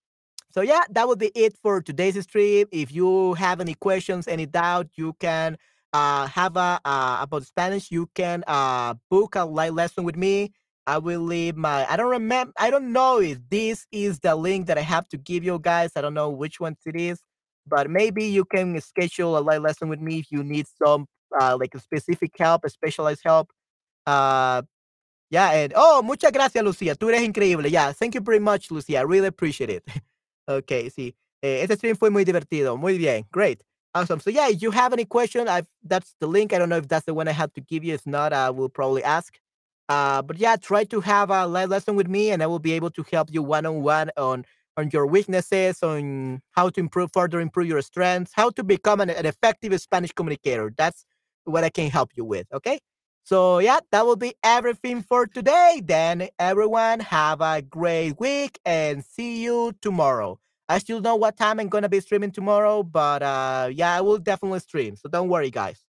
So 0.52 0.62
yeah, 0.62 0.84
that 0.92 1.08
would 1.08 1.20
be 1.20 1.32
it 1.36 1.58
for 1.62 1.82
today's 1.82 2.22
stream. 2.24 2.68
If 2.72 2.92
you 2.94 3.34
have 3.34 3.60
any 3.60 3.74
questions, 3.74 4.26
any 4.26 4.46
doubt, 4.46 4.88
you 4.96 5.14
can 5.20 5.58
uh, 5.92 6.28
have 6.28 6.56
a 6.56 6.80
uh, 6.86 7.18
about 7.22 7.44
Spanish. 7.44 7.92
You 7.92 8.10
can 8.16 8.44
uh, 8.48 8.94
book 9.10 9.36
a 9.36 9.44
live 9.44 9.74
lesson 9.74 10.06
with 10.06 10.16
me. 10.16 10.54
I 10.88 10.98
will 10.98 11.22
leave 11.22 11.58
my. 11.58 11.86
I 11.92 11.98
don't 11.98 12.10
remember. 12.10 12.54
I 12.58 12.70
don't 12.70 12.94
know 12.94 13.20
if 13.20 13.40
this 13.50 13.86
is 13.92 14.20
the 14.20 14.36
link 14.36 14.68
that 14.68 14.78
I 14.78 14.82
have 14.82 15.10
to 15.10 15.18
give 15.18 15.44
you 15.44 15.60
guys. 15.60 15.92
I 15.96 16.02
don't 16.02 16.14
know 16.14 16.30
which 16.30 16.60
one 16.60 16.78
it 16.86 16.96
is, 16.96 17.20
but 17.68 17.90
maybe 17.90 18.26
you 18.26 18.46
can 18.46 18.80
schedule 18.80 19.38
a 19.38 19.40
live 19.40 19.62
lesson 19.62 19.90
with 19.90 20.00
me 20.00 20.20
if 20.20 20.32
you 20.32 20.44
need 20.44 20.68
some 20.82 21.06
uh, 21.40 21.58
like 21.60 21.76
a 21.76 21.80
specific 21.80 22.32
help, 22.38 22.64
a 22.66 22.70
specialized 22.70 23.22
help. 23.24 23.52
Uh, 24.06 24.62
yeah, 25.30 25.52
and 25.52 25.74
oh, 25.76 26.02
muchas 26.04 26.32
gracias, 26.32 26.64
Lucia. 26.64 26.96
Tú 26.96 27.10
eres 27.10 27.22
increíble. 27.22 27.70
Yeah, 27.70 27.92
thank 27.92 28.16
you 28.16 28.22
very 28.22 28.40
much, 28.40 28.72
Lucia. 28.72 29.00
I 29.00 29.02
really 29.02 29.28
appreciate 29.28 29.70
it. 29.70 29.84
Ok, 30.48 30.92
sí. 30.96 31.16
Eh, 31.42 31.64
este 31.64 31.76
stream 31.76 31.96
fue 31.96 32.12
muy 32.12 32.24
divertido. 32.24 32.78
Muy 32.78 33.00
bien. 33.00 33.26
Great. 33.32 33.64
Awesome. 33.96 34.20
So 34.20 34.30
yeah, 34.30 34.48
if 34.50 34.62
you 34.62 34.72
have 34.72 34.94
any 34.94 35.06
question, 35.06 35.48
I've 35.48 35.66
that's 35.84 36.14
the 36.20 36.28
link. 36.28 36.54
I 36.54 36.60
don't 36.60 36.70
know 36.70 36.78
if 36.78 36.88
that's 36.88 37.06
the 37.06 37.14
one 37.14 37.28
I 37.28 37.32
have 37.32 37.54
to 37.54 37.62
give 37.62 37.84
you. 37.84 37.96
If 37.96 38.06
not, 38.06 38.34
I 38.34 38.50
will 38.52 38.70
probably 38.70 39.04
ask. 39.04 39.40
Uh, 39.88 40.22
but 40.22 40.38
yeah, 40.38 40.56
try 40.56 40.84
to 40.86 41.02
have 41.02 41.30
a 41.32 41.48
live 41.48 41.70
lesson 41.70 41.96
with 41.96 42.08
me, 42.08 42.32
and 42.32 42.44
I 42.44 42.48
will 42.48 42.60
be 42.60 42.74
able 42.74 42.90
to 42.92 43.04
help 43.12 43.30
you 43.32 43.42
one 43.42 43.66
on 43.66 43.82
one 43.84 44.12
on 44.18 44.46
on 44.78 44.90
your 44.92 45.08
weaknesses, 45.08 45.82
on 45.82 46.42
how 46.52 46.70
to 46.70 46.80
improve 46.80 47.10
further, 47.14 47.40
improve 47.40 47.68
your 47.68 47.82
strengths, 47.82 48.32
how 48.36 48.50
to 48.50 48.64
become 48.64 49.00
an, 49.00 49.10
an 49.10 49.26
effective 49.26 49.80
Spanish 49.80 50.12
communicator. 50.12 50.74
That's 50.78 51.06
what 51.46 51.64
I 51.64 51.70
can 51.70 51.90
help 51.90 52.12
you 52.16 52.26
with. 52.26 52.48
Okay. 52.54 52.80
So 53.24 53.60
yeah, 53.60 53.80
that 53.92 54.06
will 54.06 54.16
be 54.16 54.36
everything 54.44 55.02
for 55.02 55.26
today. 55.26 55.82
Then 55.84 56.28
everyone 56.40 57.00
have 57.00 57.42
a 57.42 57.62
great 57.62 58.20
week 58.20 58.60
and 58.66 59.04
see 59.04 59.44
you 59.44 59.74
tomorrow. 59.82 60.40
I 60.70 60.78
still 60.80 61.02
know 61.02 61.16
what 61.16 61.38
time 61.38 61.60
I'm 61.60 61.70
gonna 61.70 61.90
be 61.90 62.00
streaming 62.02 62.32
tomorrow, 62.32 62.84
but 62.84 63.24
uh 63.24 63.70
yeah, 63.72 63.96
I 63.98 64.02
will 64.02 64.18
definitely 64.20 64.60
stream. 64.60 64.96
So 64.96 65.10
don't 65.10 65.30
worry, 65.30 65.50
guys. 65.52 65.84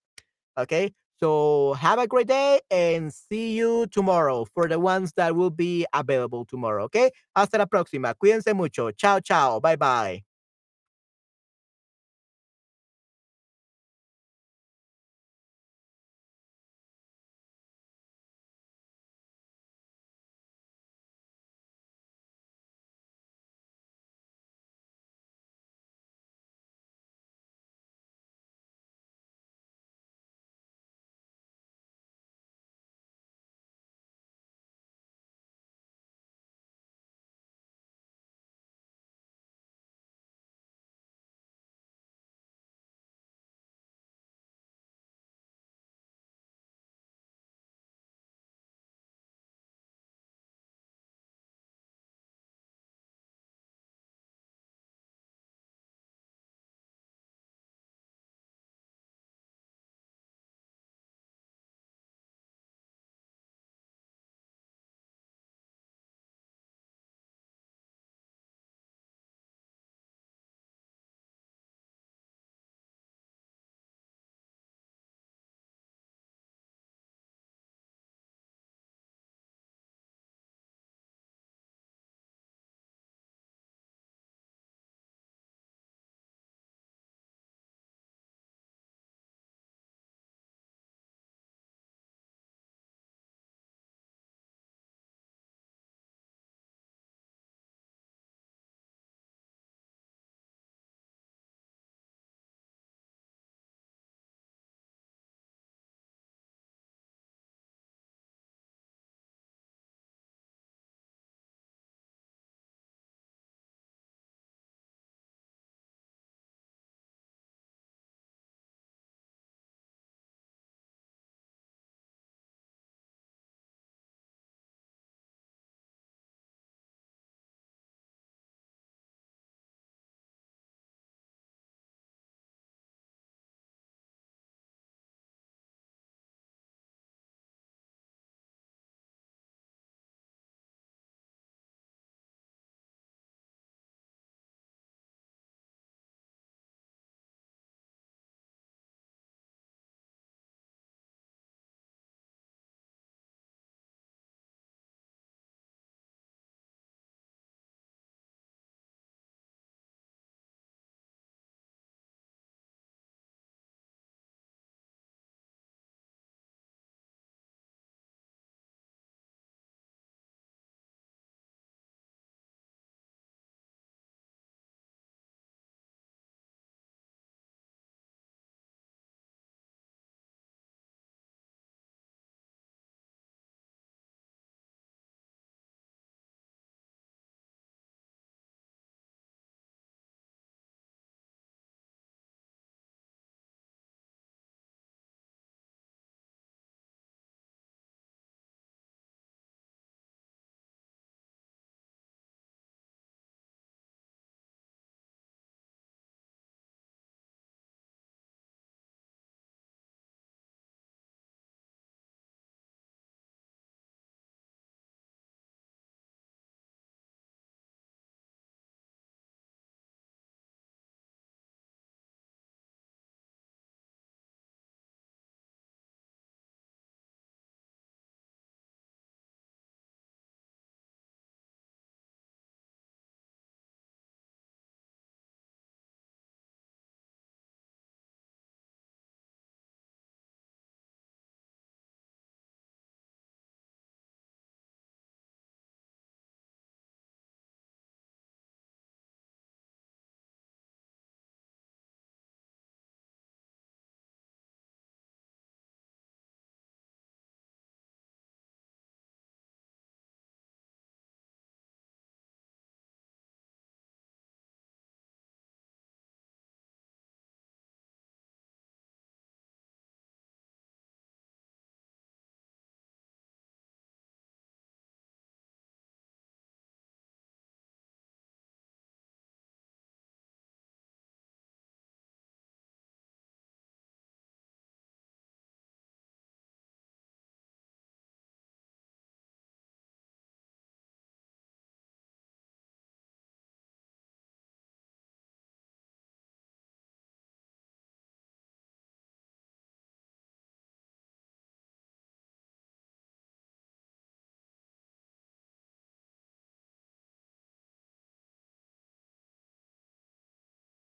Okay. 0.59 0.93
So 1.20 1.74
have 1.74 1.99
a 1.99 2.07
great 2.07 2.27
day 2.28 2.61
and 2.70 3.12
see 3.12 3.57
you 3.57 3.87
tomorrow 3.87 4.45
for 4.55 4.69
the 4.69 4.78
ones 4.78 5.12
that 5.16 5.35
will 5.35 5.51
be 5.51 5.87
available 5.95 6.45
tomorrow. 6.45 6.85
Okay. 6.85 7.11
Hasta 7.35 7.59
la 7.59 7.66
próxima. 7.66 8.15
Cuídense 8.15 8.55
mucho. 8.55 8.91
Chao, 8.93 9.20
chao. 9.20 9.61
Bye 9.61 9.77
bye. 9.77 10.35